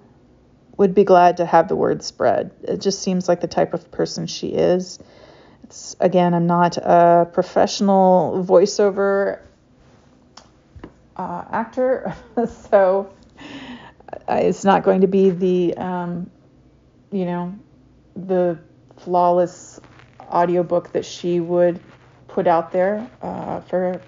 would 0.75 0.93
be 0.93 1.03
glad 1.05 1.37
to 1.37 1.45
have 1.45 1.67
the 1.69 1.75
word 1.75 2.03
spread. 2.03 2.51
It 2.63 2.81
just 2.81 3.01
seems 3.01 3.29
like 3.29 3.41
the 3.41 3.47
type 3.47 3.73
of 3.73 3.89
person 3.91 4.27
she 4.27 4.49
is. 4.49 4.99
Again, 5.99 6.33
I'm 6.33 6.47
not 6.47 6.77
a 6.77 7.27
professional 7.31 8.43
voiceover 8.47 9.41
uh, 11.15 11.43
actor, 11.51 12.15
so 12.69 13.13
it's 14.27 14.63
not 14.63 14.83
going 14.83 15.01
to 15.01 15.07
be 15.07 15.29
the, 15.29 15.77
um, 15.77 16.29
you 17.11 17.25
know, 17.25 17.53
the 18.15 18.57
flawless 18.97 19.79
audiobook 20.21 20.91
that 20.93 21.05
she 21.05 21.39
would 21.39 21.79
put 22.27 22.47
out 22.47 22.71
there 22.71 23.07
uh, 23.21 23.61
for 23.61 24.01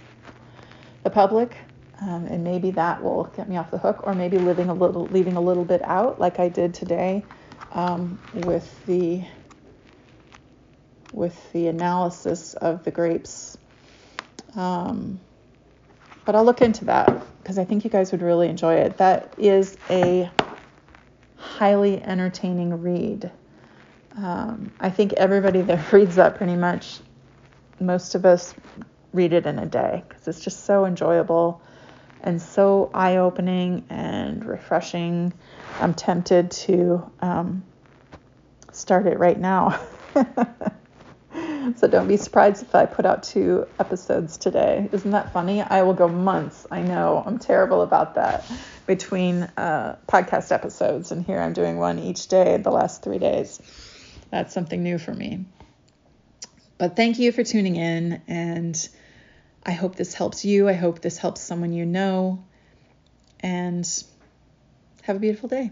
the 1.03 1.09
public. 1.09 1.55
Um, 2.01 2.25
and 2.25 2.43
maybe 2.43 2.71
that 2.71 3.03
will 3.03 3.25
get 3.35 3.47
me 3.47 3.57
off 3.57 3.69
the 3.69 3.77
hook, 3.77 4.07
or 4.07 4.15
maybe 4.15 4.39
living 4.39 4.69
a 4.69 4.73
little, 4.73 5.05
leaving 5.07 5.35
a 5.35 5.41
little 5.41 5.65
bit 5.65 5.83
out, 5.83 6.19
like 6.19 6.39
I 6.39 6.49
did 6.49 6.73
today 6.73 7.23
um, 7.73 8.17
with 8.33 8.85
the 8.87 9.23
with 11.11 11.51
the 11.53 11.67
analysis 11.67 12.53
of 12.55 12.83
the 12.83 12.91
grapes. 12.91 13.57
Um, 14.55 15.19
but 16.25 16.35
I'll 16.35 16.45
look 16.45 16.61
into 16.61 16.85
that 16.85 17.23
because 17.41 17.57
I 17.57 17.65
think 17.65 17.83
you 17.83 17.89
guys 17.89 18.11
would 18.11 18.21
really 18.21 18.47
enjoy 18.47 18.75
it. 18.75 18.97
That 18.97 19.33
is 19.37 19.77
a 19.89 20.29
highly 21.35 22.01
entertaining 22.01 22.81
read. 22.81 23.31
Um, 24.15 24.71
I 24.79 24.89
think 24.89 25.13
everybody 25.13 25.61
that 25.63 25.91
reads 25.91 26.15
that 26.15 26.35
pretty 26.35 26.55
much, 26.55 26.99
most 27.79 28.15
of 28.15 28.25
us 28.25 28.53
read 29.13 29.33
it 29.33 29.45
in 29.45 29.59
a 29.59 29.65
day 29.65 30.03
because 30.07 30.27
it's 30.27 30.39
just 30.39 30.65
so 30.65 30.85
enjoyable 30.85 31.61
and 32.23 32.41
so 32.41 32.91
eye 32.93 33.17
opening 33.17 33.83
and 33.89 34.45
refreshing. 34.45 35.33
I'm 35.79 35.93
tempted 35.93 36.51
to 36.51 37.11
um, 37.19 37.63
start 38.71 39.07
it 39.07 39.17
right 39.17 39.39
now. 39.39 39.79
so 41.77 41.87
don't 41.87 42.07
be 42.07 42.17
surprised 42.17 42.63
if 42.63 42.73
I 42.75 42.85
put 42.85 43.05
out 43.05 43.23
two 43.23 43.67
episodes 43.79 44.37
today. 44.37 44.89
Isn't 44.91 45.11
that 45.11 45.33
funny? 45.33 45.61
I 45.61 45.81
will 45.83 45.93
go 45.93 46.07
months. 46.07 46.65
I 46.71 46.81
know 46.81 47.21
I'm 47.25 47.39
terrible 47.39 47.81
about 47.81 48.15
that 48.15 48.49
between 48.85 49.43
uh, 49.57 49.97
podcast 50.07 50.51
episodes, 50.51 51.11
and 51.11 51.25
here 51.25 51.39
I'm 51.39 51.53
doing 51.53 51.77
one 51.77 51.99
each 51.99 52.27
day 52.27 52.57
the 52.57 52.71
last 52.71 53.03
three 53.03 53.19
days. 53.19 53.61
That's 54.31 54.53
something 54.53 54.81
new 54.81 54.97
for 54.97 55.13
me. 55.13 55.45
But 56.77 56.95
thank 56.95 57.19
you 57.19 57.31
for 57.31 57.43
tuning 57.43 57.75
in, 57.75 58.21
and 58.27 58.89
I 59.65 59.71
hope 59.71 59.95
this 59.95 60.13
helps 60.13 60.43
you. 60.43 60.67
I 60.67 60.73
hope 60.73 61.01
this 61.01 61.17
helps 61.17 61.41
someone 61.41 61.73
you 61.73 61.85
know, 61.85 62.43
and 63.39 63.87
have 65.03 65.15
a 65.15 65.19
beautiful 65.19 65.49
day. 65.49 65.71